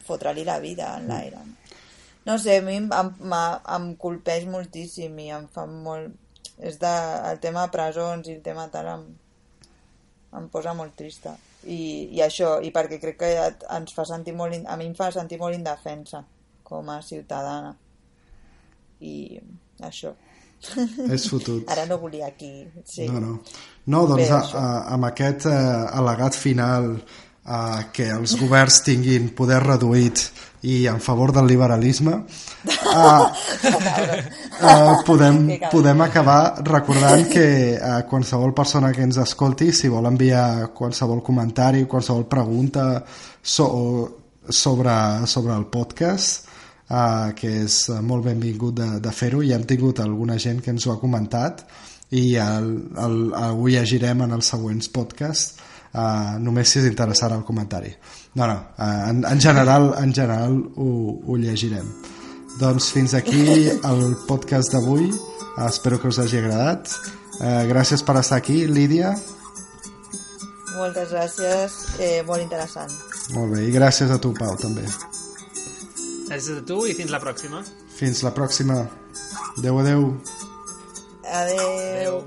fotre-li 0.07 0.45
la 0.47 0.59
vida 0.63 0.93
en 0.95 1.09
l'aire. 1.11 1.43
No 2.25 2.37
sé, 2.37 2.59
a 2.59 2.63
mi 2.63 2.77
em, 2.77 2.87
em, 2.93 3.35
em 3.75 3.91
colpeix 3.99 4.47
moltíssim 4.47 5.19
i 5.19 5.29
em 5.35 5.47
fa 5.51 5.65
molt... 5.67 6.15
És 6.59 6.75
de, 6.79 6.91
el 7.29 7.39
tema 7.39 7.69
presons 7.71 8.27
i 8.27 8.33
el 8.35 8.41
tema 8.43 8.65
tal 8.71 8.87
em, 8.91 9.05
em 10.39 10.49
posa 10.51 10.75
molt 10.75 10.95
trista. 10.99 11.35
I, 11.63 12.09
I 12.15 12.23
això, 12.23 12.57
i 12.63 12.71
perquè 12.75 12.99
crec 12.99 13.19
que 13.21 13.29
ens 13.75 13.95
fa 13.95 14.07
sentir 14.07 14.35
molt... 14.39 14.55
A 14.67 14.79
mi 14.79 14.87
em 14.87 14.95
fa 14.95 15.11
sentir 15.15 15.39
molt 15.39 15.55
indefensa 15.55 16.23
com 16.67 16.91
a 16.93 16.99
ciutadana. 17.01 17.75
I 18.99 19.39
això. 19.85 20.13
És 21.07 21.29
fotut. 21.31 21.63
Ara 21.71 21.85
no 21.87 21.99
volia 22.01 22.27
aquí... 22.27 22.51
Sí. 22.85 23.07
No, 23.07 23.19
no. 23.23 23.39
No, 23.89 24.03
doncs 24.09 24.27
Bé, 24.27 24.29
a, 24.35 24.41
a, 24.59 24.67
amb 24.95 25.07
aquest 25.07 25.47
eh, 25.49 25.55
al·legat 25.99 26.35
final 26.37 26.91
eh, 26.97 27.79
que 27.95 28.09
els 28.13 28.35
governs 28.39 28.81
tinguin 28.85 29.31
poder 29.37 29.61
reduït 29.63 30.27
i 30.67 30.83
en 30.91 30.99
favor 30.99 31.31
del 31.31 31.47
liberalisme 31.47 32.17
eh, 32.67 32.73
eh, 33.71 34.93
podem, 35.07 35.39
podem 35.71 36.03
acabar 36.03 36.59
recordant 36.67 37.23
que 37.31 37.47
eh, 37.77 38.01
qualsevol 38.11 38.53
persona 38.53 38.91
que 38.91 39.05
ens 39.07 39.21
escolti 39.23 39.71
si 39.71 39.87
vol 39.87 40.11
enviar 40.11 40.73
qualsevol 40.75 41.23
comentari 41.23 41.85
qualsevol 41.87 42.27
pregunta 42.27 42.91
so, 43.41 43.69
sobre, 44.49 44.99
sobre 45.25 45.55
el 45.55 45.65
podcast 45.71 46.48
uh, 46.89 47.31
que 47.37 47.51
és 47.65 47.77
eh, 47.89 48.01
molt 48.05 48.25
benvingut 48.25 48.75
de, 48.79 48.89
de 49.03 49.13
fer-ho. 49.15 49.41
I 49.45 49.53
hem 49.55 49.65
tingut 49.69 50.01
alguna 50.03 50.37
gent 50.41 50.61
que 50.65 50.73
ens 50.73 50.87
ho 50.87 50.93
ha 50.93 51.01
comentat 51.01 51.65
i 52.15 52.35
el, 52.41 52.69
el, 52.97 53.17
ho 53.33 53.67
llegirem 53.69 54.25
en 54.25 54.37
els 54.37 54.49
següents 54.53 54.89
podcasts. 54.93 55.65
Uh, 55.89 56.37
només 56.37 56.69
si 56.69 56.77
és 56.83 56.85
interessant 56.85 57.33
el 57.33 57.41
comentari. 57.47 57.89
No, 58.37 58.45
no, 58.45 58.57
uh, 58.77 59.09
en, 59.09 59.23
en 59.25 59.39
general 59.41 59.95
en 59.97 60.13
general 60.13 60.53
ho, 60.77 60.89
ho 61.25 61.37
llegirem. 61.41 61.87
Doncs 62.59 62.91
fins 62.93 63.15
aquí 63.17 63.41
el 63.71 64.03
podcast 64.27 64.75
d'avui. 64.75 65.09
Uh, 65.09 65.65
espero 65.65 65.97
que 65.97 66.11
us 66.13 66.21
hagi 66.21 66.43
agradat. 66.43 66.93
Uh, 67.39 67.65
gràcies 67.71 68.05
per 68.05 68.19
estar 68.21 68.37
aquí 68.37 68.67
Lídia. 68.69 69.15
Moltes 70.79 71.09
gràcies, 71.11 71.79
eh, 71.99 72.19
molt 72.27 72.45
interessant. 72.45 72.93
molt 73.33 73.51
bé, 73.51 73.65
i 73.67 73.73
gràcies 73.73 74.13
a 74.13 74.21
tu 74.21 74.31
Pau 74.37 74.55
també 74.61 74.85
Gràcies 76.29 76.59
a 76.61 76.65
tu 76.65 76.83
i 76.85 76.93
fins 76.97 77.09
la 77.13 77.19
pròxima. 77.23 77.63
fins 77.99 78.21
la 78.23 78.31
pròxima 78.35 78.75
adeu 79.57 79.79
adeu 79.81 80.03
Adeu. 81.29 81.69
Adéu. 81.77 82.23